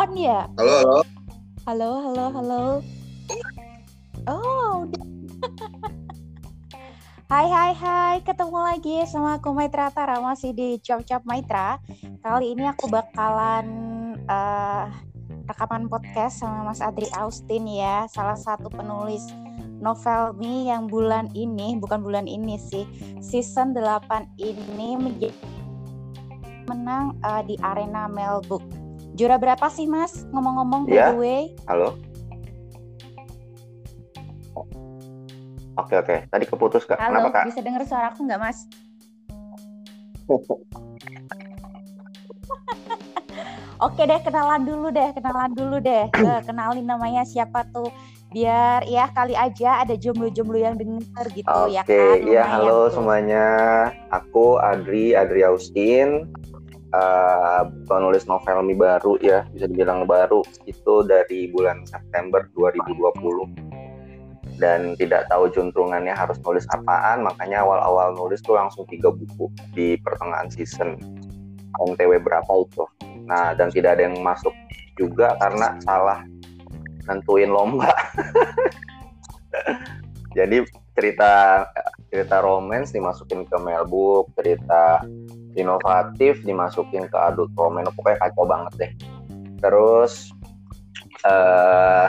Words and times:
on 0.00 0.16
ya? 0.16 0.48
Halo, 0.56 0.72
halo. 0.80 0.98
Halo, 1.68 1.90
halo, 2.00 2.24
halo. 2.32 2.64
Oh, 4.24 4.88
udah. 4.88 5.04
Hai, 7.30 7.46
hai, 7.46 7.72
hai. 7.78 8.16
Ketemu 8.26 8.58
lagi 8.58 9.06
sama 9.06 9.38
aku 9.38 9.54
Maitra 9.54 9.86
Tara 9.94 10.18
masih 10.18 10.50
di 10.50 10.82
Chop 10.82 11.06
Chop 11.06 11.22
Maitra. 11.22 11.78
Kali 12.26 12.58
ini 12.58 12.66
aku 12.66 12.90
bakalan 12.90 13.66
eh, 14.18 14.84
rekaman 15.46 15.86
podcast 15.86 16.42
sama 16.42 16.66
Mas 16.66 16.82
Adri 16.82 17.06
Austin 17.14 17.70
ya, 17.70 18.10
salah 18.10 18.34
satu 18.34 18.66
penulis 18.66 19.22
novel 19.78 20.34
Mi 20.42 20.66
yang 20.66 20.90
bulan 20.90 21.30
ini, 21.38 21.78
bukan 21.78 22.02
bulan 22.02 22.26
ini 22.26 22.58
sih, 22.58 22.82
season 23.22 23.78
8 23.78 24.10
ini 24.42 24.98
menjadi 24.98 25.30
menang 26.66 27.14
eh, 27.22 27.42
di 27.46 27.54
arena 27.62 28.10
Melbook. 28.10 28.79
Juara 29.20 29.36
berapa 29.36 29.68
sih 29.68 29.84
Mas? 29.84 30.24
Ngomong-ngomong 30.32 30.88
by 30.88 30.96
Ya. 30.96 31.12
the 31.12 31.20
way. 31.20 31.52
Halo. 31.68 32.00
Oke, 35.76 35.92
oke. 35.92 36.16
Tadi 36.24 36.44
keputus, 36.48 36.88
Kak. 36.88 36.96
Halo, 36.96 37.28
Kenapa, 37.28 37.44
Kak? 37.44 37.52
bisa 37.52 37.60
dengar 37.60 37.84
suaraku 37.84 38.24
nggak 38.24 38.40
Mas? 38.40 38.64
Oke 43.80 44.04
deh, 44.04 44.20
kenalan 44.20 44.64
dulu 44.64 44.88
deh, 44.88 45.12
kenalan 45.12 45.52
dulu 45.52 45.76
deh. 45.80 46.08
Eh, 46.20 46.40
kenalin 46.48 46.88
namanya 46.88 47.20
siapa 47.24 47.68
tuh? 47.68 47.92
Biar 48.32 48.88
ya 48.88 49.04
kali 49.08 49.36
aja 49.36 49.84
ada 49.84 49.96
jomblo-jomblo 49.96 50.56
yang 50.56 50.80
denger 50.80 51.26
gitu 51.34 51.44
Oke, 51.44 51.76
ya 51.76 51.84
kan. 51.84 52.16
iya 52.24 52.40
Lumayan 52.40 52.52
halo 52.56 52.78
tuh. 52.88 52.88
semuanya. 52.96 53.46
Aku 54.08 54.56
Adri, 54.56 55.12
Adri 55.12 55.44
Austin. 55.44 56.24
Eh, 56.90 57.62
penulis 57.86 58.26
novel 58.26 58.66
Mi 58.66 58.74
baru 58.74 59.18
ya, 59.22 59.46
bisa 59.50 59.70
dibilang 59.70 60.06
baru. 60.06 60.42
Itu 60.66 61.06
dari 61.06 61.50
bulan 61.50 61.86
September 61.86 62.46
2020. 62.54 63.80
Dan 64.60 64.92
tidak 65.00 65.24
tahu 65.32 65.48
juntrungannya 65.48 66.12
harus 66.12 66.36
nulis 66.44 66.68
apaan, 66.68 67.24
makanya 67.24 67.64
awal-awal 67.64 68.12
nulis 68.12 68.44
tuh 68.44 68.60
langsung 68.60 68.84
tiga 68.92 69.08
buku 69.08 69.48
di 69.72 69.96
pertengahan 70.04 70.52
season. 70.52 71.00
NTW 71.80 72.20
berapa 72.20 72.52
itu. 72.60 72.84
Nah, 73.24 73.56
dan 73.56 73.72
tidak 73.72 73.96
ada 73.96 74.10
yang 74.10 74.20
masuk 74.20 74.52
juga 75.00 75.32
karena 75.40 75.80
salah 75.80 76.20
nentuin 77.08 77.48
lomba. 77.48 77.88
Jadi 80.36 80.62
cerita 80.94 81.64
cerita 82.10 82.42
romance 82.42 82.92
dimasukin 82.92 83.46
ke 83.46 83.56
Melbook, 83.58 84.34
cerita 84.36 85.02
inovatif 85.58 86.42
dimasukin 86.46 87.06
ke 87.10 87.18
adult 87.18 87.50
romance, 87.58 87.90
pokoknya 87.94 88.18
kacau 88.22 88.44
banget 88.46 88.72
deh. 88.78 88.92
Terus 89.60 90.30
eh 91.26 92.08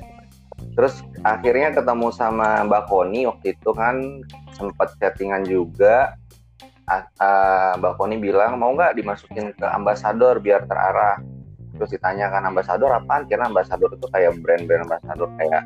terus 0.76 1.04
akhirnya 1.26 1.74
ketemu 1.76 2.08
sama 2.14 2.64
Mbak 2.64 2.84
Koni 2.88 3.28
waktu 3.28 3.56
itu 3.58 3.70
kan 3.74 4.24
sempat 4.56 4.96
chattingan 5.00 5.44
juga. 5.44 6.16
Mbak 7.78 7.94
Koni 8.02 8.18
bilang 8.18 8.58
mau 8.58 8.74
nggak 8.74 8.98
dimasukin 8.98 9.54
ke 9.54 9.66
ambasador 9.66 10.42
biar 10.42 10.66
terarah. 10.66 11.22
Terus 11.78 11.96
ditanyakan 11.96 12.50
ambasador 12.50 12.90
apaan? 12.92 13.24
Kira 13.30 13.46
ambasador 13.46 13.94
itu 13.94 14.04
kayak 14.10 14.36
brand-brand 14.42 14.84
ambasador 14.90 15.30
kayak 15.38 15.64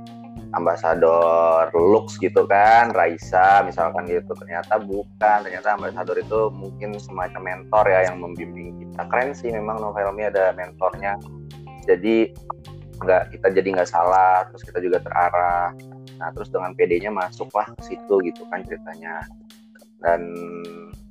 ambasador 0.55 1.69
looks 1.75 2.17
gitu 2.23 2.47
kan 2.47 2.95
Raisa 2.95 3.63
misalkan 3.67 4.07
gitu. 4.07 4.33
Ternyata 4.39 4.79
bukan 4.79 5.39
ternyata 5.45 5.75
ambasador 5.75 6.17
itu 6.19 6.49
mungkin 6.55 6.97
semacam 6.97 7.43
mentor 7.43 7.85
ya 7.91 8.11
yang 8.11 8.23
membimbing 8.23 8.79
kita. 8.79 9.03
Keren 9.11 9.35
sih 9.35 9.51
memang 9.51 9.83
novelnya 9.83 10.31
ada 10.31 10.45
mentornya. 10.55 11.19
Jadi 11.85 12.33
nggak 12.95 13.35
kita 13.35 13.47
jadi 13.51 13.69
nggak 13.75 13.91
salah 13.91 14.47
terus 14.49 14.63
kita 14.63 14.79
juga 14.79 15.03
terarah. 15.03 15.75
Nah 16.17 16.29
terus 16.31 16.49
dengan 16.49 16.73
PD-nya 16.79 17.11
masuklah 17.11 17.67
ke 17.75 17.95
situ 17.95 18.15
gitu 18.23 18.47
kan 18.49 18.63
ceritanya. 18.63 19.27
Dan 19.99 20.31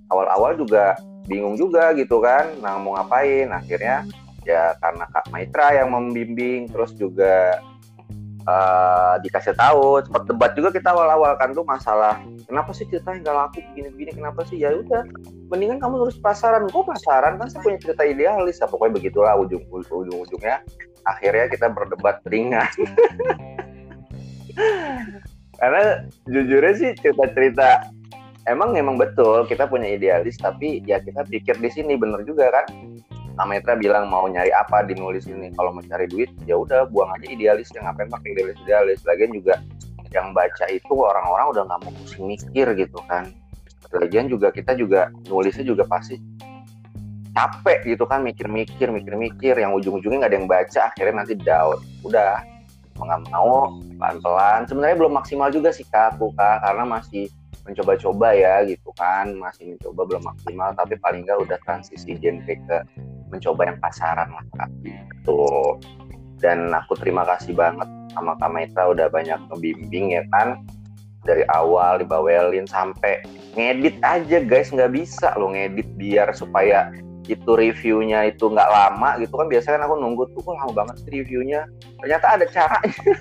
awal-awal 0.07 0.55
juga 0.55 0.95
bingung 1.27 1.55
juga 1.55 1.91
gitu 1.95 2.23
kan 2.23 2.47
nah 2.63 2.79
mau 2.79 2.95
ngapain? 2.95 3.51
Akhirnya 3.51 4.07
ya 4.43 4.75
karena 4.79 5.07
Kak 5.11 5.31
Maitra 5.31 5.71
yang 5.75 5.91
membimbing 5.91 6.67
terus 6.67 6.91
juga 6.95 7.63
eh, 8.43 9.13
dikasih 9.23 9.55
tahu. 9.55 10.03
Sempat 10.03 10.23
debat 10.27 10.51
juga 10.53 10.69
kita 10.75 10.91
awal-awal 10.91 11.35
kan 11.39 11.55
tuh 11.55 11.65
masalah 11.65 12.19
kenapa 12.45 12.71
sih 12.75 12.85
ceritanya 12.87 13.19
nggak 13.23 13.35
laku 13.35 13.59
begini-begini 13.71 14.11
kenapa 14.19 14.41
sih? 14.47 14.59
Ya 14.59 14.75
udah 14.75 15.03
mendingan 15.49 15.79
kamu 15.79 16.03
nulis 16.07 16.19
pasaran. 16.19 16.67
Kok 16.69 16.85
pasaran 16.87 17.39
kan 17.39 17.47
saya 17.49 17.61
punya 17.63 17.79
cerita 17.79 18.03
idealis. 18.03 18.59
Ya 18.61 18.67
pokoknya 18.67 18.99
begitulah 18.99 19.33
ujung 19.39 19.63
ujung 19.71 20.19
ujungnya 20.23 20.61
akhirnya 21.03 21.49
kita 21.51 21.67
berdebat 21.71 22.21
ringan. 22.27 22.69
Karena 25.59 26.03
jujurnya 26.27 26.73
sih 26.75 26.89
cerita-cerita 26.99 27.87
emang 28.47 28.75
emang 28.75 28.99
betul 28.99 29.47
kita 29.47 29.67
punya 29.67 29.95
idealis 29.95 30.35
tapi 30.35 30.83
ya 30.83 30.99
kita 30.99 31.23
pikir 31.27 31.55
di 31.59 31.69
sini 31.71 31.95
bener 31.95 32.27
juga 32.27 32.51
kan 32.51 32.65
Kak 33.33 33.49
Metra 33.49 33.73
bilang 33.73 34.13
mau 34.13 34.29
nyari 34.29 34.53
apa 34.53 34.85
di 34.85 34.93
nulis 34.93 35.25
ini. 35.25 35.49
Kalau 35.57 35.73
mau 35.73 35.81
cari 35.81 36.05
duit 36.05 36.29
ya 36.45 36.53
udah 36.53 36.85
buang 36.85 37.09
aja 37.17 37.25
idealis. 37.25 37.73
Yang 37.73 37.89
ngapain 37.89 38.09
pakai 38.13 38.29
idealis 38.37 38.57
idealis? 38.61 38.99
Lagian 39.09 39.33
juga 39.33 39.53
yang 40.13 40.29
baca 40.37 40.65
itu 40.69 40.93
orang-orang 40.93 41.45
udah 41.49 41.63
nggak 41.65 41.79
mau 41.81 41.93
pusing 41.97 42.29
mikir 42.29 42.67
gitu 42.77 42.99
kan. 43.09 43.33
Lagian 43.89 44.29
juga 44.29 44.53
kita 44.53 44.77
juga 44.77 45.09
nulisnya 45.25 45.65
juga 45.65 45.89
pasti 45.89 46.21
capek 47.33 47.97
gitu 47.97 48.05
kan 48.05 48.21
mikir-mikir 48.21 48.93
mikir-mikir. 48.93 49.57
Yang 49.57 49.81
ujung-ujungnya 49.81 50.17
nggak 50.21 50.31
ada 50.31 50.37
yang 50.37 50.49
baca 50.49 50.79
akhirnya 50.93 51.13
nanti 51.25 51.33
down. 51.33 51.81
Udah 52.05 52.37
nggak 53.01 53.21
mau 53.33 53.81
pelan-pelan. 53.97 54.69
Sebenarnya 54.69 54.97
belum 55.01 55.13
maksimal 55.17 55.49
juga 55.49 55.73
sih 55.73 55.89
kak 55.89 56.21
aku 56.21 56.29
kak 56.37 56.61
karena 56.61 56.85
masih 56.85 57.33
mencoba-coba 57.65 58.37
ya 58.37 58.61
gitu 58.69 58.93
kan. 58.93 59.33
Masih 59.41 59.73
mencoba 59.73 60.05
belum 60.05 60.23
maksimal 60.29 60.69
tapi 60.77 61.01
paling 61.01 61.25
nggak 61.25 61.41
udah 61.49 61.57
transisi 61.65 62.13
genre 62.21 62.53
ke 62.69 62.77
mencoba 63.33 63.73
yang 63.73 63.79
pasaran 63.81 64.29
lah 64.29 64.45
gitu. 64.85 65.41
Dan 66.37 66.69
aku 66.75 66.93
terima 66.99 67.25
kasih 67.25 67.55
banget 67.57 67.87
sama 68.13 68.37
Kak 68.37 68.51
Maitra 68.51 68.93
udah 68.93 69.09
banyak 69.09 69.39
ngebimbing 69.49 70.19
ya 70.19 70.23
kan? 70.29 70.61
Dari 71.23 71.47
awal 71.55 72.03
dibawelin 72.03 72.67
sampai 72.67 73.23
ngedit 73.55 73.97
aja 74.03 74.43
guys. 74.43 74.69
Nggak 74.69 74.91
bisa 74.93 75.33
lo 75.39 75.49
ngedit 75.55 75.87
biar 75.95 76.29
supaya 76.35 76.91
itu 77.23 77.55
reviewnya 77.55 78.27
itu 78.27 78.51
nggak 78.51 78.69
lama 78.69 79.15
gitu. 79.23 79.33
Kan 79.39 79.47
biasanya 79.47 79.81
kan 79.81 79.87
aku 79.87 79.95
nunggu 80.03 80.23
tuh 80.35 80.43
kok 80.43 80.55
lama 80.59 80.71
banget 80.75 80.95
sih 81.01 81.23
reviewnya. 81.23 81.63
Ternyata 82.03 82.25
ada 82.35 82.45
caranya. 82.51 83.01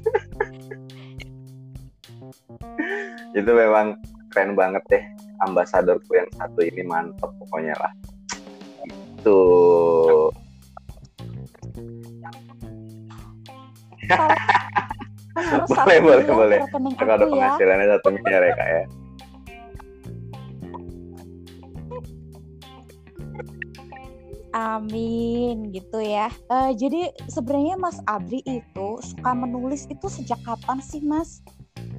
Itu 3.32 3.48
memang 3.48 3.96
keren 4.28 4.52
banget 4.58 4.82
deh. 4.92 5.04
Ambasadorku 5.42 6.14
yang 6.14 6.28
satu 6.38 6.60
ini 6.62 6.86
mantep 6.86 7.30
pokoknya 7.40 7.74
lah. 7.80 7.92
Itu 9.18 9.38
Terus 15.32 15.68
Boleh, 15.72 15.98
boleh, 16.00 16.24
boleh. 16.28 16.58
kalau 17.00 17.12
ada 17.16 17.24
ya. 17.24 17.30
penghasilannya 17.32 17.86
satu 17.96 18.08
miliar 18.12 18.42
ya 18.44 18.52
kak 18.52 18.68
ya 18.68 18.82
Amin 24.52 25.72
gitu 25.72 26.04
ya. 26.04 26.28
Eh, 26.28 26.76
jadi 26.76 27.08
sebenarnya 27.24 27.80
Mas 27.80 28.04
Adri 28.04 28.44
itu 28.44 28.88
suka 29.00 29.32
menulis 29.32 29.88
itu 29.88 30.04
sejak 30.12 30.36
kapan 30.44 30.76
sih 30.84 31.00
Mas? 31.00 31.40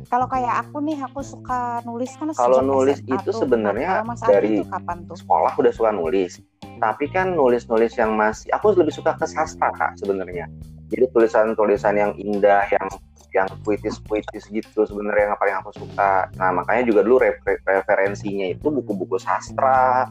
Kalau 0.06 0.30
kayak 0.30 0.69
aku 0.69 0.77
nih, 0.86 1.01
aku 1.01 1.25
suka 1.25 1.81
nulis 1.81 2.13
kan 2.13 2.30
Kalau 2.38 2.62
nulis 2.62 3.01
SMA 3.01 3.18
itu 3.18 3.31
sebenarnya 3.33 4.06
Nah, 4.06 4.13
dari 4.30 4.62
itu 4.62 4.69
kapan 4.69 5.01
tuh? 5.10 5.18
sekolah 5.18 5.57
udah 5.57 5.74
suka 5.74 5.89
nulis 5.89 6.38
tapi 6.83 7.07
kan 7.07 7.31
nulis-nulis 7.31 7.95
yang 7.95 8.12
masih 8.19 8.51
aku 8.51 8.75
lebih 8.75 8.92
suka 8.92 9.15
ke 9.15 9.24
sastra 9.24 9.71
kak 9.71 9.95
sebenarnya 9.95 10.51
jadi 10.94 11.06
tulisan-tulisan 11.10 11.98
yang 11.98 12.12
indah 12.22 12.69
yang 12.69 12.88
yang 13.34 13.50
puitis-puitis 13.66 14.45
gitu 14.54 14.86
sebenarnya 14.86 15.34
yang 15.34 15.38
paling 15.42 15.57
aku 15.57 15.74
suka. 15.74 16.30
Nah 16.38 16.54
makanya 16.54 16.86
juga 16.86 17.01
dulu 17.01 17.18
re- 17.18 17.42
referensinya 17.66 18.54
itu 18.54 18.69
buku-buku 18.69 19.18
sastra 19.18 20.06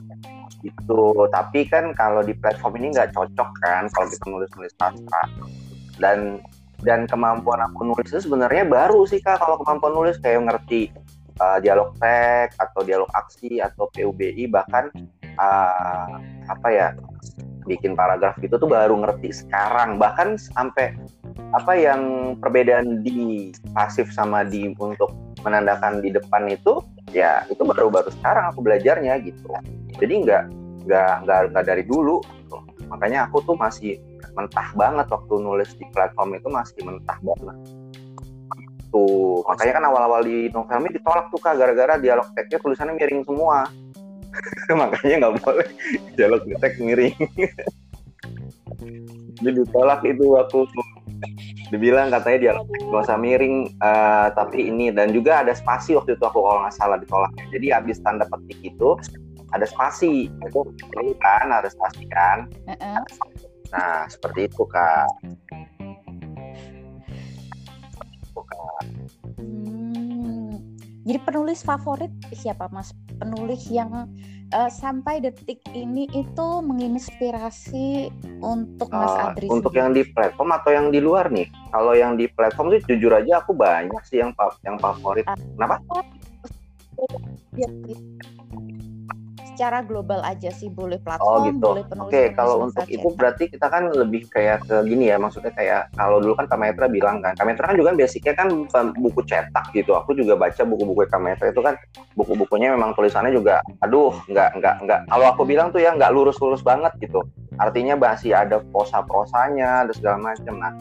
gitu. 0.58 1.30
Tapi 1.30 1.70
kan 1.70 1.94
kalau 1.94 2.26
di 2.26 2.34
platform 2.34 2.82
ini 2.82 2.98
nggak 2.98 3.14
cocok 3.14 3.50
kan 3.62 3.86
kalau 3.94 4.06
kita 4.10 4.26
nulis-nulis 4.26 4.74
sastra. 4.74 5.22
Dan 6.02 6.42
dan 6.82 7.06
kemampuan 7.06 7.62
aku 7.62 7.86
nulis 7.86 8.10
itu 8.10 8.26
sebenarnya 8.26 8.66
baru 8.66 9.06
sih 9.06 9.22
kak 9.22 9.38
kalau 9.38 9.54
kemampuan 9.62 9.94
nulis. 9.94 10.18
Kayak 10.18 10.50
ngerti 10.50 10.90
uh, 11.38 11.62
dialog 11.62 11.94
teks 12.02 12.58
atau 12.58 12.82
dialog 12.82 13.06
aksi 13.14 13.62
atau 13.62 13.86
PUBI 13.86 14.50
bahkan 14.50 14.90
uh, 15.38 16.18
apa 16.50 16.68
ya 16.74 16.90
bikin 17.64 17.94
paragraf 17.94 18.36
gitu 18.42 18.58
tuh 18.58 18.70
baru 18.70 18.98
ngerti 18.98 19.32
sekarang. 19.44 19.96
Bahkan 19.96 20.38
sampai 20.38 20.94
apa 21.52 21.72
yang 21.76 22.34
perbedaan 22.40 23.04
di 23.04 23.52
pasif 23.72 24.08
sama 24.12 24.44
di 24.44 24.72
untuk 24.76 25.12
menandakan 25.42 26.00
di 26.00 26.14
depan 26.14 26.48
itu 26.48 26.80
ya 27.10 27.44
itu 27.50 27.60
baru-baru 27.60 28.08
sekarang 28.20 28.52
aku 28.52 28.60
belajarnya 28.64 29.20
gitu. 29.24 29.48
Jadi 29.98 30.14
nggak 30.24 30.44
nggak 30.88 31.14
nggak 31.26 31.40
nggak 31.54 31.64
dari 31.66 31.84
dulu. 31.86 32.20
Gitu. 32.22 32.58
makanya 32.92 33.24
aku 33.24 33.40
tuh 33.48 33.56
masih 33.56 33.96
mentah 34.36 34.68
banget 34.76 35.08
waktu 35.08 35.34
nulis 35.40 35.72
di 35.80 35.88
platform 35.96 36.36
itu 36.36 36.48
masih 36.52 36.80
mentah 36.84 37.16
banget. 37.24 37.56
Tuh 38.92 39.40
makanya 39.48 39.80
kan 39.80 39.84
awal-awal 39.88 40.20
di 40.20 40.52
novel 40.52 40.84
ini 40.84 41.00
ditolak 41.00 41.32
tuh 41.32 41.40
kak 41.40 41.56
gara-gara 41.56 41.96
dialog 41.96 42.28
teksnya 42.36 42.60
tulisannya 42.60 42.92
miring 43.00 43.24
semua 43.24 43.64
makanya 44.80 45.16
nggak 45.28 45.34
boleh. 45.42 45.68
Dialog 46.16 46.42
teks 46.60 46.78
miring. 46.80 47.16
Jadi 49.42 49.58
ditolak 49.58 50.02
itu 50.06 50.36
aku 50.38 50.66
dibilang 51.70 52.10
katanya 52.10 52.38
dia 52.38 52.52
nggak 52.58 53.04
usah 53.04 53.18
miring 53.18 53.70
uh, 53.80 54.32
tapi 54.34 54.68
ini. 54.68 54.90
Dan 54.90 55.12
juga 55.14 55.44
ada 55.44 55.52
spasi 55.56 55.94
waktu 55.96 56.16
itu 56.16 56.24
aku 56.24 56.40
kalau 56.40 56.64
nggak 56.64 56.76
salah 56.76 56.98
ditolaknya 56.98 57.44
jadi 57.52 57.66
habis 57.80 57.98
tanda 58.00 58.26
petik 58.28 58.60
itu 58.62 58.96
ada 59.52 59.66
spasi. 59.68 60.28
Itu 60.28 60.68
kan 61.20 61.52
ada 61.52 61.68
spasi 61.68 62.08
kan? 62.08 62.48
Uh 62.68 62.72
-uh. 62.72 63.02
nah 63.72 64.04
seperti 64.04 64.52
itu 64.52 64.68
kak 64.68 65.08
jadi 71.02 71.18
penulis 71.26 71.66
favorit 71.66 72.14
siapa 72.30 72.70
mas? 72.70 72.94
Penulis 73.18 73.66
yang 73.66 74.06
uh, 74.54 74.70
sampai 74.70 75.18
detik 75.18 75.58
ini 75.74 76.06
itu 76.14 76.48
menginspirasi 76.62 78.14
untuk 78.38 78.86
Mas 78.94 79.10
uh, 79.10 79.34
Adri. 79.34 79.50
Untuk 79.50 79.74
yang 79.74 79.90
di 79.90 80.06
platform 80.06 80.54
atau 80.54 80.70
yang 80.70 80.94
di 80.94 81.02
luar 81.02 81.26
nih? 81.34 81.50
Kalau 81.74 81.98
yang 81.98 82.14
di 82.14 82.30
platform 82.30 82.70
sih 82.78 82.86
jujur 82.86 83.10
aja 83.18 83.42
aku 83.42 83.50
banyak 83.50 84.02
sih 84.06 84.22
yang 84.22 84.30
yang 84.62 84.78
favorit. 84.78 85.26
Uh, 85.26 85.34
Kenapa? 85.58 85.82
Secara 89.52 89.84
global 89.84 90.24
aja 90.24 90.48
sih 90.48 90.72
boleh 90.72 90.96
platform, 91.04 91.28
oh, 91.28 91.44
gitu. 91.44 91.60
boleh 91.60 91.84
penulis. 91.84 92.08
Oke, 92.08 92.16
okay, 92.16 92.26
kalau 92.32 92.64
untuk 92.64 92.88
itu 92.88 93.08
berarti 93.12 93.44
kita 93.52 93.68
kan 93.68 93.92
lebih 93.92 94.24
kayak 94.32 94.64
ke 94.64 94.80
gini 94.88 95.12
ya, 95.12 95.20
maksudnya 95.20 95.52
kayak 95.52 95.92
kalau 95.92 96.24
dulu 96.24 96.32
kan 96.40 96.48
Kametra 96.48 96.88
bilang 96.88 97.20
kan, 97.20 97.36
Kametra 97.36 97.68
kan 97.68 97.76
juga 97.76 97.92
kan 97.92 97.98
basicnya 98.00 98.34
kan 98.34 98.48
buku 98.96 99.20
cetak 99.28 99.66
gitu. 99.76 99.92
Aku 99.92 100.16
juga 100.16 100.40
baca 100.40 100.62
buku-buku 100.64 101.04
Kametra 101.12 101.52
itu 101.52 101.60
kan 101.60 101.76
buku-bukunya 102.16 102.72
memang 102.72 102.96
tulisannya 102.96 103.36
juga, 103.36 103.60
aduh, 103.84 104.16
nggak 104.32 104.56
nggak 104.56 104.76
nggak. 104.88 105.00
Kalau 105.12 105.26
aku 105.28 105.42
bilang 105.44 105.68
tuh 105.68 105.84
ya 105.84 105.92
nggak 105.92 106.10
lurus-lurus 106.16 106.64
banget 106.64 106.96
gitu. 107.04 107.20
Artinya 107.60 108.00
masih 108.00 108.32
ada 108.32 108.64
prosa-prosanya, 108.72 109.84
ada 109.84 109.92
segala 109.92 110.32
macam. 110.32 110.56
Nah, 110.56 110.72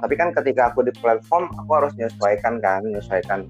tapi 0.00 0.16
kan 0.16 0.32
ketika 0.32 0.72
aku 0.72 0.80
di 0.80 0.92
platform, 0.96 1.52
aku 1.60 1.70
harus 1.76 1.92
menyesuaikan 2.00 2.64
kan, 2.64 2.80
menyesuaikan 2.88 3.44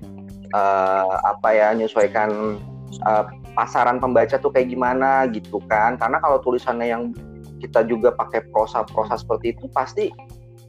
uh, 0.50 1.22
apa 1.22 1.48
ya, 1.54 1.70
menyesuaikan 1.70 2.58
uh, 3.06 3.30
pasaran 3.54 4.02
pembaca 4.02 4.36
tuh 4.36 4.50
kayak 4.50 4.68
gimana 4.70 5.24
gitu 5.30 5.62
kan. 5.70 5.96
Karena 5.96 6.18
kalau 6.20 6.42
tulisannya 6.42 6.90
yang 6.90 7.02
kita 7.62 7.86
juga 7.88 8.12
pakai 8.12 8.44
prosa-prosa 8.52 9.16
seperti 9.16 9.56
itu 9.56 9.64
pasti 9.72 10.12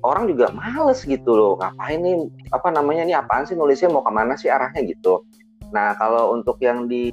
orang 0.05 0.29
juga 0.29 0.53
males 0.53 1.03
gitu 1.03 1.33
loh. 1.35 1.53
Ngapain 1.59 1.99
nih 1.99 2.15
apa 2.53 2.69
namanya 2.71 3.03
ini 3.03 3.13
apaan 3.17 3.43
sih 3.43 3.57
nulisnya 3.57 3.91
mau 3.91 4.05
ke 4.05 4.11
mana 4.13 4.37
sih 4.37 4.47
arahnya 4.47 4.85
gitu. 4.85 5.25
Nah 5.73 5.97
kalau 5.97 6.31
untuk 6.37 6.61
yang 6.61 6.85
di 6.85 7.11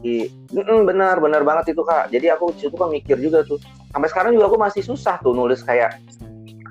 benar 0.53 1.19
benar 1.19 1.43
banget 1.43 1.73
itu 1.73 1.83
kak. 1.83 2.13
Jadi 2.13 2.31
aku 2.31 2.53
situ 2.55 2.77
kan 2.77 2.93
mikir 2.93 3.19
juga 3.19 3.43
tuh. 3.43 3.59
Sampai 3.91 4.09
sekarang 4.13 4.37
juga 4.37 4.53
aku 4.53 4.59
masih 4.61 4.83
susah 4.85 5.19
tuh 5.25 5.33
nulis 5.33 5.65
kayak 5.65 5.99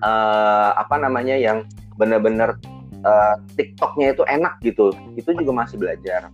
uh, 0.06 0.78
apa 0.78 0.96
namanya 1.02 1.36
yang 1.38 1.66
benar-benar 1.98 2.58
uh, 3.06 3.36
TikToknya 3.58 4.14
itu 4.18 4.24
enak 4.26 4.58
gitu 4.66 4.94
itu 5.18 5.30
juga 5.36 5.52
masih 5.66 5.78
belajar 5.82 6.30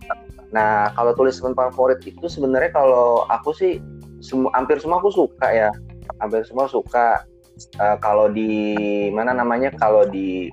Nah, 0.48 0.88
kalau 0.96 1.12
tulisan 1.12 1.52
favorit 1.52 2.00
itu 2.08 2.24
sebenarnya 2.24 2.72
kalau 2.72 3.28
aku 3.28 3.52
sih 3.52 3.76
hampir 4.56 4.80
semua 4.80 5.00
aku 5.00 5.12
suka 5.12 5.48
ya. 5.52 5.70
Hampir 6.24 6.42
semua 6.48 6.66
suka 6.66 7.22
uh, 7.78 7.96
kalau 8.00 8.32
di 8.32 9.08
mana 9.12 9.36
namanya 9.36 9.68
kalau 9.76 10.08
di 10.08 10.48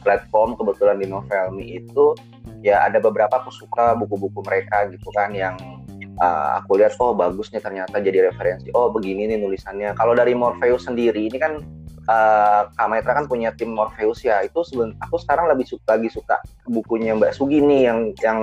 platform 0.00 0.56
kebetulan 0.56 0.96
di 0.96 1.06
Novelmi 1.12 1.76
itu 1.76 2.16
ya 2.64 2.88
ada 2.88 2.96
beberapa 2.96 3.44
aku 3.44 3.52
suka 3.52 3.92
buku-buku 4.00 4.40
mereka 4.40 4.88
gitu 4.88 5.12
kan 5.12 5.36
yang 5.36 5.60
uh, 6.20 6.60
aku 6.62 6.78
lihat 6.78 6.94
oh 7.00 7.16
bagusnya 7.16 7.58
ternyata 7.58 7.98
jadi 7.98 8.30
referensi. 8.30 8.68
Oh, 8.76 8.92
begini 8.92 9.26
nih 9.26 9.40
nulisannya. 9.40 9.96
Kalau 9.96 10.12
dari 10.12 10.36
Morpheus 10.36 10.86
sendiri 10.86 11.26
ini 11.26 11.40
kan 11.40 11.64
uh, 12.06 12.68
Kak 12.76 12.86
Maitra 12.86 13.16
kan 13.16 13.26
punya 13.26 13.50
tim 13.56 13.72
Morpheus 13.72 14.22
ya. 14.22 14.44
Itu 14.44 14.62
seben 14.62 14.94
aku 15.00 15.16
sekarang 15.18 15.48
lebih 15.50 15.66
suka 15.66 15.96
lagi 15.96 16.12
suka 16.12 16.38
bukunya 16.68 17.16
Mbak 17.16 17.34
Sugi 17.34 17.58
nih 17.58 17.80
yang 17.90 17.98
yang 18.20 18.40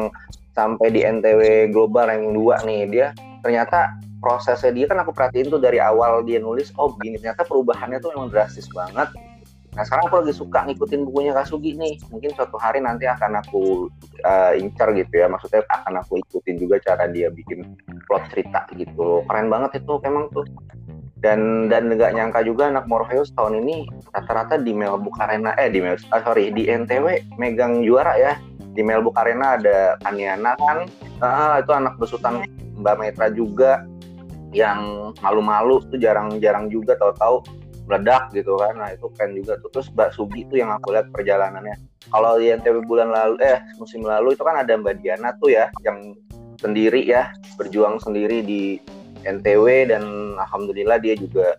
sampai 0.57 0.89
di 0.89 1.05
NTW 1.05 1.69
Global 1.69 2.09
yang 2.09 2.33
dua 2.33 2.57
nih 2.65 2.89
dia 2.89 3.07
ternyata 3.45 3.93
prosesnya 4.17 4.73
dia 4.73 4.85
kan 4.89 4.97
aku 5.05 5.13
perhatiin 5.13 5.53
tuh 5.53 5.61
dari 5.61 5.77
awal 5.77 6.25
dia 6.25 6.41
nulis 6.41 6.73
oh 6.81 6.97
begini 6.97 7.21
ternyata 7.21 7.45
perubahannya 7.45 8.01
tuh 8.01 8.09
memang 8.17 8.33
drastis 8.33 8.65
banget 8.73 9.13
nah 9.77 9.85
sekarang 9.85 10.09
aku 10.09 10.15
lagi 10.25 10.33
suka 10.33 10.65
ngikutin 10.65 11.05
bukunya 11.05 11.37
Kasugi 11.37 11.77
nih. 11.77 12.01
Mungkin 12.09 12.33
suatu 12.33 12.57
hari 12.57 12.81
nanti 12.81 13.05
akan 13.05 13.37
aku 13.45 13.93
uh, 14.25 14.57
incar 14.57 14.89
gitu 14.97 15.13
ya. 15.21 15.29
Maksudnya 15.29 15.61
akan 15.69 16.01
aku 16.01 16.17
ikutin 16.25 16.57
juga 16.57 16.81
cara 16.81 17.05
dia 17.05 17.29
bikin 17.29 17.77
plot 18.09 18.25
cerita 18.33 18.65
gitu. 18.73 19.21
Keren 19.29 19.53
banget 19.53 19.85
itu 19.85 20.01
memang 20.01 20.33
tuh. 20.33 20.49
Dan 21.17 21.69
dan 21.69 21.93
nggak 21.93 22.13
nyangka 22.13 22.41
juga 22.45 22.73
anak 22.73 22.89
Morpheus 22.89 23.33
tahun 23.33 23.65
ini 23.65 23.89
rata-rata 24.13 24.57
di 24.57 24.73
Melbourne 24.73 25.17
Arena 25.17 25.53
eh 25.57 25.65
di 25.69 25.81
Mel, 25.81 25.97
ah, 26.13 26.21
sorry 26.21 26.53
di 26.53 26.69
NTW 26.69 27.37
megang 27.37 27.85
juara 27.85 28.17
ya. 28.17 28.33
Di 28.73 28.81
Melbourne 28.81 29.17
Arena 29.17 29.57
ada 29.57 29.97
Aniana 30.05 30.57
kan 30.57 30.89
uh, 31.21 31.57
itu 31.61 31.71
anak 31.73 31.97
besutan 32.01 32.45
Mbak 32.77 32.95
Metra 32.97 33.29
juga 33.33 33.85
yang 34.55 35.11
malu-malu 35.21 35.83
tuh 35.91 35.99
jarang-jarang 35.99 36.71
juga 36.71 36.95
tahu-tahu 36.95 37.43
meledak 37.87 38.29
gitu 38.35 38.59
kan. 38.59 38.75
Nah 38.75 38.93
itu 38.93 39.07
kan 39.15 39.31
juga 39.31 39.55
tuh. 39.63 39.71
Terus 39.71 39.87
Mbak 39.95 40.09
Sugi 40.13 40.43
tuh 40.51 40.59
yang 40.59 40.69
aku 40.75 40.93
lihat 40.93 41.09
perjalanannya. 41.15 41.75
Kalau 42.11 42.39
di 42.39 42.51
NTB 42.51 42.85
bulan 42.85 43.09
lalu 43.11 43.39
eh 43.41 43.59
musim 43.79 44.03
lalu 44.03 44.35
itu 44.35 44.43
kan 44.43 44.59
ada 44.59 44.75
Mbak 44.75 45.01
Diana 45.01 45.33
tuh 45.39 45.55
ya 45.55 45.71
yang 45.87 46.13
sendiri 46.59 47.07
ya 47.07 47.31
berjuang 47.55 47.97
sendiri 48.03 48.43
di 48.43 48.77
NTW 49.23 49.91
dan 49.91 50.03
alhamdulillah 50.37 50.99
dia 50.99 51.15
juga 51.17 51.55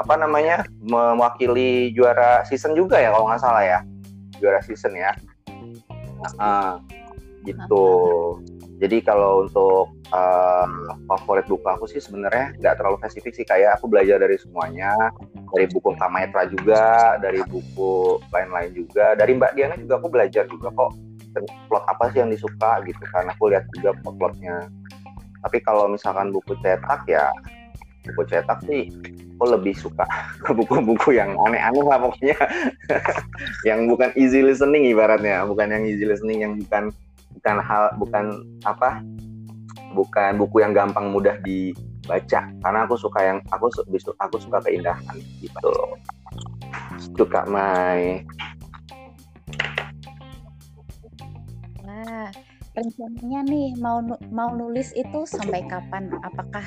apa 0.00 0.14
namanya 0.16 0.64
mewakili 0.80 1.92
juara 1.92 2.42
season 2.48 2.72
juga 2.72 3.00
ya 3.00 3.12
kalau 3.12 3.26
nggak 3.28 3.42
salah 3.42 3.64
ya. 3.64 3.80
Juara 4.38 4.60
season 4.60 4.92
ya. 4.94 5.16
Uh, 6.38 6.78
gitu 7.42 7.84
jadi 8.78 8.98
kalau 9.04 9.46
untuk 9.46 9.94
uh, 10.10 10.66
favorit 11.06 11.46
buku 11.46 11.66
aku 11.66 11.84
sih 11.86 12.02
sebenarnya 12.02 12.56
nggak 12.58 12.80
terlalu 12.80 12.96
spesifik 13.04 13.32
sih 13.36 13.46
kayak 13.46 13.78
aku 13.78 13.86
belajar 13.86 14.18
dari 14.18 14.34
semuanya. 14.40 15.12
Dari 15.52 15.68
buku 15.68 15.92
Kamaetra 16.00 16.48
juga 16.48 17.14
dari 17.20 17.44
buku 17.46 18.18
lain-lain 18.32 18.72
juga. 18.72 19.14
Dari 19.14 19.36
Mbak 19.36 19.52
Diana 19.54 19.76
juga 19.78 20.00
aku 20.00 20.08
belajar 20.08 20.48
juga 20.50 20.72
kok 20.72 20.90
plot 21.70 21.84
apa 21.88 22.12
sih 22.12 22.20
yang 22.20 22.30
disuka 22.32 22.84
gitu 22.84 23.02
karena 23.08 23.30
aku 23.32 23.44
lihat 23.52 23.64
juga 23.76 23.90
plot-plotnya. 24.02 24.56
Tapi 25.42 25.58
kalau 25.62 25.86
misalkan 25.86 26.34
buku 26.34 26.54
cetak 26.58 27.06
ya 27.06 27.30
buku 28.02 28.22
cetak 28.26 28.58
sih 28.66 28.90
aku 29.38 29.46
lebih 29.58 29.74
suka 29.78 30.02
buku-buku 30.58 31.14
yang 31.14 31.38
aneh-aneh 31.38 31.86
lah 31.86 31.98
pokoknya. 32.02 32.38
Yang 33.68 33.80
bukan 33.94 34.10
easy 34.18 34.42
listening 34.42 34.90
ibaratnya 34.90 35.46
bukan 35.46 35.70
yang 35.70 35.82
easy 35.86 36.02
listening 36.02 36.42
yang 36.42 36.58
bukan 36.62 36.90
bukan 37.38 37.56
hal 37.62 37.84
bukan 37.98 38.24
apa 38.64 39.00
bukan 39.92 40.40
buku 40.40 40.64
yang 40.64 40.72
gampang 40.72 41.12
mudah 41.12 41.36
dibaca. 41.44 42.48
Karena 42.48 42.78
aku 42.88 42.96
suka 42.96 43.20
yang 43.20 43.38
aku 43.52 43.68
aku 44.20 44.36
suka 44.40 44.58
keindahan 44.64 45.16
gitu 45.40 45.72
suka 47.18 47.44
Mai 47.50 48.24
nah 51.82 52.30
rencananya 52.72 53.44
nih 53.44 53.76
mau 53.76 54.00
mau 54.32 54.50
nulis 54.56 54.96
itu 54.96 55.28
sampai 55.28 55.60
kapan? 55.68 56.08
Apakah 56.24 56.64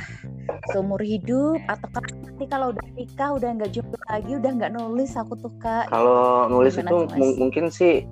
seumur 0.70 1.02
hidup? 1.02 1.58
Atau 1.66 1.90
nanti 1.98 2.46
kalau 2.46 2.70
udah 2.76 2.86
nikah 2.94 3.30
udah 3.34 3.50
nggak 3.58 3.72
jomblo 3.74 3.98
lagi 4.06 4.32
udah 4.38 4.52
nggak 4.54 4.74
nulis? 4.78 5.18
Aku 5.18 5.34
tuh 5.40 5.50
kak? 5.58 5.90
Kalau 5.90 6.46
nulis 6.46 6.78
itu 6.78 6.98
mungkin 7.42 7.74
sih 7.74 8.06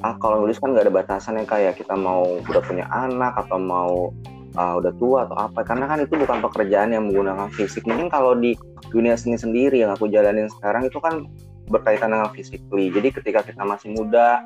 ah, 0.00 0.14
kalau 0.20 0.44
nulis 0.44 0.60
kan 0.60 0.72
nggak 0.72 0.88
ada 0.88 0.94
batasan 0.94 1.40
ya 1.40 1.44
kayak 1.44 1.74
kita 1.80 1.94
mau 1.96 2.24
udah 2.40 2.62
punya 2.64 2.86
anak 2.88 3.36
atau 3.36 3.58
mau 3.60 4.12
uh, 4.56 4.74
udah 4.80 4.92
tua 4.98 5.18
atau 5.28 5.36
apa. 5.38 5.60
Karena 5.62 5.86
kan 5.86 5.98
itu 6.02 6.14
bukan 6.16 6.38
pekerjaan 6.42 6.94
yang 6.94 7.10
menggunakan 7.10 7.52
fisik. 7.54 7.86
Mungkin 7.86 8.10
kalau 8.10 8.34
di 8.34 8.56
dunia 8.90 9.14
seni 9.14 9.38
sendiri 9.38 9.82
yang 9.82 9.94
aku 9.94 10.10
jalanin 10.10 10.50
sekarang 10.50 10.88
itu 10.88 10.98
kan 10.98 11.28
berkaitan 11.70 12.10
dengan 12.10 12.30
physically. 12.34 12.90
Jadi 12.90 13.08
ketika 13.14 13.46
kita 13.46 13.62
masih 13.62 13.94
muda 13.94 14.42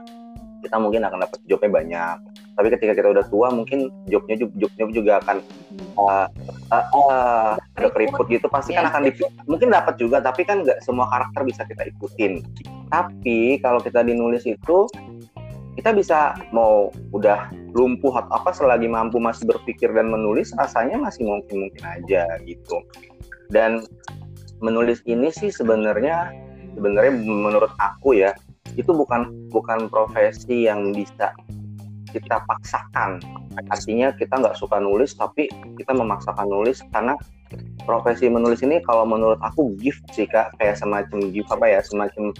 kita 0.65 0.81
mungkin 0.81 1.05
akan 1.05 1.29
dapat 1.29 1.39
jobnya 1.45 1.71
banyak. 1.77 2.17
Tapi 2.57 2.69
ketika 2.73 2.93
kita 2.97 3.09
udah 3.13 3.25
tua 3.29 3.53
mungkin 3.53 3.93
jobnya 4.09 4.41
jobnya 4.57 4.85
juga 4.89 5.13
akan 5.21 5.37
uh, 6.01 6.27
uh, 6.73 6.87
uh, 6.97 7.53
ada 7.77 7.89
keriput 7.93 8.25
gitu. 8.33 8.49
Pasti 8.49 8.73
kan 8.73 8.89
akan 8.89 9.05
di, 9.05 9.13
mungkin 9.45 9.69
dapat 9.69 10.01
juga 10.01 10.25
tapi 10.25 10.49
kan 10.49 10.65
nggak 10.65 10.81
semua 10.81 11.05
karakter 11.13 11.45
bisa 11.45 11.69
kita 11.69 11.85
ikutin. 11.85 12.41
Tapi 12.89 13.61
kalau 13.61 13.85
kita 13.85 14.01
dinulis 14.01 14.49
itu 14.49 14.89
kita 15.75 15.91
bisa 15.91 16.39
mau 16.55 16.95
udah 17.11 17.51
lumpuh 17.75 18.15
atau 18.15 18.33
apa 18.39 18.51
selagi 18.55 18.87
mampu 18.87 19.19
masih 19.19 19.51
berpikir 19.51 19.91
dan 19.91 20.07
menulis 20.11 20.55
rasanya 20.55 20.99
masih 20.99 21.27
mungkin 21.27 21.67
mungkin 21.67 21.83
aja 21.83 22.27
gitu. 22.47 22.79
Dan 23.51 23.83
menulis 24.63 25.03
ini 25.05 25.35
sih 25.35 25.51
sebenarnya 25.51 26.31
sebenarnya 26.79 27.13
menurut 27.27 27.71
aku 27.83 28.17
ya 28.19 28.35
itu 28.75 28.91
bukan 28.91 29.31
bukan 29.51 29.91
profesi 29.91 30.67
yang 30.71 30.95
bisa 30.95 31.35
kita 32.15 32.39
paksakan. 32.47 33.19
Artinya 33.71 34.15
kita 34.15 34.39
nggak 34.39 34.55
suka 34.55 34.79
nulis 34.79 35.19
tapi 35.19 35.51
kita 35.75 35.91
memaksakan 35.91 36.47
nulis 36.47 36.79
karena 36.95 37.19
profesi 37.83 38.31
menulis 38.31 38.63
ini 38.63 38.79
kalau 38.87 39.03
menurut 39.03 39.39
aku 39.43 39.75
gift 39.83 40.03
sih 40.15 40.31
kak. 40.31 40.55
Kayak 40.63 40.79
semacam 40.79 41.19
gift 41.35 41.51
apa 41.51 41.67
ya 41.67 41.81
semacam 41.83 42.31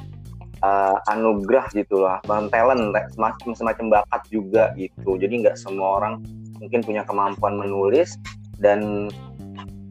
uh, 0.65 0.97
anugerah 1.13 1.69
gitu 1.77 2.01
lah 2.01 2.25
bang 2.25 2.49
talent 2.49 2.97
semacam 3.13 3.51
semacam 3.53 3.87
bakat 4.01 4.23
juga 4.33 4.73
gitu. 4.81 5.21
Jadi 5.21 5.45
nggak 5.45 5.61
semua 5.61 6.01
orang 6.01 6.25
mungkin 6.59 6.81
punya 6.81 7.05
kemampuan 7.05 7.61
menulis 7.61 8.17
dan 8.57 9.13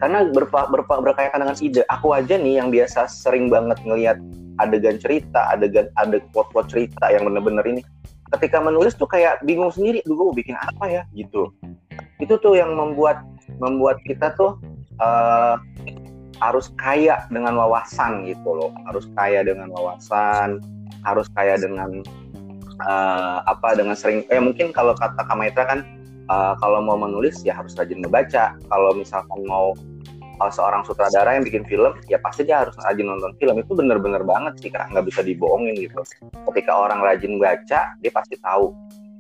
karena 0.02 0.28
berpa, 0.28 0.68
berpa, 0.68 1.00
berkaitan 1.00 1.46
dengan 1.46 1.58
ide 1.64 1.82
aku 1.88 2.12
aja 2.12 2.36
nih 2.36 2.60
yang 2.60 2.74
biasa 2.74 3.08
sering 3.08 3.48
banget 3.48 3.80
ngelihat 3.88 4.18
adegan 4.60 5.00
cerita 5.00 5.48
adegan 5.54 5.88
ada 5.96 6.20
quote-quote 6.34 6.68
cerita 6.68 7.14
yang 7.14 7.30
bener-bener 7.30 7.64
ini. 7.64 7.82
Ketika 8.34 8.58
menulis 8.58 8.98
tuh 8.98 9.06
kayak 9.06 9.46
bingung 9.46 9.70
sendiri 9.70 10.02
dulu 10.10 10.34
bikin 10.34 10.58
apa 10.58 10.90
ya? 10.90 11.02
Gitu. 11.14 11.54
Itu 12.18 12.42
tuh 12.42 12.58
yang 12.58 12.74
membuat 12.74 13.22
membuat 13.62 14.02
kita 14.10 14.34
tuh 14.34 14.58
uh, 14.98 15.56
harus 16.44 16.76
kaya 16.76 17.24
dengan 17.32 17.56
wawasan 17.56 18.28
gitu 18.28 18.52
loh. 18.52 18.72
Harus 18.84 19.08
kaya 19.16 19.48
dengan 19.48 19.72
wawasan 19.72 20.60
harus 21.04 21.28
kaya 21.36 21.60
dengan 21.60 22.04
uh, 22.88 23.44
apa 23.44 23.76
dengan 23.76 23.94
sering 23.94 24.24
eh 24.32 24.40
mungkin 24.40 24.72
kalau 24.72 24.96
kata 24.96 25.20
Kamaitra 25.28 25.64
kan 25.68 25.80
uh, 26.32 26.56
kalau 26.64 26.80
mau 26.80 26.96
menulis 26.96 27.44
ya 27.44 27.56
harus 27.60 27.76
rajin 27.76 28.00
membaca 28.00 28.56
kalau 28.72 28.96
misalkan 28.96 29.44
mau 29.44 29.76
uh, 30.40 30.52
seorang 30.52 30.82
sutradara 30.88 31.36
yang 31.36 31.44
bikin 31.44 31.68
film 31.68 31.94
ya 32.08 32.18
pasti 32.24 32.48
dia 32.48 32.64
harus 32.64 32.76
rajin 32.88 33.08
nonton 33.08 33.36
film. 33.38 33.60
Itu 33.60 33.76
bener-bener 33.76 34.24
banget 34.24 34.54
sih 34.64 34.72
kak. 34.72 34.90
Nggak 34.96 35.06
bisa 35.12 35.22
dibohongin 35.22 35.76
gitu. 35.78 36.02
Ketika 36.52 36.72
orang 36.72 37.04
rajin 37.04 37.38
baca 37.38 37.96
dia 38.00 38.12
pasti 38.12 38.40
tahu 38.40 38.72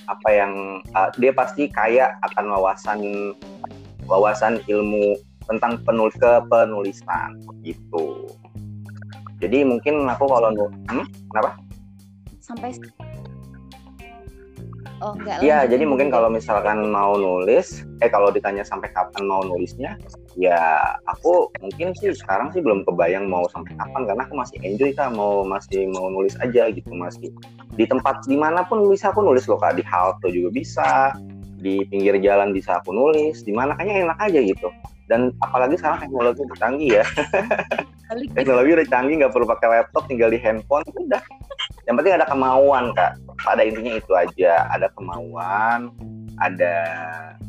apa 0.03 0.29
yang 0.35 0.83
uh, 0.95 1.11
dia 1.15 1.31
pasti 1.31 1.71
kaya 1.71 2.11
akan 2.27 2.51
wawasan 2.51 2.99
wawasan 4.03 4.59
ilmu 4.67 5.15
tentang 5.47 5.79
penul 5.83 6.09
penulisan 6.49 7.35
gitu 7.61 8.27
jadi 9.43 9.67
mungkin 9.67 10.07
aku 10.07 10.23
kalau 10.31 10.55
hmm, 10.55 11.05
kenapa? 11.27 11.59
Sampai 12.39 12.71
Oh, 15.03 15.11
enggak 15.19 15.43
Iya, 15.43 15.67
jadi 15.67 15.83
mungkin 15.83 16.07
kalau 16.07 16.31
misalkan 16.31 16.87
mau 16.87 17.19
nulis, 17.19 17.83
eh 17.99 18.07
kalau 18.07 18.31
ditanya 18.31 18.63
sampai 18.63 18.87
kapan 18.95 19.27
mau 19.27 19.43
nulisnya, 19.43 19.99
ya 20.39 20.79
aku 21.11 21.51
mungkin 21.59 21.91
sih 21.99 22.15
sekarang 22.15 22.55
sih 22.55 22.63
belum 22.63 22.87
kebayang 22.87 23.27
mau 23.27 23.43
sampai 23.51 23.75
kapan 23.75 24.07
karena 24.07 24.23
aku 24.23 24.35
masih 24.39 24.57
enjoy 24.63 24.95
kak, 24.95 25.11
mau 25.11 25.43
masih 25.43 25.91
mau 25.91 26.07
nulis 26.07 26.39
aja 26.39 26.71
gitu 26.71 26.87
masih. 26.95 27.35
Di 27.75 27.83
tempat 27.83 28.23
di 28.31 28.39
mana 28.39 28.63
pun 28.63 28.87
bisa 28.87 29.11
aku 29.11 29.19
nulis 29.27 29.43
loh 29.43 29.59
kak 29.59 29.75
di 29.75 29.83
halte 29.83 30.31
juga 30.31 30.55
bisa, 30.55 31.11
di 31.59 31.83
pinggir 31.91 32.15
jalan 32.23 32.55
bisa 32.55 32.79
aku 32.79 32.95
nulis, 32.95 33.43
di 33.43 33.51
mana 33.51 33.75
kayaknya 33.75 34.07
enak 34.07 34.19
aja 34.23 34.39
gitu. 34.39 34.71
Dan 35.11 35.35
apalagi 35.43 35.75
sekarang 35.75 36.07
teknologi 36.07 36.41
udah 36.47 36.57
canggih 36.59 36.89
ya. 37.03 37.05
teknologi 38.37 38.69
udah 38.79 38.87
canggih, 38.87 39.15
nggak 39.19 39.33
perlu 39.35 39.47
pakai 39.49 39.67
laptop, 39.67 40.03
tinggal 40.07 40.29
di 40.31 40.39
handphone, 40.39 40.85
udah. 40.87 41.23
Yang 41.83 41.95
penting 41.99 42.13
ada 42.15 42.27
kemauan 42.27 42.85
kak 42.95 43.11
pada 43.43 43.61
intinya 43.65 43.99
itu 43.99 44.11
aja 44.15 44.71
ada 44.71 44.87
kemauan 44.95 45.91
ada 46.41 46.75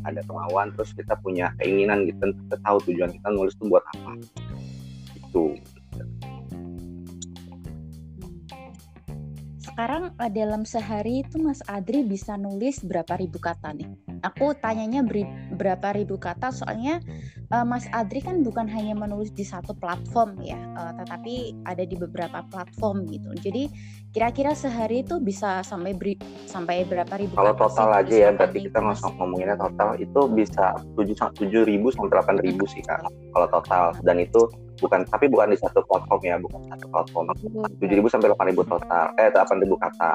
ada 0.04 0.20
kemauan 0.26 0.74
terus 0.76 0.92
kita 0.92 1.14
punya 1.22 1.54
keinginan 1.62 2.04
gitu 2.04 2.34
kita 2.34 2.56
tahu 2.66 2.76
tujuan 2.90 3.10
kita 3.14 3.28
nulis 3.32 3.54
itu 3.56 3.64
buat 3.70 3.84
apa 3.96 4.10
itu 5.16 5.44
sekarang 9.64 10.14
eh, 10.22 10.30
dalam 10.30 10.62
sehari 10.62 11.26
itu 11.26 11.40
Mas 11.42 11.58
Adri 11.66 12.06
bisa 12.06 12.38
nulis 12.38 12.78
berapa 12.84 13.18
ribu 13.18 13.42
kata 13.42 13.74
nih? 13.74 13.90
Aku 14.22 14.54
tanyanya 14.54 15.02
beri, 15.02 15.26
berapa 15.54 15.96
ribu 15.96 16.20
kata 16.20 16.54
soalnya 16.54 17.02
uh, 17.50 17.66
Mas 17.66 17.88
Adri 17.90 18.22
kan 18.22 18.44
bukan 18.44 18.70
hanya 18.70 18.94
menulis 18.94 19.34
di 19.34 19.42
satu 19.42 19.74
platform 19.74 20.38
ya, 20.44 20.60
uh, 20.78 20.92
tetapi 21.02 21.64
ada 21.66 21.82
di 21.82 21.96
beberapa 21.98 22.46
platform 22.48 23.08
gitu. 23.10 23.34
Jadi 23.42 23.68
kira-kira 24.14 24.54
sehari 24.54 25.02
itu 25.02 25.18
bisa 25.18 25.66
sampai 25.66 25.90
beri, 25.90 26.14
sampai 26.46 26.86
berapa 26.86 27.10
ribu 27.18 27.34
Kalau 27.34 27.54
total 27.58 27.90
aja 27.98 28.14
ya, 28.14 28.30
berarti 28.30 28.70
kita 28.70 28.78
masuk 28.78 29.10
ngomonginnya 29.18 29.58
total. 29.58 29.98
Itu 29.98 30.30
bisa 30.30 30.78
tujuh 31.34 31.66
ribu 31.66 31.90
sampai 31.90 32.14
delapan 32.14 32.36
ribu 32.38 32.62
sih 32.70 32.78
kak. 32.86 33.02
Kalau 33.34 33.48
total. 33.50 33.90
Dan 34.06 34.22
itu 34.22 34.46
bukan 34.78 35.06
tapi 35.06 35.26
bukan 35.30 35.54
di 35.54 35.58
satu 35.58 35.80
platform 35.86 36.20
ya 36.22 36.36
bukan 36.38 36.60
satu 36.70 36.86
platform. 36.94 37.24
Tujuh 37.82 37.96
ribu 37.98 38.06
sampai 38.06 38.30
delapan 38.30 38.46
ribu 38.54 38.62
total. 38.62 39.04
Eh 39.18 39.28
delapan 39.34 39.56
ribu 39.66 39.74
kata. 39.82 40.10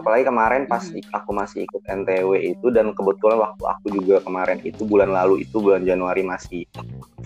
Apalagi 0.00 0.24
kemarin 0.24 0.62
pas 0.64 0.84
aku 1.12 1.30
masih 1.36 1.68
ikut 1.68 1.82
NTW 1.84 2.56
itu 2.56 2.66
dan 2.72 2.96
kebetulan 2.96 3.41
waktu 3.42 3.64
aku 3.66 3.86
juga 3.98 4.22
kemarin 4.22 4.62
itu 4.62 4.86
bulan 4.86 5.10
lalu 5.10 5.42
itu 5.42 5.58
bulan 5.58 5.82
Januari 5.82 6.22
masih 6.22 6.62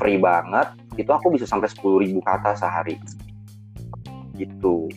free 0.00 0.16
banget 0.16 0.72
itu 0.96 1.10
aku 1.12 1.28
bisa 1.28 1.44
sampai 1.44 1.68
sepuluh 1.68 2.00
ribu 2.00 2.24
kata 2.24 2.56
sehari. 2.56 2.96
Gitu. 4.32 4.88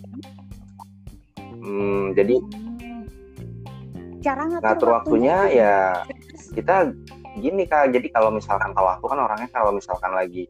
Hmm, 1.59 2.15
jadi 2.15 2.39
cara 4.23 4.47
ngatur, 4.47 4.63
ngatur 4.63 4.89
waktunya, 4.95 5.37
waktunya 5.43 5.59
ya 5.59 5.75
kita 6.55 6.75
gini 7.35 7.67
kak. 7.67 7.91
Jadi 7.91 8.07
kalau 8.15 8.31
misalkan 8.31 8.71
kalau 8.71 8.95
aku 8.95 9.11
kan 9.11 9.19
orangnya 9.19 9.51
kalau 9.51 9.75
misalkan 9.75 10.15
lagi 10.15 10.47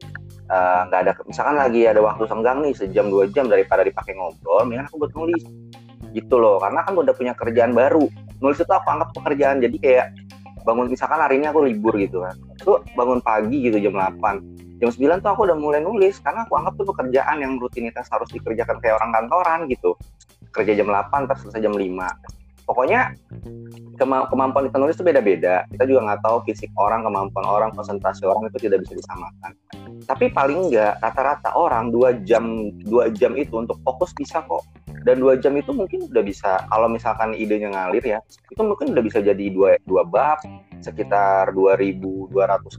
Eh, 0.50 0.82
nggak 0.90 0.98
uh, 0.98 1.04
ada 1.06 1.12
misalkan 1.30 1.62
lagi 1.62 1.86
ada 1.86 2.02
waktu 2.02 2.26
senggang 2.26 2.66
nih 2.66 2.74
sejam 2.74 3.06
dua 3.06 3.30
jam 3.30 3.46
daripada 3.46 3.86
dipakai 3.86 4.18
ngobrol 4.18 4.66
mendingan 4.66 4.90
aku 4.90 5.06
buat 5.06 5.14
nulis. 5.14 5.46
Gitu 6.10 6.36
loh 6.42 6.58
karena 6.58 6.82
kan 6.82 6.98
udah 6.98 7.14
punya 7.14 7.38
kerjaan 7.38 7.78
baru. 7.78 8.10
Nulis 8.42 8.58
itu 8.58 8.74
aku 8.74 8.88
anggap 8.90 9.14
pekerjaan 9.14 9.62
jadi 9.62 9.78
kayak 9.78 10.08
bangun 10.64 10.88
misalkan 10.92 11.20
hari 11.20 11.40
ini 11.40 11.48
aku 11.48 11.66
libur 11.66 11.94
gitu 11.96 12.24
kan 12.24 12.36
tuh 12.62 12.84
bangun 12.96 13.20
pagi 13.20 13.58
gitu 13.66 13.78
jam 13.80 13.96
8 13.96 14.80
jam 14.80 14.90
9 14.90 15.24
tuh 15.24 15.30
aku 15.32 15.42
udah 15.48 15.58
mulai 15.60 15.84
nulis 15.84 16.20
karena 16.24 16.48
aku 16.48 16.56
anggap 16.56 16.74
tuh 16.80 16.88
pekerjaan 16.92 17.38
yang 17.44 17.60
rutinitas 17.60 18.08
harus 18.08 18.28
dikerjakan 18.32 18.80
kayak 18.80 19.00
orang 19.00 19.12
kantoran 19.12 19.60
gitu 19.68 19.96
kerja 20.56 20.74
jam 20.76 20.88
8 20.92 21.28
terus 21.30 21.40
selesai 21.48 21.62
jam 21.64 21.76
5 21.76 21.86
pokoknya 22.70 23.18
kema 23.98 24.30
kemampuan 24.32 24.70
kita 24.72 24.78
nulis 24.80 24.96
itu 24.96 25.04
beda-beda. 25.04 25.68
Kita 25.68 25.84
juga 25.84 26.00
nggak 26.08 26.22
tahu 26.24 26.38
fisik 26.48 26.72
orang, 26.80 27.04
kemampuan 27.04 27.46
orang, 27.50 27.70
konsentrasi 27.76 28.24
orang 28.24 28.48
itu 28.48 28.70
tidak 28.70 28.88
bisa 28.88 28.96
disamakan. 28.96 29.52
Tapi 30.08 30.32
paling 30.32 30.72
nggak 30.72 31.04
rata-rata 31.04 31.52
orang 31.58 31.92
dua 31.92 32.16
jam 32.24 32.72
dua 32.88 33.12
jam 33.12 33.36
itu 33.36 33.60
untuk 33.60 33.76
fokus 33.84 34.16
bisa 34.16 34.40
kok. 34.48 34.64
Dan 35.08 35.24
dua 35.24 35.40
jam 35.40 35.56
itu 35.56 35.72
mungkin 35.72 36.12
udah 36.12 36.24
bisa 36.24 36.66
kalau 36.68 36.92
misalkan 36.92 37.32
idenya 37.36 37.72
ngalir 37.72 38.04
ya, 38.04 38.20
itu 38.52 38.62
mungkin 38.62 38.92
udah 38.92 39.04
bisa 39.04 39.24
jadi 39.24 39.46
dua 39.52 39.80
dua 39.88 40.04
bab 40.04 40.44
sekitar 40.80 41.52
2.200 41.52 42.32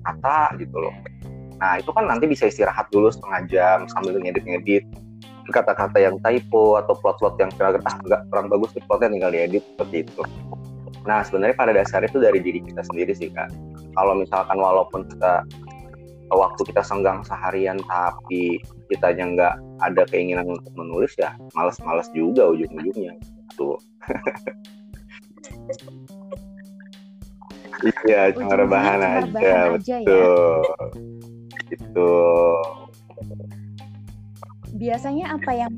kata 0.04 0.56
gitu 0.56 0.76
loh. 0.76 0.94
Nah 1.60 1.76
itu 1.76 1.92
kan 1.92 2.08
nanti 2.08 2.24
bisa 2.24 2.48
istirahat 2.48 2.88
dulu 2.88 3.12
setengah 3.12 3.40
jam 3.52 3.78
sambil 3.92 4.16
ngedit-ngedit 4.16 4.84
kata-kata 5.50 5.98
yang 5.98 6.16
typo 6.22 6.78
atau 6.78 6.94
plot-plot 6.94 7.34
yang 7.42 7.50
kira 7.58 7.74
ah 7.82 7.96
nggak 8.06 8.22
kurang 8.30 8.46
bagus 8.46 8.70
plotnya 8.86 9.10
tinggal 9.10 9.32
diedit 9.34 9.64
seperti 9.74 10.06
itu. 10.06 10.22
Nah 11.04 11.26
sebenarnya 11.26 11.56
pada 11.58 11.72
dasarnya 11.74 12.08
itu 12.08 12.20
dari 12.22 12.38
diri 12.38 12.60
kita 12.62 12.86
sendiri 12.86 13.12
sih 13.12 13.28
kak. 13.34 13.50
Kalau 13.98 14.14
misalkan 14.14 14.56
walaupun 14.56 15.10
kita 15.10 15.42
waktu 16.30 16.60
kita 16.70 16.82
senggang 16.86 17.26
seharian 17.26 17.82
tapi 17.90 18.62
kita 18.86 19.10
nggak 19.10 19.58
ada 19.80 20.04
keinginan 20.08 20.48
untuk 20.48 20.72
menulis 20.76 21.16
ya 21.16 21.36
males-males 21.56 22.08
juga 22.12 22.44
ujung-ujungnya 22.52 23.16
tuh. 23.56 23.80
iya 28.04 28.28
cuma 28.36 28.60
rebahan 28.60 29.00
aja, 29.00 29.24
aja 29.24 29.40
ya? 29.40 29.72
betul. 29.72 30.04
Ya? 30.04 30.20
Itu 31.70 32.10
biasanya 34.76 35.32
apa 35.36 35.52
yang 35.52 35.72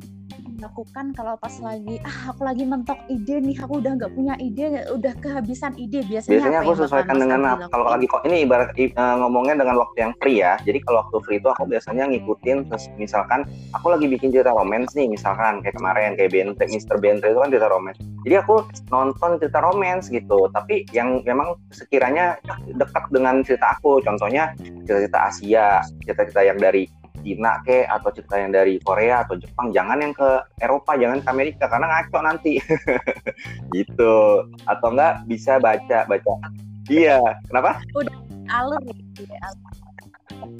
dilakukan 0.62 1.11
kalau 1.19 1.35
pas 1.42 1.50
lagi 1.59 1.99
ah 2.07 2.31
aku 2.31 2.47
lagi 2.47 2.62
mentok 2.62 3.02
ide 3.11 3.42
nih 3.42 3.59
aku 3.59 3.83
udah 3.83 3.99
nggak 3.99 4.14
punya 4.14 4.38
ide 4.38 4.87
udah 4.95 5.11
kehabisan 5.19 5.75
ide 5.75 6.07
biasanya 6.07 6.38
biasanya 6.38 6.59
apa 6.62 6.71
aku 6.71 6.73
sesuaikan 6.78 7.16
dengan 7.19 7.40
apa 7.42 7.66
kalau 7.66 7.87
lagi 7.90 8.07
kok 8.07 8.23
ini 8.31 8.47
ibarat 8.47 8.71
uh, 8.78 9.16
ngomongnya 9.19 9.59
dengan 9.59 9.83
waktu 9.83 9.97
yang 10.07 10.12
free 10.23 10.38
ya. 10.38 10.54
Jadi 10.62 10.78
kalau 10.87 11.02
waktu 11.02 11.16
free 11.26 11.38
itu 11.42 11.49
aku 11.50 11.64
biasanya 11.66 12.04
ngikutin 12.14 12.71
terus 12.71 12.85
misalkan 12.95 13.42
aku 13.75 13.90
lagi 13.90 14.07
bikin 14.07 14.31
cerita 14.31 14.54
romance 14.54 14.95
nih 14.95 15.11
misalkan 15.11 15.59
kayak 15.66 15.75
kemarin 15.75 16.14
kayak 16.14 16.31
Bentre 16.31 16.66
Mister 16.71 16.97
Bentre 17.02 17.35
itu 17.35 17.40
kan 17.42 17.50
cerita 17.50 17.69
romance. 17.69 17.99
Jadi 18.23 18.35
aku 18.38 18.54
nonton 18.95 19.31
cerita 19.42 19.59
romance 19.59 20.07
gitu 20.14 20.47
tapi 20.54 20.87
yang 20.95 21.26
memang 21.26 21.59
sekiranya 21.75 22.38
dekat 22.78 23.11
dengan 23.11 23.42
cerita 23.42 23.75
aku. 23.75 23.99
Contohnya 24.07 24.54
cerita-cerita 24.62 25.19
Asia 25.26 25.83
cerita-cerita 26.07 26.42
yang 26.47 26.59
dari 26.62 26.87
Cina 27.23 27.62
ke 27.62 27.87
atau 27.87 28.11
cerita 28.11 28.37
yang 28.37 28.52
dari 28.52 28.83
Korea 28.83 29.23
atau 29.25 29.38
Jepang 29.38 29.71
jangan 29.71 29.99
yang 30.02 30.12
ke 30.12 30.29
Eropa 30.59 30.99
jangan 30.99 31.23
ke 31.23 31.29
Amerika 31.31 31.64
karena 31.71 31.87
ngaco 31.88 32.19
nanti. 32.21 32.59
Gitu. 33.75 34.14
Atau 34.67 34.88
enggak 34.93 35.25
bisa 35.31 35.62
baca 35.62 36.05
baca. 36.05 36.33
Iya 36.91 37.23
kenapa? 37.47 37.79
Udah 37.95 38.19
alur. 38.50 38.83
Ya 39.17 39.49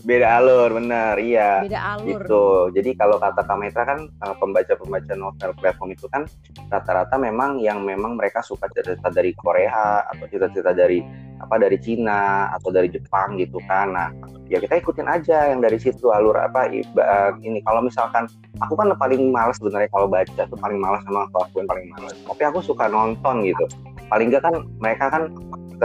beda 0.03 0.27
alur 0.43 0.71
bener 0.79 1.15
iya. 1.19 1.63
Beda 1.63 1.81
alur. 1.97 2.23
Gitu. 2.23 2.45
Jadi 2.79 2.91
kalau 2.99 3.17
kata 3.19 3.43
Kametra 3.47 3.83
kan 3.87 3.99
eh, 4.07 4.35
pembaca-pembaca 4.39 5.13
novel 5.15 5.51
platform 5.59 5.91
itu 5.95 6.07
kan 6.11 6.27
rata-rata 6.71 7.17
memang 7.19 7.59
yang 7.63 7.83
memang 7.83 8.19
mereka 8.19 8.43
suka 8.43 8.67
cerita 8.71 9.11
dari 9.11 9.35
Korea 9.35 10.07
atau 10.11 10.25
cerita-cerita 10.27 10.73
dari 10.75 11.03
apa 11.43 11.59
dari 11.59 11.77
Cina 11.83 12.49
atau 12.55 12.71
dari 12.71 12.87
Jepang 12.89 13.35
gitu 13.37 13.59
kan. 13.67 13.91
Nah 13.91 14.09
ya 14.47 14.63
kita 14.63 14.79
ikutin 14.79 15.11
aja 15.11 15.51
yang 15.51 15.59
dari 15.59 15.77
situ 15.77 16.15
alur 16.15 16.39
apa 16.39 16.71
iba, 16.71 17.35
ini. 17.43 17.59
Kalau 17.67 17.83
misalkan 17.83 18.31
aku 18.63 18.79
kan 18.79 18.95
paling 18.95 19.35
males 19.35 19.59
sebenarnya 19.59 19.91
kalau 19.91 20.07
baca 20.07 20.43
tuh 20.47 20.59
paling 20.59 20.79
males 20.79 21.03
sama 21.05 21.27
aku 21.35 21.61
yang 21.61 21.69
paling 21.69 21.87
males. 21.91 22.17
Tapi 22.23 22.43
aku 22.47 22.63
suka 22.63 22.87
nonton 22.87 23.43
gitu. 23.43 23.65
Paling 24.07 24.31
enggak 24.31 24.45
kan 24.47 24.55
mereka 24.79 25.11
kan 25.11 25.23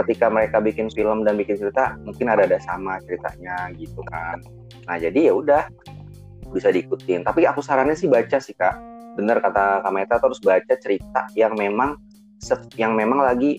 ketika 0.04 0.30
mereka 0.30 0.62
bikin 0.62 0.86
film 0.94 1.26
dan 1.26 1.34
bikin 1.34 1.58
cerita 1.58 1.98
mungkin 2.06 2.30
ada 2.30 2.46
ada 2.46 2.62
sama 2.62 3.02
ceritanya 3.02 3.74
gitu 3.74 3.98
kan. 4.06 4.38
Nah 4.86 4.96
jadi 4.96 5.30
ya 5.30 5.34
udah 5.34 5.62
bisa 6.54 6.70
diikutin. 6.70 7.26
Tapi 7.26 7.44
aku 7.44 7.60
sarannya 7.60 7.98
sih 7.98 8.06
baca 8.06 8.38
sih 8.38 8.54
kak. 8.54 8.78
Bener 9.18 9.42
kata 9.42 9.82
Kak 9.82 9.90
Meta 9.90 10.22
terus 10.22 10.38
baca 10.38 10.74
cerita 10.78 11.26
yang 11.34 11.58
memang 11.58 11.98
yang 12.78 12.94
memang 12.94 13.18
lagi 13.18 13.58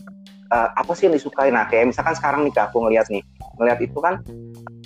uh, 0.51 0.70
apa 0.75 0.91
sih 0.98 1.08
yang 1.10 1.15
disukai? 1.15 1.50
Nah 1.53 1.70
kayak 1.70 1.94
misalkan 1.94 2.13
sekarang 2.18 2.46
nih 2.46 2.53
aku 2.58 2.77
ngeliat 2.86 3.08
nih 3.10 3.24
ngeliat 3.58 3.79
itu 3.82 3.98
kan 4.01 4.22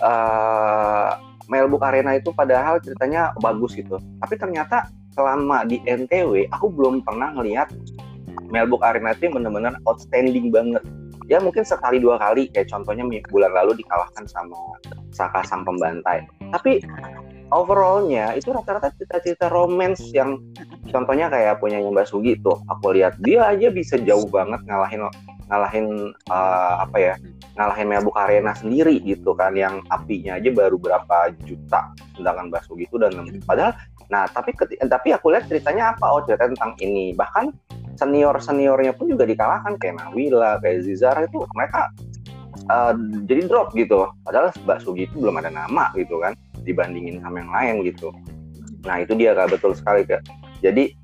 uh, 0.03 1.11
Melbook 1.51 1.83
Arena 1.83 2.15
itu 2.15 2.31
padahal 2.31 2.79
ceritanya 2.79 3.35
bagus 3.43 3.75
gitu. 3.75 3.99
Tapi 4.23 4.35
ternyata 4.39 4.87
selama 5.11 5.67
di 5.67 5.83
NTW 5.83 6.47
aku 6.49 6.71
belum 6.71 7.03
pernah 7.03 7.35
ngeliat 7.35 7.69
Melbook 8.47 8.83
Arena 8.85 9.11
itu 9.11 9.27
bener-bener 9.27 9.75
outstanding 9.83 10.49
banget. 10.53 10.83
Ya 11.31 11.39
mungkin 11.39 11.63
sekali 11.63 11.99
dua 12.03 12.19
kali. 12.19 12.51
Kayak 12.51 12.71
contohnya 12.71 13.03
bulan 13.31 13.51
lalu 13.55 13.79
dikalahkan 13.79 14.27
sama 14.27 14.55
Saka 15.15 15.45
sang 15.45 15.63
pembantai. 15.63 16.25
Tapi 16.51 16.83
overallnya 17.53 18.33
itu 18.33 18.49
rata-rata 18.49 18.89
cita-cita 18.97 19.47
romance 19.47 20.01
yang 20.09 20.41
contohnya 20.89 21.29
kayak 21.29 21.61
punya 21.61 21.77
Mbak 21.79 22.09
Sugi 22.09 22.33
tuh 22.41 22.57
aku 22.65 22.97
lihat 22.97 23.13
dia 23.21 23.45
aja 23.45 23.69
bisa 23.69 24.01
jauh 24.01 24.25
banget 24.25 24.59
ngalahin 24.65 25.05
ngalahin 25.53 26.09
uh, 26.33 26.81
apa 26.81 26.97
ya 26.97 27.13
ngalahin 27.53 27.85
Melbourne 27.85 28.17
Arena 28.17 28.57
sendiri 28.57 28.97
gitu 29.05 29.37
kan 29.37 29.53
yang 29.53 29.85
apinya 29.93 30.41
aja 30.41 30.49
baru 30.49 30.81
berapa 30.81 31.29
juta 31.45 31.93
sedangkan 32.17 32.49
Mbak 32.49 32.65
Sugi 32.65 32.89
itu 32.89 32.97
dan 32.97 33.13
padahal 33.45 33.77
nah 34.09 34.25
tapi 34.25 34.57
tapi 34.81 35.07
aku 35.13 35.29
lihat 35.29 35.45
ceritanya 35.45 35.93
apa 35.93 36.05
oh 36.09 36.25
cerita 36.25 36.49
tentang 36.49 36.73
ini. 36.81 37.13
Bahkan 37.13 37.53
senior 38.01 38.35
seniornya 38.41 38.97
pun 38.97 39.13
juga 39.13 39.29
dikalahkan 39.29 39.77
kayak 39.77 40.01
Nawila 40.01 40.57
kayak 40.65 40.89
Zizara 40.89 41.29
itu 41.29 41.45
mereka 41.53 41.93
uh, 42.73 42.97
jadi 43.29 43.45
drop 43.45 43.77
gitu. 43.77 44.09
Padahal 44.25 44.49
Mbak 44.65 44.79
Sugi 44.81 45.05
itu 45.05 45.21
belum 45.21 45.37
ada 45.37 45.53
nama 45.53 45.93
gitu 45.93 46.17
kan 46.17 46.33
dibandingin 46.65 47.21
sama 47.21 47.45
yang 47.45 47.51
lain 47.53 47.75
gitu. 47.93 48.09
Nah 48.83 49.05
itu 49.05 49.13
dia 49.13 49.37
kak. 49.37 49.53
Betul 49.53 49.77
sekali 49.77 50.01
kak. 50.09 50.25
Jadi 50.63 50.95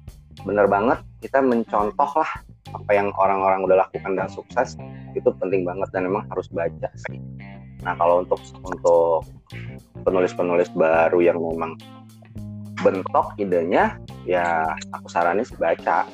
bener 0.48 0.66
banget 0.72 1.00
kita 1.20 1.44
mencontoh 1.44 2.12
lah 2.16 2.32
apa 2.70 2.92
yang 2.94 3.10
orang-orang 3.18 3.66
udah 3.66 3.78
lakukan 3.88 4.14
dan 4.14 4.30
sukses 4.30 4.78
itu 5.18 5.30
penting 5.42 5.66
banget 5.66 5.90
dan 5.92 6.06
memang 6.06 6.26
harus 6.30 6.48
baca 6.54 6.90
sih. 7.10 7.20
Nah 7.82 7.98
kalau 7.98 8.22
untuk 8.24 8.40
untuk 8.62 9.26
penulis-penulis 10.06 10.70
baru 10.78 11.20
yang 11.20 11.38
memang 11.40 11.76
bentok 12.80 13.36
idenya 13.36 14.00
ya 14.24 14.64
aku 14.96 15.08
saranin 15.12 15.44
sih 15.44 15.58
baca 15.58 16.06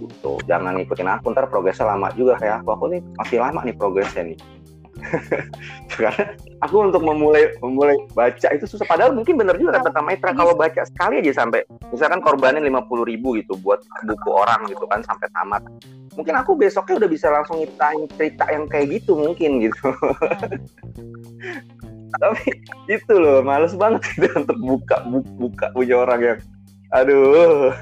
gitu. 0.00 0.40
Jangan 0.48 0.80
ngikutin 0.80 1.08
aku 1.10 1.34
ntar 1.34 1.50
progresnya 1.50 1.92
lama 1.92 2.14
juga 2.14 2.38
kayak 2.38 2.62
aku. 2.62 2.68
Aku 2.78 2.84
nih 2.94 3.00
masih 3.18 3.38
lama 3.42 3.60
nih 3.66 3.76
progresnya 3.76 4.22
nih 4.32 4.38
karena 6.00 6.34
aku 6.64 6.76
untuk 6.90 7.02
memulai 7.04 7.52
memulai 7.60 7.96
baca 8.16 8.48
itu 8.52 8.64
susah. 8.66 8.86
Padahal 8.88 9.12
mungkin 9.12 9.36
bener 9.36 9.56
juga 9.60 9.78
kata 9.80 10.00
Maitra 10.00 10.32
kalau 10.32 10.56
baca 10.56 10.82
sekali 10.84 11.20
aja 11.20 11.44
sampai 11.44 11.62
misalkan 11.92 12.24
korbanin 12.24 12.64
lima 12.64 12.82
puluh 12.84 13.04
ribu 13.06 13.36
gitu 13.38 13.54
buat 13.60 13.80
buku 14.06 14.30
orang 14.32 14.66
gitu 14.68 14.84
kan 14.88 15.04
sampai 15.04 15.28
tamat. 15.32 15.62
Mungkin 16.14 16.34
aku 16.38 16.54
besoknya 16.54 17.04
udah 17.04 17.10
bisa 17.10 17.26
langsung 17.30 17.60
nyiptain 17.60 18.06
cerita 18.16 18.44
yang 18.50 18.64
kayak 18.70 19.02
gitu 19.02 19.14
mungkin 19.18 19.62
gitu. 19.62 19.86
Tapi 22.14 22.46
itu 22.86 23.12
loh 23.18 23.42
males 23.42 23.74
banget 23.74 24.06
gitu 24.14 24.30
untuk 24.32 24.58
buka 24.62 24.96
buka, 25.10 25.30
buka 25.38 25.66
punya 25.74 25.96
orang 25.98 26.20
yang 26.22 26.38
aduh 26.94 27.74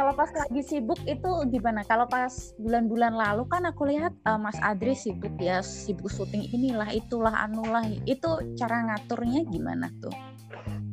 kalau 0.00 0.16
pas 0.16 0.32
lagi 0.32 0.64
sibuk 0.64 0.96
itu 1.04 1.30
gimana? 1.52 1.84
Kalau 1.84 2.08
pas 2.08 2.32
bulan-bulan 2.56 3.12
lalu 3.12 3.44
kan 3.52 3.68
aku 3.68 3.84
lihat 3.84 4.16
uh, 4.24 4.40
Mas 4.40 4.56
Adri 4.64 4.96
sibuk 4.96 5.36
ya, 5.36 5.60
sibuk 5.60 6.08
syuting 6.08 6.48
inilah, 6.56 6.88
itulah, 6.88 7.36
anulah. 7.44 7.84
Itu 8.08 8.40
cara 8.56 8.80
ngaturnya 8.88 9.44
gimana 9.52 9.92
tuh? 10.00 10.16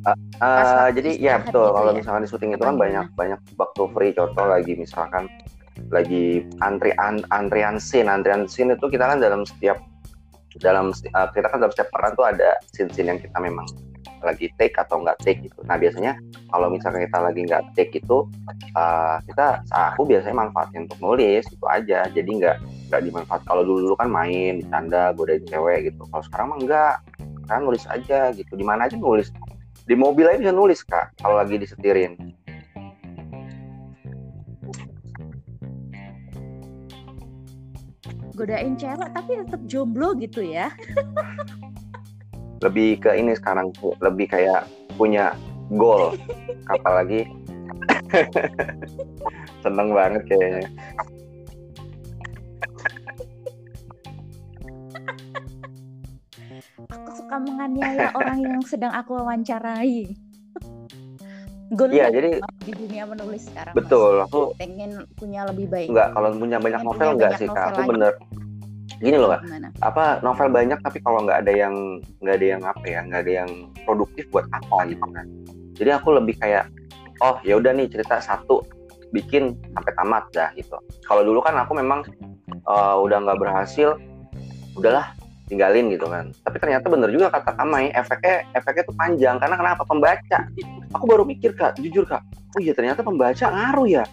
Uh, 0.04 0.12
uh, 0.44 0.88
jadi 0.92 1.16
ya 1.16 1.40
betul. 1.40 1.72
Kalau 1.72 1.96
ya? 1.96 1.96
misalkan 1.96 2.20
di 2.20 2.28
syuting 2.28 2.52
itu 2.52 2.64
kan 2.68 2.76
banyak 2.76 3.08
banyak 3.16 3.40
waktu 3.56 3.82
free. 3.96 4.12
Contoh 4.12 4.44
lagi 4.44 4.76
misalkan 4.76 5.24
lagi 5.88 6.44
antri 6.60 6.92
an, 7.00 7.24
antrian 7.32 7.80
scene, 7.80 8.12
antrian 8.12 8.44
scene 8.44 8.76
itu 8.76 8.92
kita 8.92 9.08
kan 9.08 9.24
dalam 9.24 9.48
setiap 9.48 9.80
dalam 10.60 10.92
uh, 10.92 11.28
kita 11.32 11.48
kan 11.48 11.64
dalam 11.64 11.72
setiap 11.72 11.88
peran 11.96 12.12
tuh 12.12 12.28
ada 12.28 12.60
scene-scene 12.76 13.08
yang 13.16 13.20
kita 13.24 13.38
memang 13.40 13.64
lagi 14.22 14.50
take 14.58 14.74
atau 14.76 15.00
nggak 15.02 15.18
take 15.22 15.40
gitu. 15.46 15.60
Nah 15.66 15.78
biasanya 15.78 16.18
kalau 16.50 16.68
misalnya 16.72 17.06
kita 17.06 17.18
lagi 17.22 17.40
nggak 17.46 17.62
take 17.74 17.92
itu 17.96 18.26
uh, 18.74 19.16
kita 19.24 19.62
aku 19.70 20.08
biasanya 20.08 20.36
manfaatin 20.46 20.86
untuk 20.90 20.98
nulis 21.00 21.44
itu 21.48 21.66
aja. 21.70 22.06
Jadi 22.10 22.30
nggak 22.42 22.56
nggak 22.90 23.02
dimanfaat. 23.04 23.42
Kalau 23.46 23.62
dulu 23.62 23.90
dulu 23.90 23.94
kan 23.98 24.08
main, 24.10 24.64
bercanda, 24.64 25.14
godain 25.14 25.44
cewek 25.46 25.92
gitu. 25.92 26.02
Kalau 26.10 26.24
sekarang 26.26 26.46
mah 26.54 26.58
enggak, 26.58 26.96
kan 27.46 27.60
nulis 27.62 27.84
aja 27.86 28.30
gitu. 28.34 28.52
Di 28.54 28.64
mana 28.66 28.90
aja 28.90 28.96
nulis. 28.98 29.30
Di 29.88 29.96
mobil 29.96 30.28
aja 30.28 30.38
bisa 30.38 30.54
nulis 30.54 30.84
kak. 30.84 31.16
Kalau 31.20 31.38
lagi 31.38 31.56
disetirin. 31.56 32.38
godain 38.38 38.78
cewek 38.78 39.10
tapi 39.10 39.30
tetap 39.42 39.60
jomblo 39.66 40.14
gitu 40.14 40.46
ya 40.46 40.70
lebih 42.58 42.98
ke 42.98 43.14
ini 43.14 43.34
sekarang 43.38 43.70
lebih 44.02 44.26
kayak 44.26 44.66
punya 44.98 45.34
goal 45.74 46.14
apalagi 46.74 47.28
seneng 49.64 49.94
banget 49.94 50.22
kayaknya 50.26 50.68
aku 56.88 57.10
suka 57.14 57.36
menganiaya 57.38 58.08
orang 58.18 58.38
yang 58.42 58.62
sedang 58.64 58.92
aku 58.94 59.18
wawancarai 59.20 60.08
iya, 61.92 62.08
jadi 62.08 62.40
di 62.64 62.72
dunia 62.72 63.04
menulis 63.04 63.44
sekarang. 63.44 63.76
Betul, 63.76 64.24
mas. 64.24 64.32
aku 64.32 64.56
pengen 64.56 65.04
punya 65.20 65.44
lebih 65.44 65.68
baik. 65.68 65.92
Enggak, 65.92 66.16
kalau 66.16 66.28
punya 66.32 66.56
banyak 66.56 66.80
novel 66.80 67.08
enggak 67.12 67.36
sih, 67.36 67.44
Kak. 67.44 67.76
Aku 67.76 67.92
bener 67.92 68.16
gini 68.98 69.16
loh 69.16 69.30
kak. 69.34 69.42
Apa 69.82 70.18
novel 70.20 70.50
banyak 70.50 70.78
tapi 70.82 70.98
kalau 71.02 71.22
nggak 71.22 71.46
ada 71.46 71.52
yang 71.54 71.74
nggak 72.22 72.36
ada 72.38 72.46
yang 72.46 72.62
apa 72.66 72.84
ya 72.86 73.00
nggak 73.06 73.20
ada 73.26 73.32
yang 73.44 73.50
produktif 73.86 74.26
buat 74.34 74.46
apa 74.50 74.90
gitu 74.90 75.06
kan 75.14 75.26
jadi 75.78 76.02
aku 76.02 76.18
lebih 76.18 76.34
kayak 76.42 76.66
oh 77.22 77.38
ya 77.46 77.54
udah 77.54 77.70
nih 77.70 77.86
cerita 77.86 78.18
satu 78.18 78.66
bikin 79.14 79.56
sampai 79.72 79.92
tamat 79.96 80.24
dah 80.34 80.50
gitu. 80.58 80.76
Kalau 81.06 81.24
dulu 81.24 81.40
kan 81.40 81.56
aku 81.56 81.72
memang 81.78 82.04
uh, 82.68 82.98
udah 83.00 83.24
nggak 83.24 83.38
berhasil 83.40 83.96
udahlah 84.76 85.14
tinggalin 85.48 85.88
gitu 85.88 86.04
kan. 86.10 86.34
Tapi 86.44 86.56
ternyata 86.60 86.92
bener 86.92 87.08
juga 87.08 87.32
kata 87.32 87.56
Kamai 87.56 87.94
efeknya 87.94 88.44
efeknya 88.52 88.84
tuh 88.84 88.96
panjang 88.98 89.40
karena 89.40 89.56
kenapa? 89.56 89.82
Pembaca. 89.86 90.38
Aku 90.92 91.04
baru 91.08 91.24
mikir 91.24 91.54
kak 91.56 91.78
jujur 91.78 92.04
kak 92.04 92.20
oh 92.56 92.60
iya 92.60 92.72
ternyata 92.74 93.06
pembaca 93.06 93.46
ngaruh 93.48 93.88
ya. 93.88 94.04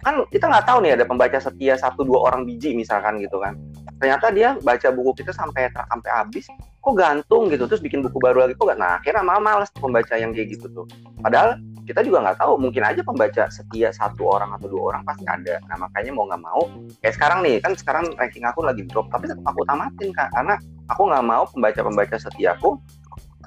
Kan 0.00 0.24
kita 0.32 0.48
nggak 0.48 0.64
tahu 0.64 0.78
nih 0.80 0.96
ada 0.96 1.04
pembaca 1.04 1.36
setia 1.36 1.76
satu 1.76 2.02
dua 2.08 2.32
orang 2.32 2.48
biji 2.48 2.72
misalkan 2.72 3.20
gitu 3.20 3.36
kan 3.36 3.52
ternyata 4.00 4.32
dia 4.32 4.56
baca 4.64 4.88
buku 4.88 5.20
kita 5.20 5.36
sampai 5.36 5.68
sampai 5.68 6.10
habis 6.10 6.48
kok 6.80 6.94
gantung 6.96 7.52
gitu 7.52 7.68
terus 7.68 7.84
bikin 7.84 8.00
buku 8.00 8.16
baru 8.16 8.48
lagi 8.48 8.56
kok 8.56 8.64
gak 8.64 8.80
nah 8.80 8.96
akhirnya 8.96 9.20
malah 9.20 9.42
males 9.44 9.70
pembaca 9.76 10.16
yang 10.16 10.32
kayak 10.32 10.56
gitu 10.56 10.66
tuh. 10.72 10.88
Padahal 11.20 11.60
kita 11.84 12.00
juga 12.06 12.24
nggak 12.24 12.38
tahu 12.40 12.54
mungkin 12.56 12.82
aja 12.86 13.02
pembaca 13.04 13.50
setia 13.52 13.90
satu 13.92 14.22
orang 14.30 14.56
atau 14.56 14.72
dua 14.72 14.82
orang 14.94 15.02
pasti 15.04 15.26
ada. 15.28 15.60
Nah 15.68 15.76
makanya 15.76 16.10
mau 16.16 16.24
nggak 16.24 16.42
mau 16.42 16.62
kayak 17.04 17.14
sekarang 17.20 17.38
nih 17.44 17.60
kan 17.60 17.72
sekarang 17.76 18.04
ranking 18.16 18.46
aku 18.48 18.64
lagi 18.64 18.82
drop 18.88 19.12
tapi 19.12 19.28
tetap 19.28 19.44
aku 19.44 19.60
tamatin 19.68 20.08
kak. 20.16 20.32
Karena 20.32 20.54
aku 20.88 21.02
nggak 21.04 21.24
mau 21.28 21.44
pembaca 21.52 21.80
pembaca 21.84 22.16
setiaku 22.16 22.80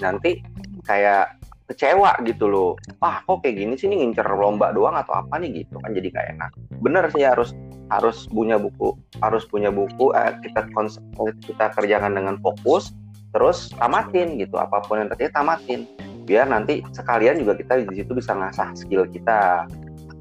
nanti 0.01 0.45
kayak 0.85 1.42
kecewa 1.67 2.19
gitu 2.28 2.49
loh. 2.52 2.71
Wah 2.99 3.23
kok 3.23 3.43
kayak 3.43 3.56
gini 3.60 3.73
sih 3.80 3.88
ini 3.88 4.04
ngincer 4.04 4.28
lomba 4.28 4.76
doang 4.76 4.95
atau 4.99 5.15
apa 5.15 5.39
nih 5.39 5.63
gitu 5.63 5.80
kan 5.80 5.95
jadi 5.95 6.10
kayak 6.12 6.28
enak. 6.38 6.52
Bener 6.84 7.08
sih 7.12 7.23
harus 7.23 7.56
harus 7.91 8.26
punya 8.32 8.58
buku 8.58 8.95
harus 9.21 9.43
punya 9.45 9.69
buku 9.69 10.12
eh, 10.17 10.34
kita 10.41 10.65
kons 10.73 10.97
kita 11.45 11.69
kerjakan 11.78 12.17
dengan 12.17 12.36
fokus 12.41 12.95
terus 13.34 13.69
tamatin 13.78 14.39
gitu 14.39 14.58
apa 14.58 14.84
pun 14.86 15.02
yang 15.04 15.10
terjadi 15.13 15.32
tamatin. 15.34 15.88
Biar 16.23 16.47
nanti 16.47 16.80
sekalian 16.95 17.39
juga 17.43 17.60
kita 17.60 17.84
di 17.84 17.99
situ 17.99 18.15
bisa 18.15 18.32
ngasah 18.32 18.71
skill 18.80 19.08
kita. 19.12 19.67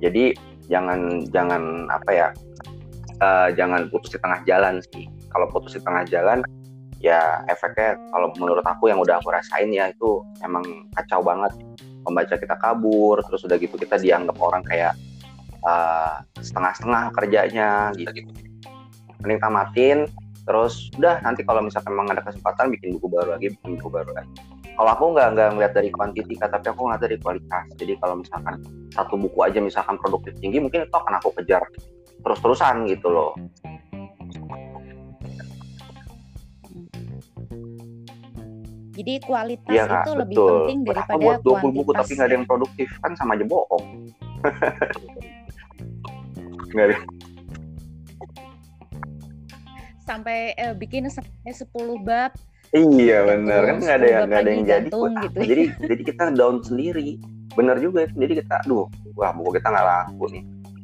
Jadi 0.02 0.34
jangan 0.66 1.26
jangan 1.30 1.86
apa 1.90 2.10
ya 2.10 2.28
uh, 3.22 3.48
jangan 3.54 3.86
putus 3.90 4.14
di 4.14 4.18
tengah 4.18 4.40
jalan 4.46 4.82
sih. 4.94 5.06
Kalau 5.30 5.46
putus 5.50 5.78
di 5.78 5.80
tengah 5.82 6.04
jalan 6.10 6.42
ya 7.02 7.42
efeknya 7.50 7.98
kalau 8.14 8.30
menurut 8.38 8.62
aku 8.62 8.86
yang 8.86 9.02
udah 9.02 9.18
aku 9.18 9.34
rasain 9.34 9.68
ya 9.74 9.90
itu 9.90 10.22
emang 10.40 10.62
kacau 10.94 11.20
banget. 11.20 11.52
Pembaca 12.02 12.34
kita 12.34 12.56
kabur 12.58 13.22
terus 13.26 13.42
udah 13.46 13.58
gitu 13.58 13.74
kita 13.78 13.98
dianggap 13.98 14.38
orang 14.38 14.62
kayak 14.66 14.94
uh, 15.66 16.22
setengah-setengah 16.38 17.10
kerjanya 17.14 17.90
gitu. 17.98 18.10
Gitu. 18.10 18.30
Mending 19.22 19.40
tamatin 19.42 19.98
terus 20.42 20.90
udah 20.98 21.22
nanti 21.22 21.46
kalau 21.46 21.62
misalkan 21.62 21.94
memang 21.94 22.18
ada 22.18 22.22
kesempatan 22.26 22.74
bikin 22.74 22.98
buku 22.98 23.06
baru 23.10 23.38
lagi 23.38 23.54
bikin 23.54 23.78
buku 23.78 23.90
baru 23.90 24.10
lagi. 24.14 24.30
Kalau 24.72 24.90
aku 24.90 25.04
nggak 25.14 25.28
nggak 25.36 25.48
ngeliat 25.58 25.72
dari 25.76 25.90
kuantitas 25.94 26.48
tapi 26.50 26.66
aku 26.70 26.80
ngeliat 26.86 27.02
dari 27.02 27.16
kualitas. 27.22 27.64
Jadi 27.78 27.92
kalau 28.02 28.14
misalkan 28.18 28.54
satu 28.90 29.14
buku 29.18 29.38
aja 29.42 29.58
misalkan 29.62 29.98
produktif 29.98 30.34
tinggi 30.38 30.58
mungkin 30.58 30.86
itu 30.86 30.94
akan 30.94 31.18
aku 31.22 31.34
kejar 31.38 31.62
terus-terusan 32.22 32.86
gitu 32.86 33.10
loh 33.10 33.34
jadi 38.92 39.12
kualitas 39.24 39.72
ya, 39.72 39.84
itu 39.88 39.96
betul. 39.96 40.16
lebih 40.20 40.36
penting 40.36 40.78
daripada 40.84 41.16
buat 41.16 41.40
20 41.40 41.76
buku 41.80 41.90
tapi 41.96 42.12
nggak 42.16 42.28
ada 42.28 42.36
yang 42.36 42.46
produktif 42.46 42.88
kan 43.00 43.12
sama 43.16 43.34
aja 43.36 43.44
bohong. 43.48 43.86
Nggak 46.72 46.86
ada 46.88 46.96
sampai 50.02 50.52
eh, 50.58 50.74
bikin 50.76 51.08
sampai 51.08 51.54
10 51.54 51.70
bab. 52.04 52.32
Iya 52.72 53.28
benar 53.28 53.60
kan 53.68 53.76
nggak 53.84 53.96
ada 54.00 54.06
yang 54.08 54.22
nggak 54.28 54.40
ada 54.40 54.50
yang 54.50 54.64
jadi. 54.64 54.88
gitu. 54.88 55.00
jadi 55.44 55.62
jadi 55.92 56.02
kita 56.04 56.22
down 56.36 56.60
sendiri. 56.64 57.20
Bener 57.52 57.76
juga 57.80 58.08
itu 58.08 58.16
jadi 58.16 58.34
kita 58.44 58.54
aduh 58.64 58.88
wah 59.16 59.32
buku 59.36 59.60
kita 59.60 59.68
nggak 59.68 59.86
laku 59.86 60.24
nih. 60.32 60.42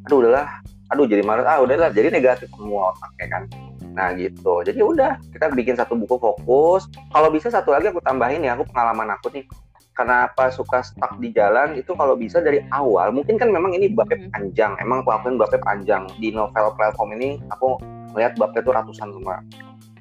Aduh 0.09 0.17
udahlah. 0.25 0.49
Aduh 0.93 1.05
jadi 1.09 1.23
malas 1.25 1.45
ah 1.49 1.61
udahlah. 1.61 1.89
Jadi 1.93 2.09
negatif 2.13 2.49
semua 2.53 2.93
otaknya 2.93 3.27
kan 3.29 3.43
nah 3.99 4.15
gitu. 4.15 4.63
Jadi 4.63 4.79
udah 4.79 5.19
kita 5.35 5.51
bikin 5.51 5.75
satu 5.75 5.99
buku 5.99 6.23
fokus. 6.23 6.87
Kalau 7.11 7.35
bisa 7.35 7.51
satu 7.51 7.75
lagi 7.75 7.91
aku 7.91 7.99
tambahin 7.99 8.47
ya 8.47 8.55
aku 8.55 8.63
pengalaman 8.71 9.19
aku 9.19 9.35
nih. 9.35 9.43
Kenapa 9.99 10.55
suka 10.55 10.87
stuck 10.87 11.19
di 11.19 11.35
jalan 11.35 11.75
itu 11.75 11.91
kalau 11.99 12.15
bisa 12.15 12.39
dari 12.39 12.63
awal. 12.71 13.11
Mungkin 13.11 13.35
kan 13.35 13.51
memang 13.51 13.75
ini 13.75 13.91
babnya 13.91 14.23
hmm. 14.23 14.31
panjang. 14.31 14.73
Emang 14.79 15.03
aku 15.03 15.11
akuin 15.11 15.35
babnya 15.35 15.59
panjang. 15.59 16.07
Di 16.23 16.31
novel 16.31 16.71
platform 16.79 17.19
ini 17.19 17.43
aku 17.51 17.75
melihat 18.15 18.39
babnya 18.39 18.63
itu 18.63 18.71
ratusan 18.71 19.11
semua. 19.11 19.43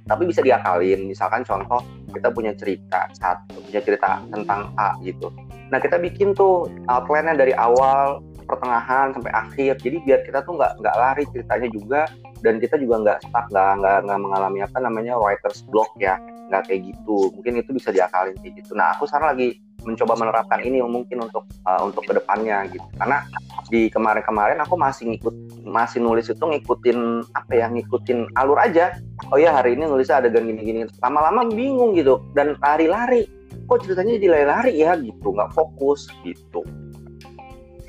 Tapi 0.06 0.30
bisa 0.30 0.46
diakalin. 0.46 1.10
Misalkan 1.10 1.42
contoh 1.42 1.82
kita 2.14 2.30
punya 2.30 2.54
cerita 2.54 3.10
satu 3.18 3.58
punya 3.58 3.82
cerita 3.82 4.22
tentang 4.30 4.70
A 4.78 4.94
gitu. 5.02 5.34
Nah 5.74 5.82
kita 5.82 5.98
bikin 5.98 6.38
tuh 6.38 6.70
outline-nya 6.86 7.34
dari 7.34 7.58
awal 7.58 8.22
pertengahan 8.48 9.12
sampai 9.12 9.32
akhir. 9.36 9.84
Jadi 9.84 9.98
biar 10.08 10.24
kita 10.24 10.42
tuh 10.48 10.56
nggak 10.56 10.80
nggak 10.80 10.96
lari 10.96 11.24
ceritanya 11.36 11.70
juga 11.70 12.02
dan 12.40 12.64
kita 12.64 12.80
juga 12.80 12.96
nggak 13.04 13.18
stuck 13.28 13.46
nggak 13.52 13.72
nggak 13.84 13.98
nggak 14.08 14.20
mengalami 14.24 14.60
apa 14.64 14.78
namanya 14.80 15.14
writer's 15.20 15.62
block 15.68 15.92
ya. 16.00 16.16
Nggak 16.48 16.72
kayak 16.72 16.82
gitu. 16.96 17.30
Mungkin 17.36 17.60
itu 17.60 17.72
bisa 17.76 17.92
diakalin 17.92 18.40
kayak 18.40 18.64
gitu. 18.64 18.72
Nah 18.74 18.96
aku 18.96 19.06
sekarang 19.06 19.36
lagi 19.36 19.60
mencoba 19.84 20.20
menerapkan 20.20 20.60
ini 20.64 20.84
mungkin 20.84 21.24
untuk 21.24 21.48
uh, 21.64 21.84
untuk 21.84 22.04
ke 22.08 22.16
depannya 22.16 22.68
gitu. 22.72 22.84
Karena 22.98 23.24
di 23.68 23.92
kemarin-kemarin 23.92 24.60
aku 24.64 24.80
masih 24.80 25.12
ngikut 25.12 25.36
masih 25.68 26.00
nulis 26.00 26.32
itu 26.32 26.40
ngikutin 26.40 27.28
apa 27.36 27.52
ya 27.52 27.68
ngikutin 27.68 28.32
alur 28.40 28.58
aja. 28.60 28.96
Oh 29.32 29.40
ya 29.40 29.52
hari 29.56 29.76
ini 29.76 29.88
nulisnya 29.88 30.24
ada 30.24 30.32
gini-gini. 30.32 30.88
Lama-lama 31.04 31.48
bingung 31.52 31.96
gitu. 32.00 32.24
Dan 32.32 32.56
lari-lari. 32.64 33.28
Kok 33.68 33.84
ceritanya 33.84 34.16
jadi 34.16 34.28
lari-lari 34.32 34.72
ya 34.80 34.96
gitu. 34.96 35.36
Nggak 35.36 35.52
fokus 35.52 36.08
gitu 36.24 36.64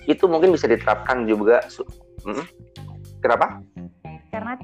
itu 0.08 0.24
mungkin 0.24 0.56
bisa 0.56 0.64
diterapkan 0.64 1.28
juga 1.28 1.60
hmm? 2.24 2.44
kenapa? 3.20 3.60
Karena 4.32 4.56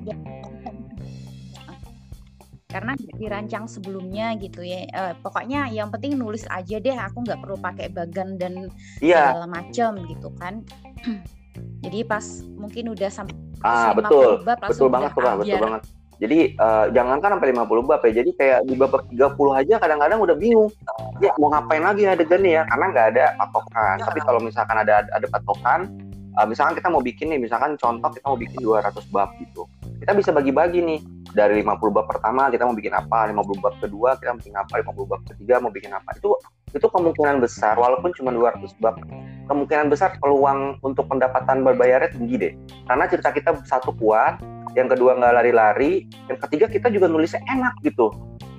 karena 2.74 2.92
dirancang 3.14 3.70
sebelumnya 3.70 4.34
gitu 4.40 4.66
ya. 4.66 4.88
E, 4.90 5.02
pokoknya 5.22 5.70
yang 5.70 5.94
penting 5.94 6.18
nulis 6.18 6.42
aja 6.50 6.82
deh 6.82 6.96
aku 6.98 7.22
nggak 7.22 7.38
perlu 7.38 7.54
pakai 7.60 7.86
bagan 7.92 8.34
dan 8.34 8.66
yeah. 8.98 9.30
segala 9.30 9.46
macam 9.46 9.90
gitu 10.10 10.28
kan. 10.42 10.64
Jadi 11.86 12.02
pas 12.02 12.24
mungkin 12.58 12.96
udah 12.96 13.12
sampai 13.12 13.36
ah 13.62 13.94
betul. 13.94 14.42
bab, 14.42 14.58
betul 14.58 14.88
banget 14.90 15.10
tuh 15.14 15.22
betul 15.38 15.60
banget 15.60 15.82
jadi 16.24 16.56
uh, 16.56 16.88
jangankan 16.88 17.36
sampai 17.36 17.52
50 17.52 17.84
bab 17.84 18.00
ya. 18.08 18.24
Jadi 18.24 18.30
kayak 18.32 18.58
di 18.64 18.74
bab 18.80 18.96
30 19.12 19.60
aja 19.60 19.74
kadang-kadang 19.76 20.24
udah 20.24 20.32
bingung. 20.32 20.72
Ya 21.20 21.36
mau 21.36 21.52
ngapain 21.52 21.84
lagi 21.84 22.08
adegannya 22.08 22.50
ya? 22.56 22.62
Karena 22.64 22.84
nggak 22.96 23.06
ada 23.12 23.24
patokan. 23.36 23.96
Tapi 24.00 24.20
kalau 24.24 24.40
misalkan 24.40 24.76
ada 24.80 25.04
ada 25.04 25.26
patokan 25.28 25.92
uh, 26.40 26.46
misalkan 26.48 26.80
kita 26.80 26.88
mau 26.88 27.04
bikin 27.04 27.28
nih 27.28 27.40
misalkan 27.44 27.76
contoh 27.76 28.08
kita 28.08 28.24
mau 28.24 28.40
bikin 28.40 28.56
200 28.64 29.04
bab 29.12 29.36
gitu. 29.36 29.68
Kita 30.00 30.16
bisa 30.16 30.32
bagi-bagi 30.32 30.80
nih. 30.80 31.00
Dari 31.34 31.66
50 31.66 31.90
bab 31.90 32.06
pertama 32.06 32.46
kita 32.46 32.62
mau 32.62 32.78
bikin 32.78 32.94
apa 32.94 33.26
50 33.26 33.58
bab 33.58 33.74
kedua 33.82 34.14
kita 34.22 34.32
mau 34.32 34.40
bikin 34.40 34.54
apa 34.54 34.74
50 34.80 35.10
bab 35.10 35.20
ketiga 35.28 35.54
mau 35.60 35.72
bikin 35.74 35.92
apa. 35.92 36.08
Itu 36.16 36.40
itu 36.72 36.86
kemungkinan 36.88 37.44
besar 37.44 37.76
walaupun 37.76 38.16
cuma 38.16 38.32
200 38.32 38.64
bab. 38.80 38.96
Kemungkinan 39.44 39.92
besar 39.92 40.16
peluang 40.22 40.80
untuk 40.80 41.04
pendapatan 41.04 41.66
berbayarnya 41.66 42.16
tinggi 42.16 42.34
deh. 42.40 42.52
Karena 42.88 43.04
cerita 43.10 43.28
kita 43.34 43.50
satu 43.68 43.92
kuat 43.98 44.40
yang 44.74 44.90
kedua 44.90 45.14
nggak 45.18 45.32
lari-lari 45.40 46.06
yang 46.26 46.38
ketiga 46.42 46.66
kita 46.66 46.90
juga 46.90 47.06
nulisnya 47.06 47.42
enak 47.46 47.74
gitu. 47.86 48.10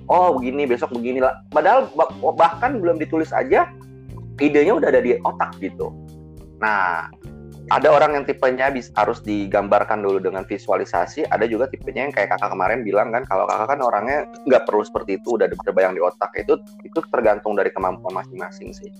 Oh 0.07 0.37
begini 0.39 0.67
besok 0.69 0.95
begini 0.95 1.19
lah. 1.19 1.43
Padahal 1.51 1.91
bahkan 2.35 2.79
belum 2.79 2.99
ditulis 2.99 3.35
aja 3.35 3.69
idenya 4.39 4.75
udah 4.75 4.89
ada 4.91 5.01
di 5.03 5.15
otak 5.21 5.55
gitu. 5.59 5.91
Nah 6.59 7.11
ada 7.73 7.89
orang 7.89 8.13
yang 8.13 8.25
tipenya 8.29 8.69
harus 8.93 9.25
digambarkan 9.25 10.05
dulu 10.05 10.21
dengan 10.21 10.45
visualisasi, 10.45 11.25
ada 11.33 11.49
juga 11.49 11.65
tipenya 11.65 12.05
yang 12.05 12.13
kayak 12.13 12.37
kakak 12.37 12.53
kemarin 12.53 12.85
bilang 12.85 13.09
kan, 13.09 13.25
kalau 13.25 13.49
kakak 13.49 13.73
kan 13.73 13.79
orangnya 13.81 14.29
nggak 14.45 14.69
perlu 14.69 14.85
seperti 14.85 15.17
itu, 15.17 15.33
udah 15.33 15.49
terbayang 15.65 15.97
di 15.97 16.01
otak, 16.05 16.29
itu 16.37 16.61
itu 16.85 16.99
tergantung 17.09 17.57
dari 17.57 17.73
kemampuan 17.73 18.21
masing-masing 18.21 18.69
sih. 18.69 18.93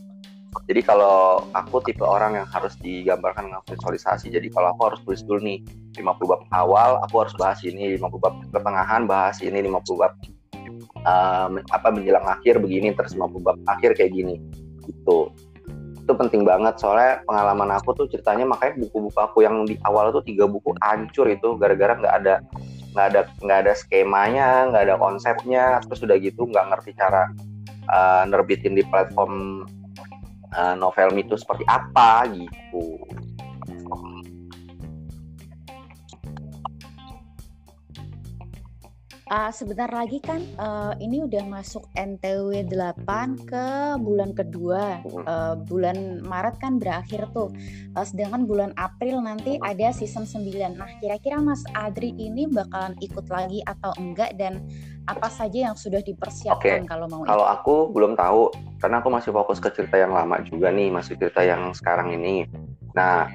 Jadi 0.64 0.82
kalau 0.82 1.44
aku 1.52 1.84
tipe 1.84 2.02
orang 2.02 2.40
yang 2.40 2.48
harus 2.48 2.74
digambarkan 2.80 3.52
dengan 3.52 3.62
visualisasi, 3.68 4.32
jadi 4.32 4.48
kalau 4.50 4.72
aku 4.72 4.82
harus 4.94 5.00
tulis 5.04 5.22
dulu 5.28 5.40
nih 5.44 5.60
50 6.00 6.32
bab 6.32 6.42
awal, 6.56 7.04
aku 7.04 7.28
harus 7.28 7.36
bahas 7.36 7.60
ini, 7.68 8.00
50 8.00 8.24
bab 8.24 8.34
pertengahan 8.56 9.04
bahas 9.04 9.44
ini, 9.44 9.60
50 9.60 10.00
bab 10.00 10.14
um, 11.04 11.52
apa 11.60 11.88
menjelang 11.92 12.26
akhir 12.26 12.64
begini, 12.64 12.96
terus 12.96 13.14
50 13.14 13.44
bab 13.44 13.58
akhir 13.68 14.00
kayak 14.00 14.16
gini, 14.16 14.40
gitu. 14.88 15.30
Itu 16.06 16.14
penting 16.14 16.46
banget 16.46 16.78
soalnya 16.78 17.26
pengalaman 17.26 17.76
aku 17.76 17.98
tuh 17.98 18.08
ceritanya 18.08 18.46
makanya 18.46 18.78
buku-buku 18.86 19.20
aku 19.20 19.42
yang 19.42 19.66
di 19.66 19.76
awal 19.84 20.14
tuh 20.14 20.22
tiga 20.22 20.46
buku 20.46 20.72
hancur 20.80 21.26
itu 21.28 21.58
gara-gara 21.58 21.98
nggak 21.98 22.16
ada 22.22 22.36
nggak 22.96 23.08
ada 23.12 23.22
nggak 23.44 23.60
ada 23.66 23.74
skemanya 23.76 24.72
nggak 24.72 24.84
ada 24.88 24.96
konsepnya 24.96 25.84
terus 25.84 26.00
udah 26.06 26.16
gitu 26.16 26.48
nggak 26.48 26.66
ngerti 26.72 26.96
cara 26.96 27.28
uh, 27.92 28.24
nerbitin 28.30 28.78
di 28.78 28.88
platform 28.88 29.66
uh, 30.56 30.76
novel 30.80 31.14
itu 31.20 31.36
seperti 31.38 31.68
apa 31.68 32.26
gitu 32.32 33.05
uh, 39.32 39.52
sebentar 39.52 39.90
lagi 39.90 40.22
kan 40.22 40.42
uh, 40.58 40.94
ini 41.02 41.26
udah 41.26 41.44
masuk 41.50 41.86
NTW 41.98 42.66
8 42.70 43.50
ke 43.50 43.66
bulan 44.02 44.32
kedua. 44.38 45.02
Uh, 45.06 45.56
bulan 45.66 46.22
Maret 46.22 46.62
kan 46.62 46.78
berakhir 46.78 47.26
tuh. 47.34 47.50
Uh, 47.98 48.06
sedangkan 48.06 48.46
bulan 48.46 48.72
April 48.78 49.22
nanti 49.26 49.58
ada 49.62 49.90
season 49.90 50.30
9. 50.30 50.78
Nah, 50.78 50.90
kira-kira 51.02 51.42
Mas 51.42 51.66
Adri 51.74 52.14
ini 52.18 52.46
bakalan 52.50 52.94
ikut 53.02 53.26
lagi 53.30 53.62
atau 53.66 53.92
enggak 53.98 54.38
dan 54.38 54.62
apa 55.06 55.30
saja 55.30 55.70
yang 55.70 55.78
sudah 55.78 56.02
dipersiapkan 56.02 56.82
okay. 56.82 56.90
kalau 56.90 57.06
mau 57.06 57.22
Kalau 57.30 57.46
aku 57.46 57.76
belum 57.94 58.18
tahu 58.18 58.50
karena 58.82 59.06
aku 59.06 59.10
masih 59.14 59.30
fokus 59.30 59.62
ke 59.62 59.70
cerita 59.70 60.02
yang 60.02 60.14
lama 60.14 60.42
juga 60.42 60.74
nih, 60.74 60.90
masih 60.90 61.18
cerita 61.18 61.46
yang 61.46 61.74
sekarang 61.78 62.14
ini. 62.14 62.50
Nah, 62.98 63.30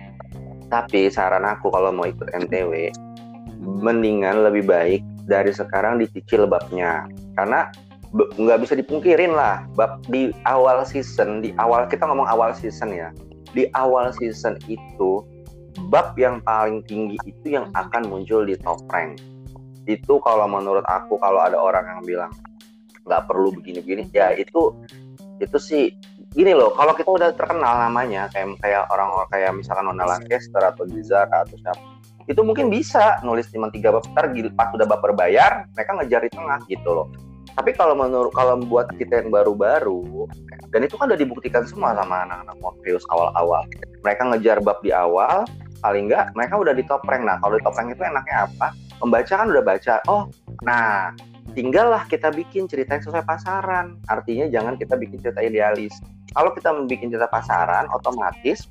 tapi 0.70 1.10
saran 1.10 1.46
aku 1.46 1.70
kalau 1.70 1.90
mau 1.94 2.06
ikut 2.06 2.30
NTW 2.30 2.90
hmm. 2.90 3.82
mendingan 3.82 4.46
lebih 4.46 4.66
baik 4.66 5.02
dari 5.30 5.54
sekarang 5.54 6.02
dicicil 6.02 6.50
babnya. 6.50 7.06
Karena 7.38 7.70
nggak 8.10 8.58
bisa 8.66 8.74
dipungkirin 8.74 9.30
lah 9.30 9.62
bab 9.78 10.02
di 10.10 10.34
awal 10.42 10.82
season 10.82 11.46
di 11.46 11.54
awal 11.62 11.86
kita 11.86 12.02
ngomong 12.10 12.26
awal 12.26 12.50
season 12.50 12.90
ya. 12.90 13.14
Di 13.54 13.70
awal 13.78 14.10
season 14.18 14.58
itu 14.66 15.22
bab 15.86 16.18
yang 16.18 16.42
paling 16.42 16.82
tinggi 16.90 17.14
itu 17.22 17.54
yang 17.54 17.70
akan 17.78 18.10
muncul 18.10 18.42
di 18.42 18.58
top 18.58 18.82
rank. 18.90 19.22
Itu 19.86 20.18
kalau 20.26 20.50
menurut 20.50 20.82
aku 20.90 21.14
kalau 21.22 21.38
ada 21.38 21.54
orang 21.54 21.86
yang 21.86 22.02
bilang 22.02 22.32
nggak 23.06 23.26
perlu 23.26 23.54
begini-begini 23.56 24.12
ya 24.12 24.36
itu 24.36 24.76
itu 25.40 25.58
sih 25.58 25.84
gini 26.30 26.54
loh 26.54 26.70
kalau 26.78 26.94
kita 26.94 27.10
udah 27.10 27.34
terkenal 27.34 27.90
namanya 27.90 28.30
kayak 28.30 28.54
kayak 28.62 28.86
orang-orang 28.92 29.28
kayak 29.34 29.50
misalkan 29.56 29.88
Nona 29.88 30.06
Lancaster 30.06 30.62
atau 30.62 30.86
Gizara 30.86 31.42
atau 31.42 31.56
siapa 31.58 31.82
itu 32.30 32.40
mungkin 32.46 32.70
bisa 32.70 33.18
nulis 33.26 33.50
cuma 33.50 33.66
tiga 33.74 33.90
bab 33.90 34.06
ntar 34.14 34.30
pas 34.54 34.70
udah 34.70 34.86
bab 34.86 35.02
berbayar 35.02 35.66
mereka 35.74 35.90
ngejar 35.98 36.20
di 36.22 36.30
tengah 36.30 36.58
gitu 36.70 36.90
loh 36.94 37.06
tapi 37.58 37.74
kalau 37.74 37.98
menurut 37.98 38.30
kalau 38.30 38.62
buat 38.62 38.86
kita 38.94 39.26
yang 39.26 39.34
baru-baru 39.34 40.30
dan 40.70 40.86
itu 40.86 40.94
kan 40.94 41.10
udah 41.10 41.18
dibuktikan 41.18 41.66
semua 41.66 41.98
sama 41.98 42.22
anak-anak 42.22 42.56
Morpheus 42.62 43.02
awal-awal 43.10 43.66
mereka 44.06 44.22
ngejar 44.30 44.62
bab 44.62 44.78
di 44.86 44.94
awal 44.94 45.42
paling 45.80 46.06
enggak 46.12 46.30
mereka 46.36 46.54
udah 46.60 46.74
di 46.76 46.84
top 46.84 47.02
rank. 47.08 47.24
Nah, 47.24 47.40
kalau 47.40 47.56
di 47.56 47.62
top 47.64 47.74
rank 47.74 47.88
itu 47.96 48.02
enaknya 48.04 48.36
apa? 48.46 48.68
Membaca 49.00 49.32
kan 49.32 49.48
udah 49.48 49.64
baca. 49.64 49.94
Oh, 50.06 50.22
nah 50.62 51.10
tinggallah 51.56 52.04
kita 52.06 52.30
bikin 52.30 52.68
cerita 52.68 53.00
yang 53.00 53.04
sesuai 53.04 53.24
pasaran. 53.24 53.96
Artinya 54.06 54.46
jangan 54.52 54.76
kita 54.76 54.94
bikin 55.00 55.18
cerita 55.18 55.40
idealis. 55.40 55.96
Kalau 56.30 56.54
kita 56.54 56.70
membuat 56.70 57.10
cerita 57.10 57.28
pasaran, 57.32 57.90
otomatis 57.90 58.70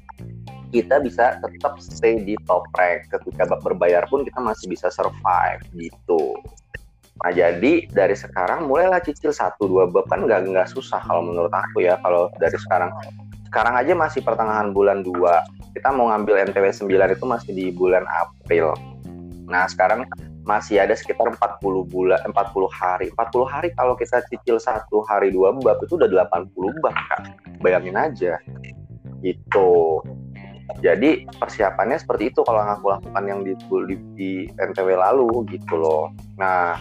kita 0.69 1.01
bisa 1.01 1.41
tetap 1.41 1.77
stay 1.81 2.21
di 2.21 2.37
top 2.45 2.65
rank. 2.77 3.09
Ketika 3.09 3.49
berbayar 3.61 4.05
pun 4.07 4.21
kita 4.21 4.37
masih 4.37 4.69
bisa 4.69 4.93
survive 4.93 5.61
gitu. 5.73 6.37
Nah 7.19 7.31
jadi 7.35 7.89
dari 7.91 8.15
sekarang 8.15 8.69
mulailah 8.69 9.03
cicil 9.03 9.33
satu 9.33 9.67
dua 9.67 9.89
bab. 9.89 10.07
Kan 10.07 10.29
nggak 10.29 10.49
nggak 10.49 10.67
susah 10.71 11.01
kalau 11.03 11.25
menurut 11.25 11.51
aku 11.51 11.83
ya 11.83 11.97
kalau 12.05 12.29
dari 12.37 12.55
sekarang. 12.55 12.93
Sekarang 13.49 13.81
aja 13.81 13.97
masih 13.97 14.21
pertengahan 14.21 14.77
bulan 14.77 15.01
2 15.01 15.73
kita 15.73 15.89
mau 15.89 16.13
ngambil 16.13 16.53
NTW 16.53 16.69
9 16.69 17.17
itu 17.17 17.25
masih 17.25 17.51
di 17.57 17.65
bulan 17.73 18.05
April. 18.05 18.77
Nah 19.49 19.65
sekarang 19.65 20.05
masih 20.45 20.81
ada 20.81 20.93
sekitar 20.93 21.33
40 21.33 21.89
bulan 21.89 22.21
40 22.29 22.69
hari. 22.69 23.09
40 23.13 23.45
hari 23.49 23.69
kalau 23.73 23.97
kita 23.97 24.21
cicil 24.29 24.61
satu 24.61 25.01
hari 25.05 25.33
dua 25.33 25.53
bab 25.53 25.81
itu 25.81 25.97
udah 25.97 26.29
80 26.29 26.81
bab 26.81 26.93
kak. 26.93 27.21
Bayangin 27.61 27.97
aja. 27.97 28.37
Gitu 29.25 30.01
jadi 30.77 31.25
persiapannya 31.25 31.97
seperti 31.97 32.29
itu 32.29 32.45
kalau 32.45 32.61
aku 32.61 32.93
lakukan 32.93 33.23
yang 33.25 33.41
di, 33.41 33.57
di, 33.57 33.95
di 34.13 34.31
NTW 34.53 34.93
lalu 34.93 35.49
gitu 35.49 35.73
loh. 35.73 36.13
Nah 36.37 36.77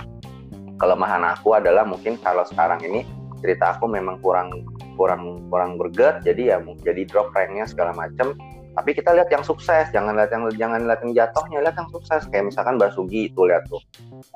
kelemahan 0.77 1.25
aku 1.25 1.57
adalah 1.57 1.89
mungkin 1.89 2.21
kalau 2.21 2.45
sekarang 2.45 2.79
ini 2.85 3.03
cerita 3.41 3.75
aku 3.75 3.89
memang 3.89 4.21
kurang 4.21 4.53
kurang 4.95 5.47
kurang 5.49 5.79
berget 5.79 6.23
jadi 6.27 6.43
ya 6.55 6.57
jadi 6.83 7.07
drop 7.07 7.31
ranknya 7.35 7.67
segala 7.67 7.95
macam 7.95 8.35
tapi 8.79 8.95
kita 8.95 9.11
lihat 9.11 9.27
yang 9.35 9.43
sukses 9.43 9.91
jangan 9.91 10.15
lihat 10.15 10.31
yang 10.31 10.47
jangan 10.55 10.87
lihat 10.87 11.01
yang 11.03 11.13
jatuhnya 11.17 11.59
lihat 11.67 11.75
yang 11.75 11.91
sukses. 11.91 12.23
Kayak 12.31 12.55
misalkan 12.55 12.79
Mbak 12.79 12.95
Sugi 12.95 13.27
itu 13.27 13.43
lihat 13.43 13.67
tuh. 13.67 13.83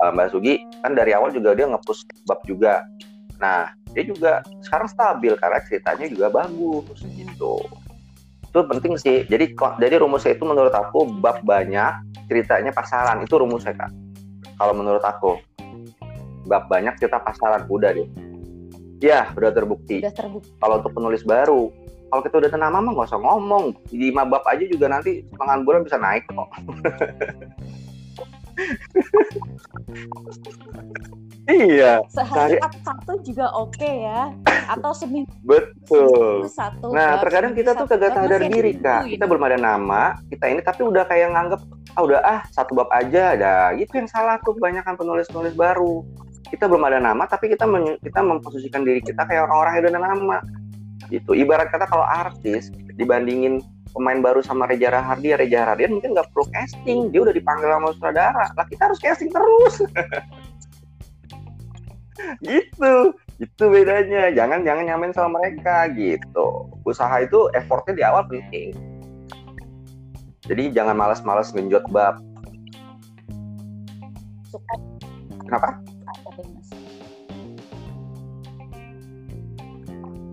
Uh, 0.03 0.11
Mbak 0.11 0.35
Sugi 0.35 0.67
kan 0.83 0.99
dari 0.99 1.15
awal 1.15 1.31
juga 1.31 1.55
dia 1.55 1.71
ngepush 1.71 2.03
bab 2.27 2.43
juga. 2.43 2.83
Nah 3.39 3.71
dia 3.95 4.03
juga 4.03 4.43
sekarang 4.67 4.91
stabil 4.91 5.39
karena 5.39 5.63
ceritanya 5.63 6.07
juga 6.11 6.27
bagus 6.33 6.99
gitu 7.07 7.63
itu 8.53 8.61
penting 8.69 9.01
sih. 9.01 9.25
Jadi 9.25 9.57
jadi 9.57 9.95
rumusnya 9.97 10.37
itu 10.37 10.45
menurut 10.45 10.77
aku 10.77 11.09
bab 11.25 11.41
banyak 11.41 12.05
ceritanya 12.29 12.69
pasaran. 12.69 13.25
Itu 13.25 13.41
rumusnya 13.41 13.73
kak. 13.73 13.89
Kalau 14.61 14.77
menurut 14.77 15.01
aku. 15.01 15.41
Bab 16.45 16.69
banyak 16.69 17.01
cerita 17.01 17.17
pasaran. 17.25 17.65
Udah 17.73 17.97
deh. 17.97 18.05
Ya 19.01 19.33
udah 19.35 19.51
terbukti, 19.51 19.99
udah 19.99 20.15
terbukti. 20.15 20.55
kalau 20.63 20.79
untuk 20.79 20.95
penulis 20.95 21.27
baru 21.27 21.75
kalau 22.13 22.23
kita 22.29 22.45
udah 22.45 22.51
tenang 22.53 22.77
mama 22.77 22.93
nggak 22.93 23.09
usah 23.09 23.19
ngomong. 23.19 23.73
Lima 23.89 24.29
bab 24.29 24.45
aja 24.45 24.69
juga 24.69 24.87
nanti 24.93 25.25
setengah 25.33 25.65
bulan 25.65 25.81
bisa 25.81 25.97
naik 25.97 26.29
kok 26.29 26.45
iya. 31.49 32.03
Sehari 32.09 32.59
satu 32.61 33.13
juga 33.25 33.51
oke 33.57 33.79
okay 33.79 34.07
ya. 34.07 34.31
Atau 34.71 34.93
seminggu 34.95 35.33
betul. 35.43 36.47
Satu 36.49 36.93
nah 36.93 37.19
terkadang 37.21 37.53
kita 37.57 37.75
tuh 37.75 37.87
kagak 37.89 38.15
sadar 38.15 38.41
diri 38.47 38.77
kak. 38.79 39.09
Kita 39.09 39.25
belum 39.27 39.43
ada 39.43 39.59
nama 39.59 40.17
kita 40.31 40.45
ini 40.49 40.61
tapi 40.63 40.83
udah 40.87 41.05
kayak 41.09 41.33
nganggep 41.35 41.61
ah 41.93 42.03
udah 42.03 42.21
ah 42.25 42.41
satu 42.53 42.77
bab 42.79 42.89
aja 42.93 43.37
ada. 43.37 43.55
Itu 43.77 43.99
yang 43.99 44.09
salah 44.09 44.39
tuh 44.41 44.57
kebanyakan 44.57 44.95
penulis-penulis 44.97 45.55
baru. 45.57 46.05
Kita 46.49 46.69
belum 46.69 46.85
ada 46.85 47.01
nama 47.01 47.25
tapi 47.25 47.49
kita 47.53 47.65
kita 48.01 48.21
memposisikan 48.21 48.85
diri 48.85 49.01
kita 49.01 49.25
kayak 49.25 49.49
orang-orang 49.49 49.73
yang 49.73 49.83
udah 49.83 49.93
ada 49.93 50.03
nama. 50.13 50.39
Gitu. 51.11 51.35
Ibarat 51.35 51.69
kata 51.69 51.85
kalau 51.91 52.07
artis 52.07 52.71
dibandingin 52.95 53.61
pemain 53.93 54.19
baru 54.25 54.41
sama 54.41 54.67
Reza 54.67 54.89
Rahardian 54.91 55.39
Reza 55.39 55.63
Rahardian 55.63 55.93
mungkin 55.97 56.17
nggak 56.17 56.29
perlu 56.33 56.49
casting 56.51 57.13
dia 57.13 57.21
udah 57.23 57.35
dipanggil 57.37 57.69
sama 57.69 57.93
sutradara. 57.93 58.47
Lah 58.57 58.67
kita 58.67 58.83
harus 58.91 58.99
casting 58.99 59.31
terus. 59.31 59.75
Gitu 62.45 62.95
itu 63.43 63.65
bedanya. 63.67 64.31
Jangan 64.31 64.63
jangan 64.63 64.85
nyamen 64.87 65.11
sama 65.11 65.43
mereka 65.43 65.91
gitu. 65.91 66.71
Usaha 66.87 67.19
itu 67.19 67.51
effortnya 67.59 67.95
di 67.99 68.03
awal 68.07 68.23
penting. 68.31 68.71
Jadi 70.47 70.71
jangan 70.71 70.95
malas-malas 70.95 71.51
genjot 71.51 71.83
bab. 71.91 72.23
Kenapa 75.43 75.83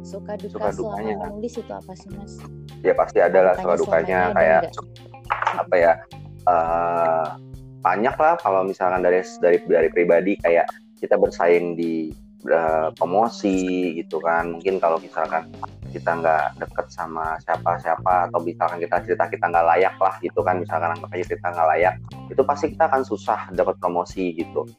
suka 0.09 0.33
duka 0.41 0.57
suka 0.57 0.69
dukanya. 0.73 1.13
selama 1.13 1.29
menulis 1.37 1.53
itu 1.61 1.73
apa 1.73 1.93
sih 1.93 2.09
mas? 2.17 2.33
Ya 2.81 2.93
pasti 2.97 3.19
ada 3.21 3.39
lah 3.45 3.53
suka 3.61 3.75
dukanya 3.77 4.19
kayak 4.33 4.61
apa 5.61 5.75
ya 5.77 5.93
uh, 6.49 7.37
banyak 7.85 8.15
lah 8.17 8.35
kalau 8.41 8.65
misalkan 8.65 9.05
dari 9.05 9.21
dari 9.39 9.57
dari 9.69 9.89
pribadi 9.93 10.33
kayak 10.41 10.65
kita 10.97 11.15
bersaing 11.15 11.77
di 11.77 12.11
uh, 12.49 12.91
promosi 12.97 13.93
gitu 14.01 14.19
kan 14.19 14.57
mungkin 14.57 14.81
kalau 14.81 14.99
misalkan 14.99 15.47
kita 15.89 16.21
nggak 16.21 16.61
deket 16.61 16.87
sama 16.93 17.39
siapa-siapa 17.41 18.29
atau 18.29 18.39
misalkan 18.45 18.77
kita 18.77 19.01
cerita 19.01 19.25
kita 19.25 19.49
nggak 19.49 19.65
layak 19.65 19.95
lah 19.97 20.15
gitu 20.21 20.39
kan 20.45 20.61
misalkan 20.61 20.93
anggap 20.93 21.09
aja 21.13 21.25
cerita 21.25 21.47
nggak 21.49 21.69
layak 21.77 21.95
itu 22.29 22.41
pasti 22.45 22.65
kita 22.73 22.85
akan 22.85 23.01
susah 23.01 23.39
dapat 23.57 23.75
promosi 23.81 24.37
gitu 24.37 24.69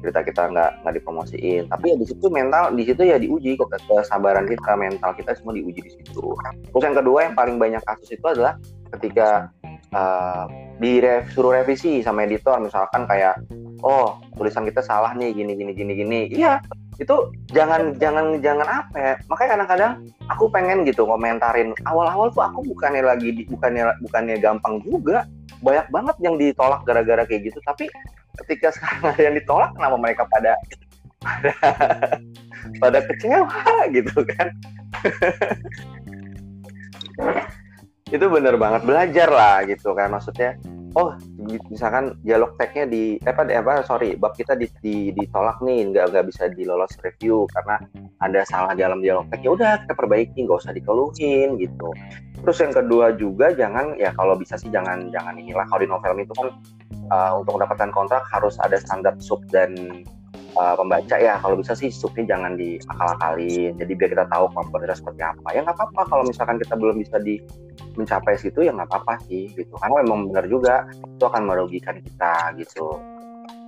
cerita 0.00 0.20
kita 0.24 0.42
nggak 0.50 0.70
nggak 0.82 0.94
dipromosiin. 1.00 1.68
Tapi 1.68 1.84
ya 1.92 1.96
di 1.96 2.06
situ 2.08 2.26
mental 2.32 2.72
di 2.74 2.84
situ 2.88 3.02
ya 3.04 3.16
diuji 3.20 3.56
kesabaran 3.60 4.48
kita 4.48 4.72
mental 4.74 5.12
kita 5.14 5.36
semua 5.36 5.54
diuji 5.54 5.80
di 5.84 5.92
situ. 5.92 6.34
Terus 6.72 6.82
yang 6.82 6.96
kedua 6.96 7.18
yang 7.30 7.34
paling 7.36 7.56
banyak 7.60 7.82
kasus 7.84 8.16
itu 8.16 8.24
adalah 8.26 8.56
ketika 8.98 9.52
uh, 9.94 10.48
suruh 11.36 11.52
revisi 11.54 12.00
sama 12.00 12.24
editor. 12.24 12.56
Misalkan 12.58 13.04
kayak 13.04 13.44
oh 13.84 14.18
tulisan 14.36 14.64
kita 14.64 14.80
salah 14.80 15.12
nih 15.12 15.36
gini 15.36 15.52
gini 15.54 15.72
gini 15.76 15.92
gini. 15.92 16.20
Iya 16.32 16.64
itu 17.00 17.32
jangan 17.52 17.96
jangan 17.96 18.40
jangan 18.44 18.68
apa 18.68 18.96
ya. 18.96 19.14
Makanya 19.28 19.50
kadang-kadang 19.56 19.92
aku 20.28 20.44
pengen 20.52 20.84
gitu 20.84 21.08
komentarin. 21.08 21.72
Awal-awal 21.88 22.28
tuh 22.32 22.44
aku 22.44 22.60
bukannya 22.68 23.04
lagi 23.04 23.48
bukannya 23.48 23.88
bukannya 24.04 24.36
gampang 24.40 24.84
juga. 24.84 25.24
Banyak 25.60 25.92
banget 25.92 26.16
yang 26.24 26.40
ditolak 26.40 26.84
gara-gara 26.88 27.24
kayak 27.24 27.52
gitu. 27.52 27.60
Tapi 27.64 27.88
ketika 28.44 28.72
sekarang 28.74 29.02
ada 29.14 29.22
yang 29.22 29.34
ditolak 29.36 29.70
kenapa 29.74 29.96
mereka 29.96 30.22
pada 30.30 30.52
pada 31.20 31.52
pada 32.82 32.98
kecewa 33.04 33.88
gitu 33.92 34.18
kan? 34.36 34.48
Itu 38.10 38.26
bener 38.26 38.58
banget 38.58 38.82
belajar 38.82 39.28
lah 39.30 39.62
gitu 39.70 39.94
kan 39.94 40.10
maksudnya 40.10 40.58
oh 40.98 41.14
misalkan 41.70 42.18
dialog 42.26 42.54
tagnya 42.58 42.86
di 42.90 43.16
eh, 43.22 43.30
apa 43.30 43.46
apa 43.46 43.86
sorry 43.86 44.18
bab 44.18 44.34
kita 44.34 44.58
di, 44.58 44.66
di, 44.82 45.14
ditolak 45.14 45.62
nih 45.62 45.90
nggak 45.94 46.04
nggak 46.10 46.24
bisa 46.26 46.50
dilolos 46.50 46.90
review 47.06 47.46
karena 47.54 47.78
ada 48.18 48.40
salah 48.46 48.72
dalam 48.74 48.98
dialog 48.98 49.26
tag 49.30 49.42
ya 49.44 49.54
udah 49.54 49.86
kita 49.86 49.94
perbaiki 49.94 50.38
nggak 50.42 50.58
usah 50.58 50.74
dikeluhin 50.74 51.60
gitu. 51.60 51.90
Terus 52.40 52.58
yang 52.58 52.72
kedua 52.74 53.06
juga 53.14 53.52
jangan 53.54 53.94
ya 54.00 54.10
kalau 54.16 54.34
bisa 54.34 54.56
sih 54.56 54.72
jangan 54.72 55.12
jangan 55.14 55.36
inilah 55.36 55.66
kalau 55.68 55.80
di 55.84 55.88
novel 55.90 56.12
itu 56.18 56.34
kan 56.34 56.48
uh, 57.10 57.38
untuk 57.38 57.58
mendapatkan 57.58 57.90
kontrak 57.92 58.22
harus 58.30 58.56
ada 58.62 58.78
standar 58.78 59.14
sub 59.20 59.42
dan 59.50 59.74
uh, 60.56 60.74
pembaca 60.74 61.16
ya. 61.18 61.38
Kalau 61.38 61.58
bisa 61.58 61.76
sih 61.76 61.92
subnya 61.92 62.36
jangan 62.36 62.56
diakal-akalin. 62.56 63.76
Jadi 63.78 63.92
biar 63.94 64.08
kita 64.14 64.26
tahu 64.30 64.44
kemampuan 64.50 64.90
seperti 64.90 65.22
apa. 65.22 65.48
Ya 65.52 65.60
nggak 65.66 65.76
apa-apa. 65.76 66.02
Kalau 66.08 66.24
misalkan 66.26 66.56
kita 66.58 66.74
belum 66.78 66.96
bisa 67.02 67.16
di 67.20 67.38
mencapai 67.98 68.38
situ 68.38 68.64
ya 68.64 68.72
nggak 68.74 68.88
apa-apa 68.90 69.20
sih 69.28 69.50
gitu. 69.54 69.74
Karena 69.78 70.02
memang 70.06 70.30
benar 70.30 70.44
juga 70.46 70.86
itu 70.94 71.24
akan 71.26 71.42
merugikan 71.46 71.96
kita 72.00 72.54
gitu. 72.58 72.98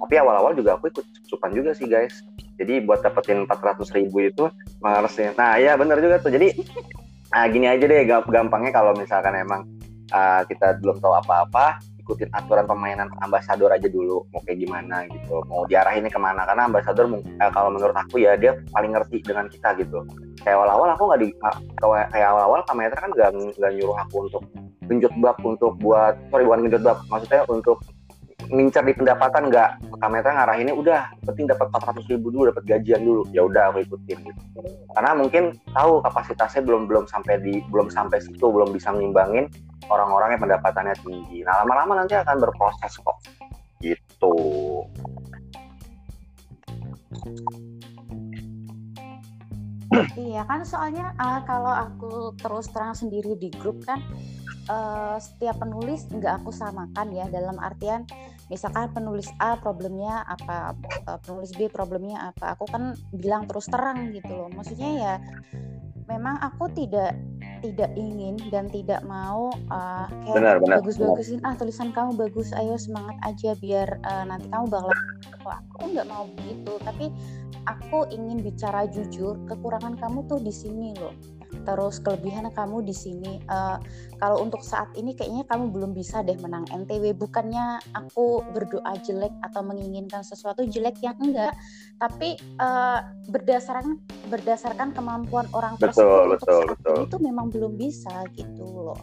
Tapi 0.02 0.14
awal-awal 0.18 0.54
juga 0.58 0.74
aku 0.78 0.90
ikut 0.90 1.06
supan 1.30 1.54
juga 1.54 1.74
sih 1.74 1.86
guys. 1.86 2.22
Jadi 2.58 2.82
buat 2.84 3.02
dapetin 3.02 3.46
400 3.46 3.96
ribu 3.98 4.22
itu 4.22 4.44
harusnya 4.82 5.34
nah 5.34 5.58
ya 5.58 5.74
benar 5.78 5.98
juga 5.98 6.18
tuh. 6.22 6.30
Jadi 6.34 6.54
nah 7.32 7.48
gini 7.48 7.64
aja 7.64 7.84
deh 7.88 8.04
gampangnya 8.04 8.76
kalau 8.76 8.92
misalkan 8.92 9.32
emang 9.32 9.64
uh, 10.12 10.44
kita 10.44 10.76
belum 10.84 11.00
tahu 11.00 11.16
apa-apa 11.16 11.80
ikutin 12.02 12.30
aturan 12.34 12.66
pemainan 12.66 13.08
ambasador 13.22 13.70
aja 13.70 13.86
dulu 13.86 14.26
mau 14.34 14.42
kayak 14.42 14.58
gimana 14.58 15.06
gitu 15.08 15.42
mau 15.46 15.62
diarahinnya 15.64 16.10
ke 16.10 16.20
mana. 16.20 16.42
Karena 16.44 16.66
ambasador 16.66 17.06
eh, 17.22 17.50
kalau 17.54 17.70
menurut 17.70 17.96
aku 17.96 18.20
ya 18.20 18.34
dia 18.34 18.58
paling 18.74 18.92
ngerti 18.92 19.22
dengan 19.22 19.46
kita 19.46 19.78
gitu. 19.78 20.02
Kayak 20.42 20.58
awal-awal 20.58 20.88
aku 20.92 21.02
nggak 21.08 21.20
di 21.22 21.28
kayak 21.80 22.28
awal-awal 22.28 22.60
kamera 22.66 22.94
kan 22.98 23.10
nggak 23.14 23.30
nggak 23.56 23.72
nyuruh 23.78 23.96
aku 24.02 24.26
untuk 24.26 24.42
genjot 24.90 25.14
bab 25.22 25.38
untuk 25.46 25.72
buat 25.78 26.18
sorry 26.28 26.44
bukan 26.44 26.66
genjot 26.68 26.82
bab 26.82 26.98
maksudnya 27.08 27.46
untuk 27.46 27.78
ngincar 28.52 28.84
di 28.84 28.92
pendapatan 28.92 29.48
nggak 29.48 29.96
kamera 29.96 30.28
ngarahinnya 30.28 30.76
udah 30.76 31.08
penting 31.24 31.48
dapat 31.48 31.72
400 31.72 32.04
ribu 32.12 32.28
dulu 32.28 32.52
dapat 32.52 32.64
gajian 32.68 33.00
dulu 33.00 33.24
ya 33.32 33.48
udah 33.48 33.72
aku 33.72 33.80
ikutin 33.88 34.18
gitu. 34.28 34.40
Karena 34.92 35.16
mungkin 35.16 35.56
tahu 35.72 36.04
kapasitasnya 36.04 36.60
belum 36.60 36.84
belum 36.84 37.08
sampai 37.08 37.40
di 37.40 37.64
belum 37.72 37.88
sampai 37.88 38.20
situ 38.20 38.44
belum 38.44 38.76
bisa 38.76 38.92
ngimbangin 38.92 39.48
orang-orang 39.88 40.36
yang 40.36 40.42
pendapatannya 40.44 40.94
tinggi. 41.00 41.40
Nah 41.48 41.64
lama-lama 41.64 42.04
nanti 42.04 42.12
akan 42.12 42.36
berproses 42.36 42.92
kok. 43.00 43.16
Gitu. 43.80 44.36
Iya 50.16 50.48
kan 50.48 50.64
soalnya 50.64 51.12
uh, 51.20 51.40
kalau 51.44 51.68
aku 51.68 52.32
terus 52.40 52.68
terang 52.72 52.96
sendiri 52.96 53.36
di 53.36 53.52
grup 53.52 53.84
kan 53.84 54.00
uh, 54.68 55.16
setiap 55.18 55.58
penulis 55.58 56.06
nggak 56.10 56.42
aku 56.42 56.50
samakan 56.54 57.08
ya 57.10 57.26
dalam 57.32 57.58
artian 57.58 58.06
misalkan 58.50 58.92
penulis 58.92 59.30
A 59.40 59.56
problemnya 59.56 60.22
apa 60.28 60.76
uh, 61.08 61.18
penulis 61.24 61.56
B 61.56 61.72
problemnya 61.72 62.34
apa 62.34 62.54
aku 62.58 62.68
kan 62.68 62.92
bilang 63.16 63.48
terus 63.48 63.66
terang 63.70 64.12
gitu 64.12 64.30
loh. 64.30 64.48
Maksudnya 64.52 64.90
ya 64.92 65.14
memang 66.10 66.36
aku 66.42 66.68
tidak 66.74 67.16
tidak 67.62 67.94
ingin 67.94 68.34
dan 68.50 68.66
tidak 68.66 69.06
mau 69.06 69.54
uh, 69.70 70.10
kayak 70.26 70.58
bagus-bagusin 70.66 71.38
ah 71.46 71.54
tulisan 71.54 71.94
kamu 71.94 72.18
bagus 72.18 72.50
ayo 72.58 72.74
semangat 72.74 73.14
aja 73.22 73.54
biar 73.62 74.02
uh, 74.02 74.26
nanti 74.26 74.50
kamu 74.50 74.66
bakal 74.66 74.90
aku 75.46 75.94
nggak 75.94 76.10
mau 76.10 76.26
begitu 76.34 76.74
tapi 76.82 77.06
aku 77.70 78.10
ingin 78.10 78.42
bicara 78.42 78.90
jujur 78.90 79.38
kekurangan 79.46 79.94
kamu 79.94 80.26
tuh 80.26 80.42
di 80.42 80.50
sini 80.50 80.90
loh 80.98 81.14
terus 81.62 81.98
kelebihan 82.02 82.50
kamu 82.52 82.82
di 82.82 82.94
sini 82.94 83.38
uh, 83.48 83.78
kalau 84.18 84.42
untuk 84.42 84.62
saat 84.62 84.90
ini 84.94 85.14
kayaknya 85.14 85.46
kamu 85.46 85.70
belum 85.70 85.90
bisa 85.94 86.22
deh 86.22 86.36
menang 86.38 86.66
NTW 86.70 87.14
bukannya 87.16 87.78
aku 87.94 88.42
berdoa 88.54 88.94
jelek 89.02 89.32
atau 89.42 89.62
menginginkan 89.62 90.22
sesuatu 90.22 90.66
jelek 90.66 90.98
yang 91.02 91.16
enggak 91.22 91.54
tapi 91.98 92.38
uh, 92.58 93.02
berdasarkan 93.30 93.98
berdasarkan 94.30 94.94
kemampuan 94.94 95.46
orang 95.54 95.78
betul, 95.78 95.90
tersebut 95.90 96.10
betul, 96.10 96.30
untuk 96.30 96.46
saat 96.46 96.70
betul. 96.74 96.94
ini 96.94 97.04
tuh 97.10 97.20
memang 97.22 97.46
belum 97.50 97.72
bisa 97.78 98.14
gitu 98.34 98.64
loh 98.66 99.00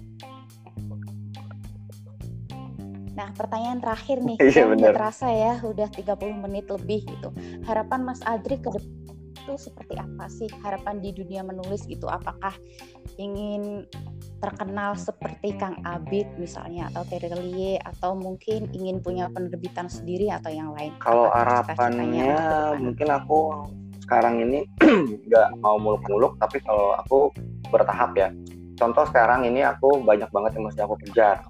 Nah, 3.20 3.36
pertanyaan 3.36 3.84
terakhir 3.84 4.24
nih, 4.24 4.40
iya, 4.48 4.64
udah 4.64 4.96
terasa 4.96 5.28
ya, 5.28 5.60
udah 5.60 5.92
30 5.92 6.40
menit 6.40 6.72
lebih 6.72 7.04
gitu. 7.04 7.36
Harapan 7.68 8.08
Mas 8.08 8.24
Adri 8.24 8.56
ke 8.64 8.72
depan 8.72 9.19
itu 9.50 9.74
seperti 9.74 9.98
apa 9.98 10.30
sih 10.30 10.46
harapan 10.62 11.02
di 11.02 11.10
dunia 11.10 11.42
menulis 11.42 11.90
gitu? 11.90 12.06
Apakah 12.06 12.54
ingin 13.18 13.90
terkenal 14.38 14.94
seperti 14.94 15.58
Kang 15.58 15.82
Abid 15.82 16.30
misalnya 16.38 16.94
atau 16.94 17.02
Terelie 17.10 17.82
atau 17.82 18.14
mungkin 18.14 18.70
ingin 18.78 19.02
punya 19.02 19.26
penerbitan 19.34 19.90
sendiri 19.90 20.30
atau 20.30 20.54
yang 20.54 20.70
lain? 20.78 20.94
Kalau 21.02 21.34
harapannya 21.34 22.38
mungkin 22.78 23.10
aku 23.10 23.66
sekarang 24.06 24.46
ini 24.46 24.70
nggak 25.28 25.58
mau 25.66 25.82
muluk-muluk 25.82 26.38
tapi 26.38 26.62
kalau 26.62 26.94
aku 27.02 27.34
bertahap 27.74 28.14
ya. 28.14 28.30
Contoh 28.78 29.04
sekarang 29.10 29.50
ini 29.50 29.66
aku 29.66 29.98
banyak 30.06 30.30
banget 30.30 30.62
yang 30.62 30.70
mesti 30.70 30.82
aku 30.86 30.96
kejar. 31.10 31.42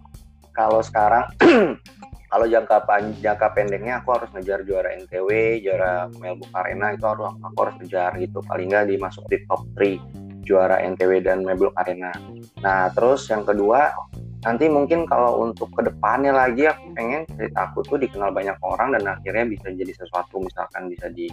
Kalau 0.56 0.80
sekarang 0.80 1.28
kalau 2.30 2.46
jangka 2.46 2.86
pan 2.86 3.10
jangka 3.18 3.48
pendeknya 3.58 4.06
aku 4.06 4.14
harus 4.14 4.30
ngejar 4.38 4.62
juara 4.62 4.94
NTW, 5.02 5.60
juara 5.66 6.06
Melbourne 6.22 6.54
Arena 6.54 6.94
itu 6.94 7.06
harus 7.10 7.34
aku 7.42 7.58
harus 7.66 7.76
ngejar 7.82 8.12
gitu. 8.22 8.40
Paling 8.46 8.70
nggak 8.70 8.86
dimasuk 8.94 9.26
di 9.34 9.38
top 9.50 9.66
3 9.74 10.46
juara 10.46 10.78
NTW 10.82 11.26
dan 11.26 11.42
Melbourne 11.42 11.74
Arena. 11.78 12.14
Nah, 12.62 12.94
terus 12.94 13.26
yang 13.34 13.42
kedua 13.42 13.94
nanti 14.40 14.72
mungkin 14.72 15.04
kalau 15.04 15.44
untuk 15.44 15.68
ke 15.76 15.84
depannya 15.84 16.32
lagi 16.32 16.64
aku 16.64 16.96
pengen 16.96 17.28
cerita 17.28 17.68
aku 17.68 17.84
tuh 17.84 18.00
dikenal 18.00 18.32
banyak 18.32 18.56
orang 18.64 18.96
dan 18.96 19.04
akhirnya 19.04 19.44
bisa 19.52 19.68
jadi 19.76 19.92
sesuatu 19.92 20.40
misalkan 20.40 20.88
bisa 20.88 21.12
di 21.12 21.28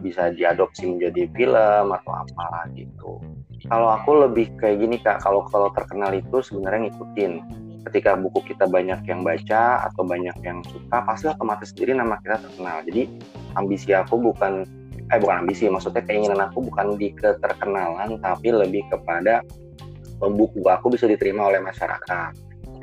bisa 0.00 0.32
diadopsi 0.32 0.88
menjadi 0.88 1.28
film 1.36 1.86
atau 1.92 2.12
apalah 2.14 2.64
gitu. 2.72 3.20
Kalau 3.68 3.94
aku 3.94 4.26
lebih 4.26 4.48
kayak 4.58 4.80
gini 4.80 4.96
kak, 4.98 5.22
kalau 5.22 5.44
kalau 5.46 5.70
terkenal 5.76 6.10
itu 6.16 6.42
sebenarnya 6.42 6.88
ngikutin 6.88 7.32
ketika 7.90 8.14
buku 8.14 8.54
kita 8.54 8.70
banyak 8.70 9.02
yang 9.06 9.26
baca 9.26 9.86
atau 9.90 10.02
banyak 10.06 10.34
yang 10.46 10.62
suka 10.70 11.02
pasti 11.02 11.26
otomatis 11.30 11.74
sendiri 11.74 11.98
nama 11.98 12.18
kita 12.22 12.38
terkenal. 12.38 12.82
Jadi 12.86 13.02
ambisi 13.58 13.90
aku 13.92 14.18
bukan 14.18 14.64
eh 15.12 15.18
bukan 15.20 15.44
ambisi 15.44 15.68
maksudnya 15.68 16.00
keinginan 16.06 16.40
aku 16.40 16.64
bukan 16.64 16.96
di 16.96 17.12
keterkenalan 17.12 18.16
tapi 18.22 18.48
lebih 18.48 18.86
kepada 18.88 19.44
buku 20.22 20.62
aku 20.64 20.94
bisa 20.94 21.10
diterima 21.10 21.50
oleh 21.50 21.58
masyarakat. 21.58 22.32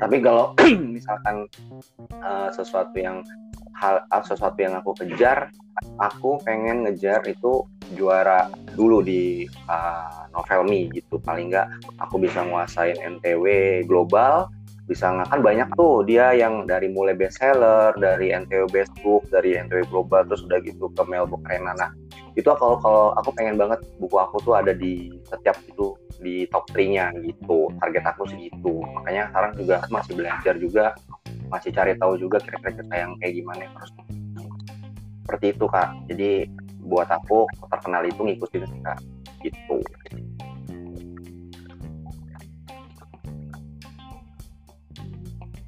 Tapi 0.00 0.16
kalau 0.20 0.52
misalkan 0.96 1.48
uh, 2.20 2.48
sesuatu 2.52 2.96
yang 2.96 3.24
hal 3.80 4.04
sesuatu 4.20 4.60
yang 4.60 4.76
aku 4.76 4.92
kejar 4.92 5.48
aku 5.96 6.36
pengen 6.44 6.84
ngejar 6.84 7.24
itu 7.24 7.64
juara 7.96 8.52
dulu 8.76 9.00
di 9.00 9.48
uh, 9.66 10.28
novel 10.36 10.68
me 10.68 10.92
gitu. 10.92 11.16
Paling 11.20 11.48
nggak 11.50 11.68
aku 12.00 12.20
bisa 12.20 12.44
nguasain 12.44 13.00
NTW 13.00 13.44
global 13.88 14.52
bisa 14.90 15.06
nggak 15.06 15.30
kan 15.30 15.40
banyak 15.46 15.68
tuh. 15.78 16.02
Dia 16.02 16.34
yang 16.34 16.66
dari 16.66 16.90
mulai 16.90 17.14
bestseller 17.14 17.94
dari 17.94 18.34
NTW 18.34 18.66
Best 18.74 18.90
Book 19.06 19.22
dari 19.30 19.54
NTW 19.54 19.86
Global 19.86 20.26
terus 20.26 20.42
udah 20.42 20.58
gitu 20.66 20.90
ke 20.90 21.02
Melbourne 21.06 21.46
Arena 21.46 21.72
nah 21.78 21.90
itu 22.34 22.46
kalau 22.46 22.78
kalau 22.82 23.14
aku 23.14 23.30
pengen 23.38 23.54
banget 23.54 23.78
buku 24.02 24.18
aku 24.18 24.42
tuh 24.42 24.58
ada 24.58 24.74
di 24.74 25.14
setiap 25.30 25.54
itu 25.66 25.94
di 26.18 26.42
top 26.50 26.66
3-nya 26.74 27.14
gitu. 27.22 27.70
Target 27.78 28.04
aku 28.10 28.26
segitu 28.26 28.82
makanya 28.98 29.30
sekarang 29.30 29.52
juga 29.54 29.76
masih 29.94 30.12
belajar 30.18 30.54
juga 30.58 30.84
masih 31.50 31.70
cari 31.70 31.94
tahu 31.98 32.18
juga 32.18 32.42
kira-kira 32.42 32.74
cerita 32.74 32.94
yang 32.98 33.14
kayak 33.22 33.34
gimana 33.38 33.62
terus 33.70 33.90
seperti 35.22 35.46
itu 35.54 35.64
kak. 35.70 35.88
Jadi 36.10 36.30
buat 36.82 37.06
aku 37.06 37.46
terkenal 37.70 38.02
itu 38.02 38.20
ngikutin 38.26 38.66
sih 38.66 38.80
kak. 38.82 38.98
Gitu 39.46 39.78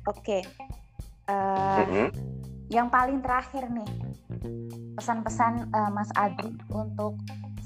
Oke. 0.07 0.43
Uh, 1.31 1.79
mm 1.79 1.87
-hmm. 1.87 2.09
Yang 2.73 2.89
paling 2.89 3.19
terakhir 3.21 3.65
nih, 3.69 3.91
pesan-pesan 4.97 5.71
uh, 5.71 5.91
Mas 5.93 6.11
Adi 6.17 6.51
untuk 6.73 7.21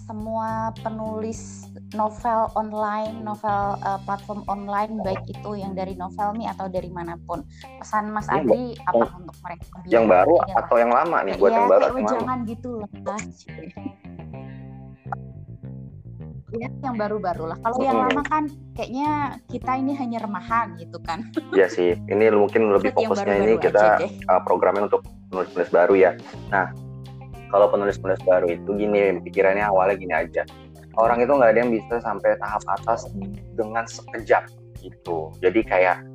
semua 0.06 0.70
penulis 0.86 1.66
novel 1.98 2.46
online, 2.54 3.26
novel 3.26 3.74
uh, 3.82 3.98
platform 4.06 4.46
online, 4.46 5.02
baik 5.02 5.18
itu 5.26 5.58
yang 5.58 5.74
dari 5.74 5.98
Novelmi 5.98 6.46
atau 6.46 6.70
dari 6.70 6.86
mana 6.90 7.18
pun. 7.26 7.42
Pesan 7.82 8.14
Mas 8.14 8.30
Adi 8.30 8.78
apa 8.86 9.06
untuk 9.18 9.34
mereka? 9.42 9.82
Yang 9.90 10.04
baru 10.06 10.34
atau 10.54 10.76
yang 10.78 10.92
lama 10.94 11.18
nih? 11.26 11.34
Buat 11.38 11.50
ya, 11.50 11.56
yang 11.58 11.66
baru 11.70 11.84
Jangan 12.06 12.38
gitu 12.46 12.68
loh 12.82 12.88
ya 16.54 16.70
yang 16.70 16.94
baru-baru 16.94 17.50
lah. 17.50 17.58
Kalau 17.58 17.76
yang 17.82 17.98
lama 17.98 18.22
kan 18.22 18.44
kayaknya 18.78 19.40
kita 19.50 19.72
ini 19.78 19.92
hanya 19.98 20.18
remahan 20.22 20.78
gitu 20.78 20.98
kan. 21.02 21.26
Iya 21.50 21.66
sih, 21.66 21.98
ini 22.06 22.30
mungkin 22.30 22.70
lebih 22.70 22.94
fokusnya 22.94 23.26
baru 23.26 23.42
-baru 23.42 23.50
ini 23.50 23.54
kita 23.58 23.86
uh, 24.30 24.40
programnya 24.46 24.86
untuk 24.86 25.02
penulis-penulis 25.30 25.70
baru 25.74 25.94
ya. 25.98 26.10
Nah, 26.54 26.70
kalau 27.50 27.66
penulis-penulis 27.70 28.22
baru 28.22 28.46
itu 28.50 28.70
gini, 28.78 29.18
pikirannya 29.26 29.66
awalnya 29.66 29.96
gini 29.98 30.14
aja. 30.14 30.42
Orang 30.96 31.20
itu 31.20 31.28
nggak 31.28 31.50
ada 31.52 31.60
yang 31.60 31.72
bisa 31.74 32.00
sampai 32.00 32.38
tahap 32.40 32.62
atas 32.72 33.10
dengan 33.58 33.84
sekejap 33.84 34.48
gitu. 34.80 35.34
Jadi 35.42 35.60
kayak 35.66 36.06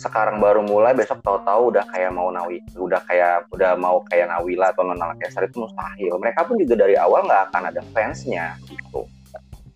sekarang 0.00 0.40
baru 0.40 0.64
mulai 0.64 0.96
besok 0.96 1.20
tahu-tahu 1.20 1.76
udah 1.76 1.84
kayak 1.92 2.08
mau 2.16 2.32
nawi 2.32 2.64
udah 2.72 3.04
kayak 3.04 3.44
udah 3.52 3.76
mau 3.76 4.00
kayak 4.08 4.32
Nawila 4.32 4.72
atau 4.72 4.88
Nona 4.88 5.12
Kesar 5.20 5.44
itu 5.44 5.60
mustahil 5.60 6.16
mereka 6.16 6.48
pun 6.48 6.56
juga 6.56 6.88
dari 6.88 6.96
awal 6.96 7.28
nggak 7.28 7.52
akan 7.52 7.62
ada 7.68 7.84
fansnya 7.92 8.56
gitu 8.64 9.04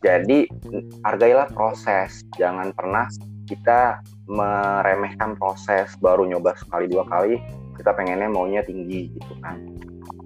jadi 0.04 0.44
hargailah 1.00 1.48
proses, 1.56 2.28
jangan 2.36 2.76
pernah 2.76 3.08
kita 3.48 4.04
meremehkan 4.28 5.32
proses 5.40 5.96
baru 6.00 6.28
nyoba 6.28 6.52
sekali 6.60 6.88
dua 6.88 7.08
kali 7.08 7.40
kita 7.76 7.96
pengennya 7.96 8.28
maunya 8.28 8.60
tinggi 8.60 9.12
gitu 9.16 9.32
kan. 9.40 9.56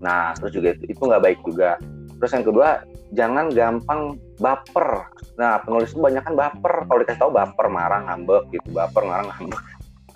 Nah 0.02 0.34
terus 0.34 0.50
juga 0.54 0.74
itu 0.74 0.98
itu 0.98 1.02
nggak 1.02 1.22
baik 1.22 1.38
juga. 1.46 1.78
Terus 2.18 2.30
yang 2.34 2.46
kedua 2.46 2.68
jangan 3.14 3.46
gampang 3.54 4.18
baper. 4.42 5.06
Nah 5.38 5.62
penulis 5.62 5.94
itu 5.94 6.02
banyak 6.02 6.26
kan 6.26 6.34
baper. 6.34 6.74
Kalau 6.86 6.98
dikasih 6.98 7.20
tahu 7.22 7.32
baper 7.34 7.66
marah 7.70 8.02
ngambek 8.06 8.50
gitu, 8.50 8.68
baper 8.74 9.02
marah 9.06 9.30
ngambek. 9.30 9.62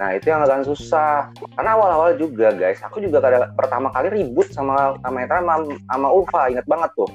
Nah 0.01 0.09
itu 0.17 0.33
yang 0.33 0.41
agak 0.45 0.65
susah. 0.65 1.29
Karena 1.57 1.77
awal-awal 1.77 2.17
juga 2.17 2.53
guys, 2.55 2.81
aku 2.81 3.05
juga 3.05 3.21
kada 3.21 3.53
pertama 3.53 3.93
kali 3.93 4.09
ribut 4.09 4.49
sama 4.53 4.97
sama 5.05 5.29
sama, 5.29 5.53
sama 5.89 6.09
Ulfa, 6.09 6.49
inget 6.49 6.65
banget 6.65 6.91
tuh. 6.97 7.11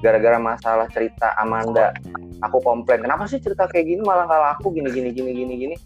Gara-gara 0.00 0.38
masalah 0.40 0.88
cerita 0.90 1.30
Amanda 1.38 1.94
aku 2.42 2.58
komplain 2.60 3.00
kenapa 3.06 3.24
sih 3.30 3.38
cerita 3.38 3.70
kayak 3.70 3.86
gini? 3.86 4.02
Malah 4.02 4.26
nggak 4.26 4.42
laku 4.42 4.74
gini 4.74 4.90
gini 4.90 5.10
gini 5.14 5.30
gini 5.32 5.54
gini. 5.56 5.76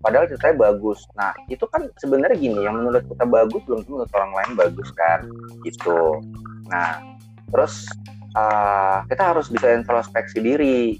Padahal 0.00 0.28
ceritanya 0.28 0.72
bagus. 0.72 1.04
Nah 1.14 1.36
itu 1.52 1.64
kan 1.68 1.88
sebenarnya 2.00 2.36
gini 2.40 2.60
yang 2.64 2.80
menurut 2.80 3.04
kita 3.04 3.24
bagus 3.28 3.60
belum 3.68 3.84
tentu 3.84 3.90
menurut 4.00 4.12
orang 4.16 4.32
lain 4.32 4.50
bagus 4.56 4.88
kan 4.96 5.20
gitu. 5.62 6.20
Nah 6.72 7.04
terus 7.52 7.86
uh, 8.32 9.04
kita 9.06 9.22
harus 9.36 9.46
bisa 9.52 9.76
introspeksi 9.76 10.40
diri. 10.40 10.96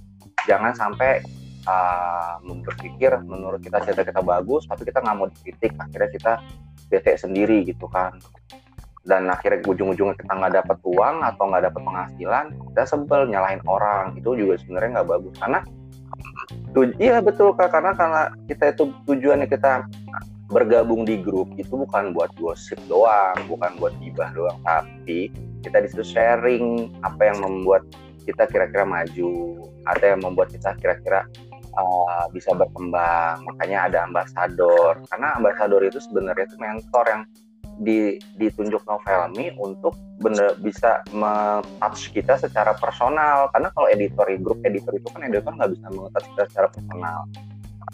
Jangan 0.46 0.76
sampai 0.76 1.24
uh, 1.66 2.38
berpikir 2.42 3.12
menurut 3.26 3.60
kita 3.62 3.82
cerita 3.82 4.02
kita 4.06 4.22
bagus 4.22 4.64
tapi 4.66 4.86
kita 4.86 5.02
nggak 5.02 5.16
mau 5.18 5.28
dikritik. 5.30 5.72
Akhirnya 5.76 6.10
kita 6.10 6.32
bete 6.88 7.12
sendiri 7.18 7.66
gitu 7.66 7.86
kan. 7.90 8.16
Dan 9.06 9.30
akhirnya 9.30 9.62
ujung-ujungnya 9.62 10.18
kita 10.18 10.32
nggak 10.34 10.54
dapat 10.64 10.78
uang 10.82 11.22
atau 11.22 11.44
nggak 11.46 11.70
dapat 11.70 11.80
penghasilan 11.82 12.46
kita 12.72 12.82
sebel 12.86 13.20
nyalahin 13.30 13.62
orang. 13.66 14.18
Itu 14.18 14.34
juga 14.34 14.58
sebenarnya 14.58 15.02
nggak 15.02 15.08
bagus. 15.10 15.34
Karena 15.38 15.60
iya 16.98 17.22
betul 17.22 17.54
kak. 17.54 17.70
Karena 17.70 17.94
karena 17.94 18.22
kita 18.50 18.74
itu 18.74 18.90
tujuannya 19.06 19.46
kita 19.46 19.86
bergabung 20.46 21.02
di 21.02 21.18
grup 21.18 21.50
itu 21.58 21.74
bukan 21.74 22.14
buat 22.14 22.30
gosip 22.38 22.78
doang 22.86 23.34
bukan 23.50 23.74
buat 23.78 23.94
gibah 23.98 24.30
doang. 24.34 24.58
Tapi 24.62 25.30
kita 25.62 25.82
di 25.82 25.88
situ 25.90 26.06
sharing 26.06 26.94
apa 27.02 27.34
yang 27.34 27.42
membuat 27.42 27.82
kita 28.26 28.46
kira-kira 28.50 28.82
maju 28.82 29.30
ada 29.86 30.14
yang 30.14 30.20
membuat 30.22 30.50
kita 30.50 30.74
kira-kira 30.78 31.26
uh, 31.76 32.26
bisa 32.32 32.56
berkembang. 32.56 33.44
Makanya 33.44 33.92
ada 33.92 33.98
ambasador. 34.08 35.04
Karena 35.12 35.36
ambasador 35.36 35.84
itu 35.84 36.00
sebenarnya 36.00 36.44
itu 36.48 36.56
mentor 36.58 37.04
yang 37.06 37.22
di, 37.76 38.16
ditunjuk 38.40 38.82
Novelmi 38.88 39.52
untuk 39.60 39.92
bener 40.16 40.56
bisa 40.60 41.04
touch 41.80 42.12
kita 42.12 42.40
secara 42.40 42.72
personal. 42.76 43.52
Karena 43.52 43.68
kalau 43.76 43.88
editor 43.92 44.26
grup 44.40 44.58
editor 44.64 44.96
itu 44.96 45.08
kan 45.12 45.28
editor 45.28 45.52
nggak 45.52 45.70
bisa 45.76 45.86
touch 45.92 46.26
kita 46.32 46.44
secara 46.48 46.68
personal. 46.72 47.20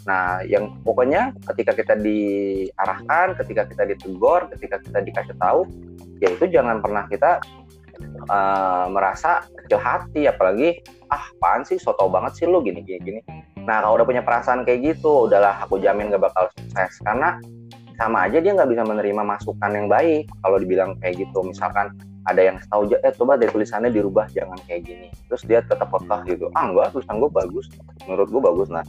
Nah 0.07 0.43
yang 0.47 0.79
pokoknya 0.83 1.35
ketika 1.53 1.71
kita 1.75 1.95
diarahkan 1.99 3.35
ketika 3.39 3.63
kita 3.67 3.83
ditegur 3.87 4.51
ketika 4.51 4.79
kita 4.79 4.99
dikasih 5.03 5.35
tahu 5.39 5.67
ya 6.19 6.31
itu 6.31 6.47
jangan 6.47 6.79
pernah 6.79 7.07
kita 7.07 7.43
uh, 8.31 8.87
merasa 8.87 9.43
kecil 9.63 9.79
hati. 9.83 10.31
Apalagi 10.31 10.79
ah 11.11 11.27
apaan 11.35 11.67
sih? 11.67 11.75
Soto 11.75 12.07
banget 12.07 12.39
sih 12.39 12.45
lu 12.47 12.63
gini 12.63 12.79
gini 12.83 12.99
gini 13.03 13.52
nah 13.63 13.79
kalau 13.79 13.95
udah 13.99 14.07
punya 14.07 14.23
perasaan 14.23 14.67
kayak 14.67 14.95
gitu 14.95 15.31
udahlah 15.31 15.63
aku 15.63 15.79
jamin 15.79 16.11
gak 16.11 16.23
bakal 16.27 16.51
sukses. 16.55 16.99
Karena 16.99 17.39
sama 17.95 18.25
aja 18.25 18.41
dia 18.41 18.51
nggak 18.57 18.69
bisa 18.73 18.83
menerima 18.83 19.21
masukan 19.23 19.71
yang 19.71 19.87
baik. 19.87 20.27
Kalau 20.43 20.57
dibilang 20.59 20.97
kayak 20.99 21.23
gitu 21.23 21.39
misalkan 21.45 21.93
ada 22.23 22.39
yang 22.39 22.57
tahu 22.71 22.87
eh 22.91 23.13
coba 23.15 23.35
deh 23.35 23.51
tulisannya 23.51 23.91
dirubah 23.91 24.27
jangan 24.33 24.59
kayak 24.67 24.83
gini. 24.87 25.07
Terus 25.31 25.43
dia 25.47 25.59
tetap 25.63 25.87
pekah 25.91 26.21
gitu. 26.27 26.51
Ah 26.57 26.67
enggak 26.67 26.91
tulisan 26.91 27.21
gue 27.21 27.31
bagus. 27.31 27.65
Menurut 28.09 28.27
gue 28.27 28.41
bagus 28.41 28.67
nah. 28.73 28.85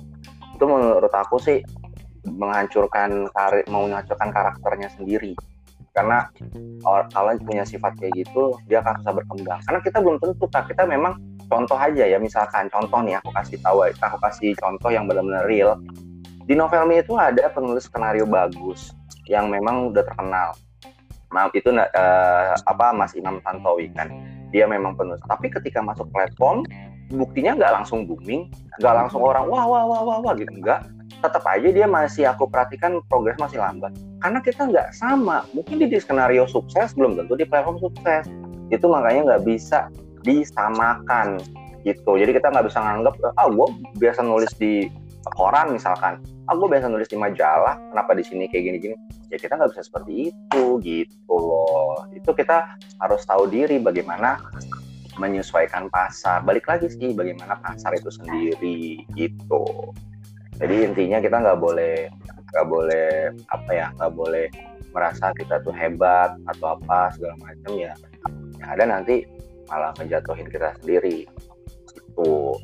Itu 0.54 0.64
menurut 0.66 1.10
aku 1.10 1.36
sih 1.38 1.62
menghancurkan 2.24 3.28
karir 3.30 3.64
mau 3.68 3.84
menghancurkan 3.84 4.32
karakternya 4.32 4.88
sendiri 4.96 5.36
karena 5.94 6.26
kalau 6.82 7.30
punya 7.46 7.62
sifat 7.62 7.94
kayak 8.02 8.26
gitu 8.26 8.58
dia 8.66 8.82
akan 8.82 8.98
susah 9.00 9.14
berkembang. 9.14 9.60
Karena 9.62 9.80
kita 9.80 9.98
belum 10.02 10.18
tentu 10.18 10.44
kak. 10.50 10.66
Kita 10.66 10.82
memang 10.90 11.14
contoh 11.46 11.78
aja 11.78 12.04
ya 12.04 12.18
misalkan 12.18 12.66
contoh 12.66 12.98
nih 13.06 13.14
aku 13.22 13.30
kasih 13.30 13.62
tahu 13.62 13.86
aku 13.86 14.18
kasih 14.18 14.58
contoh 14.58 14.90
yang 14.90 15.06
benar-benar 15.06 15.46
real. 15.46 15.78
Di 16.44 16.58
novelnya 16.58 17.00
itu 17.00 17.14
ada 17.16 17.48
penulis 17.48 17.86
skenario 17.86 18.26
bagus 18.26 18.92
yang 19.30 19.48
memang 19.48 19.94
udah 19.94 20.02
terkenal. 20.04 20.52
Nah, 21.32 21.50
itu 21.50 21.72
uh, 21.72 22.52
apa 22.54 22.94
Mas 22.94 23.16
Imam 23.16 23.40
Tantowi 23.40 23.90
kan? 23.96 24.12
Dia 24.54 24.68
memang 24.70 24.94
penulis. 24.94 25.22
Tapi 25.24 25.50
ketika 25.50 25.80
masuk 25.80 26.10
platform 26.10 26.66
buktinya 27.14 27.54
nggak 27.54 27.72
langsung 27.80 28.08
booming 28.08 28.48
nggak 28.80 28.94
langsung 28.96 29.20
orang 29.20 29.44
wah 29.44 29.68
wah 29.68 29.84
wah 29.86 30.02
wah 30.02 30.18
wah 30.20 30.34
gitu. 30.34 30.50
Nggak 30.58 30.84
tetap 31.24 31.40
aja 31.48 31.68
dia 31.72 31.88
masih 31.88 32.28
aku 32.28 32.44
perhatikan 32.44 33.00
progres 33.08 33.40
masih 33.40 33.56
lambat. 33.56 33.96
Karena 34.20 34.44
kita 34.44 34.68
nggak 34.68 34.92
sama. 34.92 35.48
Mungkin 35.56 35.80
di, 35.80 35.96
skenario 35.96 36.44
sukses 36.44 36.92
belum 36.92 37.16
tentu 37.16 37.32
di 37.40 37.48
platform 37.48 37.80
sukses. 37.80 38.28
Itu 38.68 38.92
makanya 38.92 39.32
nggak 39.32 39.42
bisa 39.48 39.88
disamakan 40.20 41.40
gitu. 41.88 42.20
Jadi 42.20 42.36
kita 42.36 42.52
nggak 42.52 42.68
bisa 42.68 42.80
nganggap 42.80 43.14
ah 43.40 43.48
gue 43.48 43.68
biasa 43.96 44.20
nulis 44.20 44.52
di 44.60 44.92
koran 45.32 45.72
misalkan. 45.72 46.20
Ah 46.44 46.52
gue 46.52 46.68
biasa 46.68 46.92
nulis 46.92 47.08
di 47.08 47.16
majalah 47.16 47.80
kenapa 47.88 48.12
di 48.12 48.24
sini 48.24 48.44
kayak 48.44 48.64
gini-gini? 48.68 48.96
Ya 49.32 49.40
kita 49.40 49.56
nggak 49.56 49.72
bisa 49.72 49.88
seperti 49.88 50.28
itu 50.28 50.64
gitu 50.84 51.32
loh. 51.32 52.04
Itu 52.12 52.36
kita 52.36 52.76
harus 53.00 53.24
tahu 53.24 53.48
diri 53.48 53.80
bagaimana 53.80 54.36
menyesuaikan 55.16 55.88
pasar. 55.88 56.44
Balik 56.44 56.68
lagi 56.68 56.92
sih 56.92 57.16
bagaimana 57.16 57.56
pasar 57.64 57.96
itu 57.96 58.12
sendiri 58.12 59.04
gitu 59.16 59.64
jadi 60.64 60.88
intinya 60.88 61.18
kita 61.20 61.36
nggak 61.44 61.60
boleh 61.60 62.08
nggak 62.56 62.66
boleh 62.72 63.36
apa 63.52 63.70
ya 63.76 63.86
nggak 64.00 64.12
boleh 64.16 64.48
merasa 64.96 65.28
kita 65.36 65.60
tuh 65.60 65.76
hebat 65.76 66.32
atau 66.48 66.80
apa 66.80 67.12
segala 67.12 67.36
macam 67.44 67.72
ya. 67.76 67.92
Yang 68.56 68.68
ada 68.72 68.84
nanti 68.88 69.16
malah 69.68 69.92
ngejatuhin 70.00 70.48
kita 70.48 70.72
sendiri. 70.80 71.28
Itu 71.92 72.56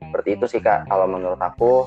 seperti 0.00 0.40
itu 0.40 0.46
sih 0.48 0.60
kak. 0.64 0.88
Kalau 0.88 1.04
menurut 1.04 1.36
aku 1.36 1.84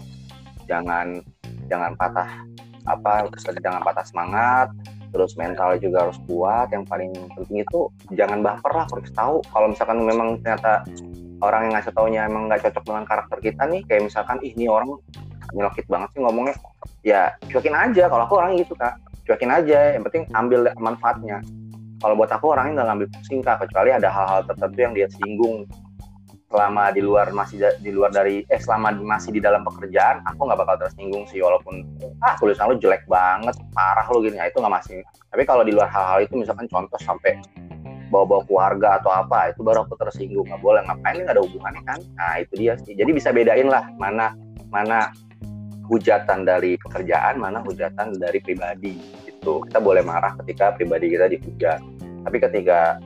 jangan 0.70 1.26
jangan 1.72 1.98
patah 1.98 2.46
apa 2.86 3.26
jangan 3.66 3.82
patah 3.82 4.06
semangat 4.06 4.70
terus 5.10 5.34
mental 5.42 5.74
juga 5.82 6.06
harus 6.06 6.22
kuat. 6.30 6.70
Yang 6.70 6.86
paling 6.86 7.12
penting 7.34 7.66
itu 7.66 7.80
jangan 8.14 8.46
baper 8.46 8.70
lah 8.78 8.86
harus 8.94 9.10
tahu. 9.10 9.42
Kalau 9.50 9.74
misalkan 9.74 10.06
memang 10.06 10.38
ternyata 10.46 10.86
orang 11.46 11.70
yang 11.70 11.74
ngasih 11.78 11.94
taunya 11.94 12.22
emang 12.26 12.50
nggak 12.50 12.66
cocok 12.66 12.84
dengan 12.84 13.04
karakter 13.06 13.38
kita 13.40 13.64
nih 13.70 13.82
kayak 13.86 14.02
misalkan 14.10 14.38
ih 14.42 14.52
ini 14.58 14.66
orang 14.66 14.98
nyelokit 15.54 15.86
banget 15.86 16.10
sih 16.18 16.22
ngomongnya. 16.26 16.56
Ya 17.06 17.22
cuekin 17.48 17.76
aja. 17.78 18.10
Kalau 18.10 18.24
aku 18.26 18.36
orang 18.42 18.58
gitu 18.58 18.74
kak. 18.74 18.98
Cuekin 19.30 19.54
aja. 19.54 19.94
Yang 19.94 20.04
penting 20.10 20.24
ambil 20.34 20.74
manfaatnya. 20.82 21.40
Kalau 22.02 22.18
buat 22.18 22.32
aku 22.34 22.52
orangnya 22.52 22.82
nggak 22.82 22.88
ngambil 22.90 23.08
pusing 23.14 23.40
kak. 23.46 23.62
Kecuali 23.62 23.90
ada 23.94 24.10
hal-hal 24.10 24.42
tertentu 24.50 24.80
yang 24.82 24.94
dia 24.98 25.08
singgung 25.14 25.70
selama 26.46 26.94
di 26.94 27.02
luar 27.02 27.36
masih 27.36 27.58
di 27.82 27.92
luar 27.92 28.14
dari 28.14 28.46
eh 28.48 28.62
selama 28.62 28.96
masih 28.96 29.36
di 29.36 29.42
dalam 29.44 29.66
pekerjaan 29.66 30.24
aku 30.24 30.46
nggak 30.50 30.60
bakal 30.66 30.76
tersinggung 30.82 31.24
sih. 31.30 31.40
Walaupun 31.46 31.86
ah 32.26 32.34
tulisan 32.42 32.74
lu 32.74 32.82
jelek 32.82 33.06
banget 33.06 33.54
parah 33.72 34.06
lu 34.10 34.26
gini. 34.26 34.42
Ya 34.42 34.50
itu 34.50 34.58
nggak 34.58 34.76
masih 34.82 35.00
tapi 35.36 35.44
kalau 35.44 35.68
di 35.68 35.76
luar 35.76 35.92
hal-hal 35.92 36.24
itu 36.24 36.40
misalkan 36.40 36.64
contoh 36.72 36.96
sampai 37.04 37.36
bawa-bawa 38.10 38.46
keluarga 38.46 38.88
atau 39.02 39.12
apa 39.12 39.54
itu 39.54 39.62
baru 39.66 39.84
aku 39.86 39.98
tersinggung. 39.98 40.46
Nggak 40.48 40.62
boleh 40.62 40.82
ngapain 40.86 41.18
nggak 41.26 41.36
ada 41.36 41.44
hubungannya 41.44 41.84
kan? 41.86 42.00
Nah 42.18 42.32
itu 42.42 42.54
dia 42.58 42.74
sih. 42.82 42.94
Jadi 42.94 43.12
bisa 43.12 43.30
bedain 43.34 43.68
lah 43.70 43.86
mana 43.98 44.34
mana 44.70 45.10
hujatan 45.86 46.44
dari 46.44 46.76
pekerjaan 46.82 47.38
mana 47.38 47.62
hujatan 47.62 48.18
dari 48.18 48.42
pribadi 48.42 48.98
itu 49.30 49.62
kita 49.70 49.78
boleh 49.78 50.02
marah 50.02 50.34
ketika 50.44 50.74
pribadi 50.74 51.14
kita 51.14 51.30
dihujat. 51.30 51.80
Tapi 52.26 52.38
ketika 52.42 52.98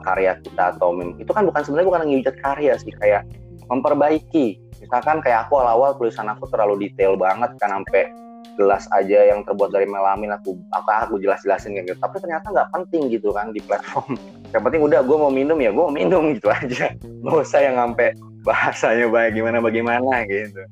karya 0.00 0.38
kita 0.40 0.78
atau 0.78 0.94
mem 0.94 1.18
itu 1.20 1.28
kan 1.34 1.44
bukan 1.44 1.60
sebenarnya 1.66 1.88
bukan 1.90 2.02
ngehujat 2.08 2.36
karya 2.40 2.74
sih 2.78 2.94
kayak 2.96 3.26
memperbaiki. 3.68 4.58
Misalkan 4.80 5.20
kayak 5.20 5.46
aku 5.46 5.60
awal-awal 5.60 5.94
tulisan 5.98 6.26
aku 6.30 6.48
terlalu 6.48 6.88
detail 6.88 7.14
banget 7.14 7.52
kan 7.60 7.70
sampai 7.70 8.08
gelas 8.58 8.88
aja 8.90 9.30
yang 9.30 9.44
terbuat 9.46 9.70
dari 9.70 9.86
melamin 9.86 10.34
aku 10.34 10.58
aku, 10.72 10.88
aku 10.90 11.14
jelas-jelasin 11.22 11.76
kayak 11.76 11.94
gitu. 11.94 11.98
Tapi 12.00 12.16
ternyata 12.22 12.46
nggak 12.50 12.70
penting 12.72 13.02
gitu 13.12 13.30
kan 13.30 13.50
di 13.54 13.60
platform. 13.62 14.16
Yang 14.54 14.62
penting 14.66 14.82
udah 14.82 15.00
gue 15.06 15.16
mau 15.16 15.30
minum 15.30 15.54
ya 15.62 15.70
gue 15.70 15.84
mau 15.84 15.94
minum 15.94 16.34
gitu 16.34 16.50
aja. 16.50 16.90
Nggak 17.22 17.38
usah 17.46 17.60
yang 17.62 17.78
sampai 17.78 18.18
bahasanya 18.44 19.06
baik 19.12 19.36
gimana 19.36 19.60
bagaimana 19.60 20.24
gitu 20.24 20.62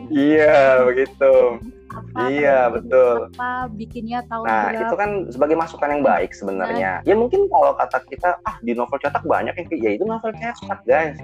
iya 0.14 0.86
begitu. 0.86 1.58
apa, 1.90 2.30
iya 2.30 2.70
betul. 2.70 3.26
apa 3.34 3.66
bikinnya 3.74 4.22
tahun 4.30 4.46
nah 4.46 4.70
berapa. 4.70 4.82
itu 4.86 4.94
kan 4.94 5.10
sebagai 5.34 5.56
masukan 5.58 5.90
yang 5.90 6.04
baik 6.06 6.30
sebenarnya. 6.30 7.02
Nah. 7.02 7.08
ya 7.08 7.14
mungkin 7.18 7.50
kalau 7.50 7.74
kata 7.74 7.98
kita 8.06 8.38
ah 8.46 8.56
di 8.62 8.78
novel 8.78 9.02
cetak 9.02 9.26
banyak 9.26 9.50
yang 9.50 9.66
ya 9.74 9.90
itu 9.98 10.04
novel 10.06 10.30
cetak 10.38 10.80
guys 10.86 11.18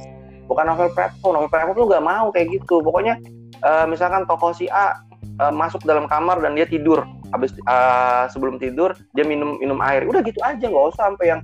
bukan 0.47 0.65
novel 0.67 0.89
platform 0.95 1.33
novel 1.37 1.51
platform 1.51 1.77
tuh 1.77 1.87
gak 1.91 2.05
mau 2.05 2.27
kayak 2.31 2.49
gitu. 2.55 2.81
Pokoknya 2.81 3.19
uh, 3.63 3.85
misalkan 3.85 4.25
tokoh 4.25 4.55
si 4.55 4.71
A 4.71 4.97
uh, 5.43 5.53
masuk 5.53 5.83
dalam 5.85 6.07
kamar 6.07 6.41
dan 6.41 6.55
dia 6.55 6.67
tidur. 6.67 7.03
Habis 7.35 7.53
uh, 7.67 8.31
sebelum 8.31 8.63
tidur 8.63 8.95
dia 9.13 9.27
minum 9.27 9.59
minum 9.59 9.83
air. 9.83 10.07
Udah 10.07 10.23
gitu 10.23 10.39
aja 10.41 10.63
nggak 10.63 10.87
usah 10.95 11.13
sampai 11.13 11.35
yang 11.35 11.41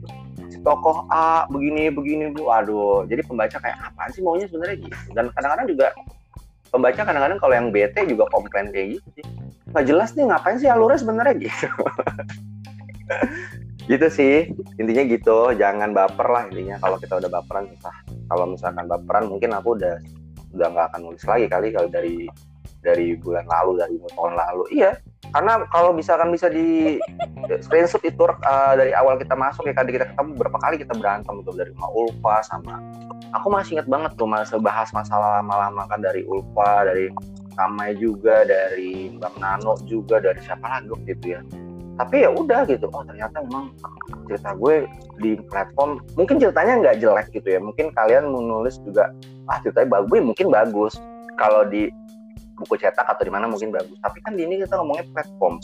si 0.48 0.62
tokoh 0.62 1.04
A 1.10 1.44
begini 1.50 1.90
begini 1.90 2.30
bu 2.32 2.48
aduh 2.48 3.04
jadi 3.10 3.26
pembaca 3.26 3.58
kayak 3.58 3.78
apa 3.82 4.08
sih 4.14 4.22
maunya 4.22 4.46
sebenarnya 4.46 4.86
gitu. 4.86 4.96
Dan 5.12 5.28
kadang-kadang 5.34 5.66
juga 5.68 5.86
pembaca 6.72 7.00
kadang-kadang 7.04 7.38
kalau 7.42 7.54
yang 7.58 7.68
bete 7.74 8.00
juga 8.06 8.24
komplain 8.30 8.70
kayak 8.70 8.98
gitu 8.98 9.08
sih. 9.20 9.24
Nggak 9.74 9.84
jelas 9.88 10.10
nih 10.14 10.24
ngapain 10.30 10.56
sih 10.60 10.68
alurnya 10.70 10.98
sebenarnya 11.00 11.34
gitu 11.48 11.66
gitu 13.86 14.06
sih 14.10 14.50
intinya 14.78 15.02
gitu. 15.06 15.54
Jangan 15.54 15.90
baper 15.94 16.28
lah 16.28 16.42
intinya. 16.50 16.76
Kalau 16.82 16.96
kita 16.98 17.18
udah 17.18 17.30
baperan 17.30 17.66
susah. 17.74 17.96
Kalau 18.30 18.44
misalkan 18.50 18.84
baperan 18.86 19.24
mungkin 19.30 19.50
aku 19.54 19.78
udah 19.78 19.96
udah 20.52 20.66
nggak 20.68 20.86
akan 20.92 21.00
nulis 21.08 21.24
lagi 21.24 21.46
kali 21.48 21.68
kalau 21.72 21.88
dari 21.88 22.28
dari 22.82 23.14
bulan 23.16 23.46
lalu 23.46 23.80
dari 23.80 23.94
tahun 24.14 24.34
lalu. 24.34 24.64
Iya 24.74 24.92
karena 25.32 25.64
kalau 25.72 25.96
misalkan 25.96 26.28
bisa 26.28 26.52
di 26.52 27.00
screenshot 27.64 28.04
itu 28.04 28.20
uh, 28.20 28.74
dari 28.76 28.92
awal 28.92 29.16
kita 29.16 29.32
masuk 29.32 29.64
ya 29.64 29.72
tadi 29.72 29.96
kita 29.96 30.12
ketemu 30.12 30.36
berapa 30.36 30.58
kali 30.60 30.76
kita 30.76 30.92
berantem 30.92 31.40
tuh 31.40 31.56
dari 31.56 31.72
Ma 31.80 31.88
Ulfa 31.88 32.44
sama 32.44 32.84
aku 33.32 33.48
masih 33.48 33.80
ingat 33.80 33.88
banget 33.88 34.12
tuh 34.20 34.28
masa 34.28 34.60
bahas 34.60 34.92
masalah 34.92 35.40
lama-lama 35.40 35.88
kan 35.88 36.04
dari 36.04 36.22
Ulfa 36.28 36.84
dari 36.84 37.08
Kamai 37.56 37.96
juga 37.96 38.44
dari 38.44 39.12
Bang 39.16 39.36
Nano 39.40 39.76
juga 39.88 40.20
dari 40.20 40.40
siapa 40.44 40.68
lagi 40.68 40.92
gitu 41.08 41.36
ya 41.36 41.40
tapi 42.00 42.24
ya 42.24 42.30
udah 42.32 42.64
gitu. 42.68 42.88
Oh 42.92 43.04
ternyata 43.04 43.44
memang 43.44 43.72
cerita 44.28 44.56
gue 44.56 44.88
di 45.20 45.36
platform 45.50 46.00
mungkin 46.16 46.40
ceritanya 46.40 46.80
nggak 46.80 46.96
jelek 47.04 47.28
gitu 47.36 47.48
ya. 47.52 47.60
Mungkin 47.60 47.92
kalian 47.92 48.32
menulis 48.32 48.80
juga 48.82 49.12
ah 49.50 49.60
ceritanya 49.60 50.00
bagus. 50.00 50.20
Mungkin 50.24 50.46
bagus. 50.48 50.92
Kalau 51.36 51.68
di 51.68 51.92
buku 52.56 52.78
cetak 52.78 53.04
atau 53.04 53.22
di 53.24 53.32
mana 53.32 53.48
mungkin 53.50 53.72
bagus. 53.74 53.96
Tapi 54.00 54.18
kan 54.24 54.32
di 54.38 54.48
ini 54.48 54.62
kita 54.62 54.78
ngomongnya 54.80 55.04
platform 55.12 55.60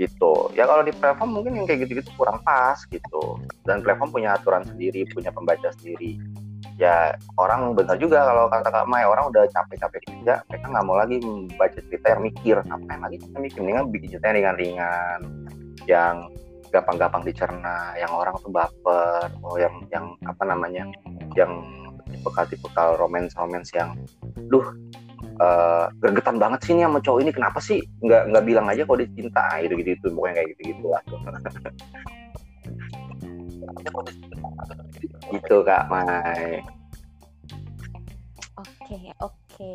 gitu. 0.00 0.50
Ya 0.56 0.64
kalau 0.66 0.82
di 0.82 0.92
platform 0.96 1.30
mungkin 1.36 1.52
yang 1.62 1.66
kayak 1.68 1.86
gitu-gitu 1.86 2.10
kurang 2.18 2.40
pas 2.42 2.80
gitu. 2.88 3.38
Dan 3.62 3.84
platform 3.84 4.10
punya 4.10 4.34
aturan 4.34 4.66
sendiri 4.66 5.06
punya 5.12 5.30
pembaca 5.30 5.70
sendiri 5.78 6.18
ya 6.82 7.14
orang 7.38 7.78
benar 7.78 7.94
juga 7.94 8.26
kalau 8.26 8.50
kata 8.50 8.74
Kak 8.74 8.90
Mai 8.90 9.06
orang 9.06 9.30
udah 9.30 9.46
capek-capek 9.54 10.02
kerja 10.02 10.42
mereka 10.50 10.66
nggak 10.66 10.82
mau 10.82 10.98
lagi 10.98 11.22
membaca 11.22 11.78
cerita 11.78 12.10
yang 12.10 12.26
mikir. 12.26 12.58
Ngapain 12.66 12.98
lagi 12.98 13.22
kita 13.22 13.38
mikir 13.38 13.58
mendingan 13.62 13.86
bikin 13.94 14.08
cerita 14.10 14.26
yang 14.26 14.36
ringan-ringan 14.42 15.18
yang 15.86 16.14
gampang-gampang 16.74 17.22
dicerna 17.22 17.94
yang 18.00 18.10
orang 18.10 18.34
tuh 18.42 18.50
baper 18.50 19.30
oh 19.44 19.60
yang 19.60 19.84
yang 19.94 20.16
apa 20.26 20.42
namanya 20.42 20.88
yang 21.38 21.62
tipikal-tipikal 22.08 22.96
romance-romance 22.96 23.70
yang 23.76 23.92
duh 24.48 24.64
uh, 25.38 25.92
gergetan 26.00 26.40
banget 26.40 26.64
sih 26.64 26.72
ini 26.72 26.88
sama 26.88 26.98
cowok 27.04 27.20
ini 27.22 27.30
kenapa 27.30 27.60
sih 27.60 27.84
nggak 28.00 28.32
nggak 28.32 28.44
bilang 28.48 28.66
aja 28.72 28.88
kalau 28.88 29.04
dia 29.04 29.12
cinta 29.12 29.44
gitu 29.60 29.76
gitu 29.84 29.90
itu 30.00 30.06
pokoknya 30.16 30.34
kayak 30.40 30.48
gitu 30.56 30.62
gitu 30.72 30.84
lah 30.88 31.02
gitu 35.32 35.64
kak 35.64 35.88
Mai. 35.88 36.62
Oke 38.58 38.98
oke. 39.20 39.72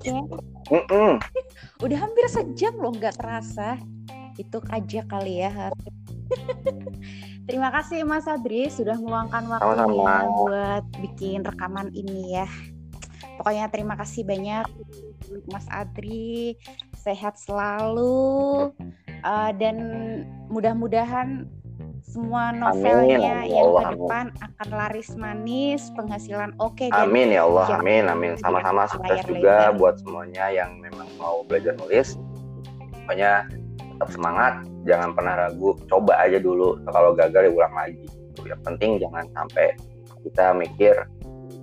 Oke 0.00 0.84
udah 1.82 1.98
hampir 2.00 2.24
sejam 2.30 2.74
loh 2.80 2.92
nggak 2.94 3.20
terasa. 3.20 3.76
Itu 4.40 4.58
aja 4.72 5.00
kali 5.06 5.44
ya. 5.44 5.70
Terima 7.44 7.68
kasih 7.68 8.08
Mas 8.08 8.24
Adri 8.24 8.72
sudah 8.72 8.96
meluangkan 8.96 9.44
waktunya 9.52 9.84
Sama-sama. 9.84 10.16
buat 10.40 10.84
bikin 11.04 11.44
rekaman 11.44 11.92
ini 11.92 12.40
ya. 12.40 12.48
Pokoknya 13.36 13.68
terima 13.68 13.94
kasih 14.00 14.24
banyak 14.24 14.64
Mas 15.52 15.68
Adri, 15.68 16.56
sehat 16.96 17.36
selalu. 17.36 18.72
Uh, 19.24 19.50
dan 19.56 19.76
mudah-mudahan 20.52 21.48
semua 22.04 22.52
novelnya 22.52 23.16
amin, 23.16 23.26
ya 23.26 23.38
yang 23.48 23.68
ke 23.72 23.84
depan 23.96 24.24
akan 24.38 24.68
laris 24.76 25.10
manis, 25.16 25.88
penghasilan 25.96 26.52
oke. 26.60 26.76
Okay, 26.76 26.88
amin 26.92 27.32
ya 27.32 27.48
Allah, 27.48 27.80
amin, 27.80 28.04
amin. 28.12 28.32
Sama-sama 28.38 28.84
sukses 28.92 29.24
juga 29.24 29.72
buat 29.72 29.96
semuanya 30.04 30.52
yang 30.52 30.78
memang 30.84 31.08
mau 31.16 31.40
belajar 31.48 31.72
nulis. 31.80 32.20
Pokoknya 33.04 33.48
tetap 33.80 34.08
semangat 34.12 34.54
jangan 34.84 35.16
pernah 35.16 35.34
ragu. 35.48 35.74
Coba 35.88 36.20
aja 36.20 36.36
dulu 36.36 36.76
kalau 36.92 37.16
gagal 37.16 37.48
ya 37.48 37.52
ulang 37.56 37.74
lagi. 37.74 38.04
Yang 38.44 38.60
penting 38.62 38.90
jangan 39.00 39.24
sampai 39.32 39.66
kita 40.28 40.44
mikir 40.52 40.94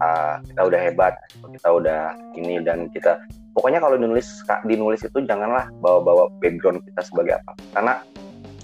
uh, 0.01 0.41
kita 0.49 0.61
udah 0.65 0.79
hebat 0.81 1.13
kita 1.53 1.69
udah 1.69 2.01
ini 2.33 2.57
dan 2.65 2.89
kita. 2.89 3.21
Pokoknya 3.51 3.83
kalau 3.83 3.99
dinulis 3.99 4.25
dinulis 4.65 5.03
itu 5.03 5.19
janganlah 5.27 5.67
bawa-bawa 5.83 6.31
background 6.39 6.81
kita 6.87 7.01
sebagai 7.03 7.37
apa. 7.43 7.51
Karena 7.75 7.93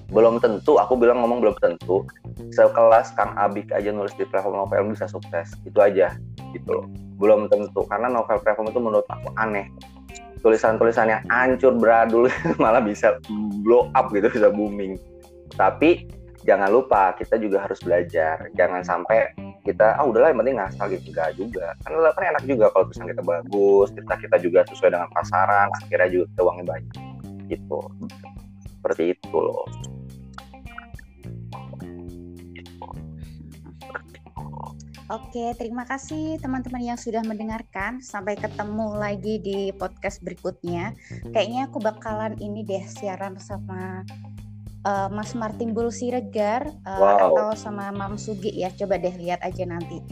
belum 0.08 0.39
tentu 0.39 0.80
aku 0.80 0.95
bilang 0.95 1.20
ngomong 1.20 1.43
belum 1.43 1.55
tentu. 1.60 2.08
Sekelas 2.55 3.12
Kang 3.20 3.36
Abik 3.36 3.76
aja 3.76 3.91
nulis 3.91 4.16
di 4.16 4.24
platform 4.24 4.64
novel 4.64 4.95
bisa 4.95 5.08
sukses. 5.12 5.51
Itu 5.68 5.84
aja 5.84 6.16
gitu 6.55 6.70
loh. 6.72 6.86
Belum 7.20 7.51
tentu 7.51 7.84
karena 7.91 8.08
novel 8.08 8.39
platform 8.39 8.72
itu 8.72 8.80
menurut 8.80 9.08
aku 9.12 9.36
aneh. 9.36 9.68
Tulisan-tulisan 10.39 11.12
yang 11.12 11.24
hancur 11.28 11.76
beradul 11.76 12.32
malah 12.62 12.80
bisa 12.80 13.20
blow 13.66 13.91
up 13.99 14.08
gitu 14.16 14.32
bisa 14.32 14.47
booming. 14.47 14.95
Tapi 15.60 16.08
jangan 16.47 16.72
lupa 16.72 17.12
kita 17.20 17.36
juga 17.36 17.68
harus 17.68 17.84
belajar. 17.84 18.47
Jangan 18.55 18.88
sampai 18.88 19.36
kita 19.68 19.99
ah 19.99 20.08
udahlah 20.08 20.32
yang 20.32 20.39
penting 20.39 20.55
ngasal 20.55 20.88
gitu. 20.88 21.12
Enggak 21.12 21.36
juga. 21.36 21.76
Kan 21.84 21.99
kan 21.99 22.24
enak 22.32 22.43
juga 22.47 22.72
kalau 22.72 22.88
tulisan 22.88 23.12
kita 23.12 23.24
bagus 23.28 23.88
kita 23.91 24.14
kita 24.24 24.38
juga 24.39 24.60
sesuai 24.72 24.95
dengan 24.95 25.10
pasaran 25.12 25.68
akhirnya 25.84 26.08
juga 26.16 26.39
uangnya 26.47 26.66
banyak 26.80 26.95
gitu. 27.51 27.80
Seperti 28.80 29.03
itu 29.20 29.36
loh 29.36 29.68
Oke, 35.08 35.55
terima 35.55 35.88
kasih 35.88 36.36
teman-teman 36.43 36.84
yang 36.84 36.99
sudah 36.99 37.24
mendengarkan. 37.24 38.03
Sampai 38.03 38.36
ketemu 38.36 38.91
lagi 38.91 39.39
di 39.39 39.72
podcast 39.72 40.20
berikutnya. 40.20 40.91
Kayaknya 41.32 41.72
aku 41.72 41.80
bakalan 41.80 42.36
ini 42.43 42.68
deh 42.68 42.84
siaran 42.84 43.39
sama 43.39 44.03
uh, 44.84 45.08
Mas 45.08 45.32
Martin 45.32 45.72
Bul 45.72 45.95
Siregar 45.95 46.76
uh, 46.84 46.99
wow. 46.99 47.32
atau 47.32 47.47
sama 47.55 47.88
Mam 47.95 48.20
Sugi 48.20 48.51
ya. 48.51 48.68
Coba 48.76 48.99
deh 48.99 49.16
lihat 49.16 49.39
aja 49.47 49.64
nanti. 49.64 50.03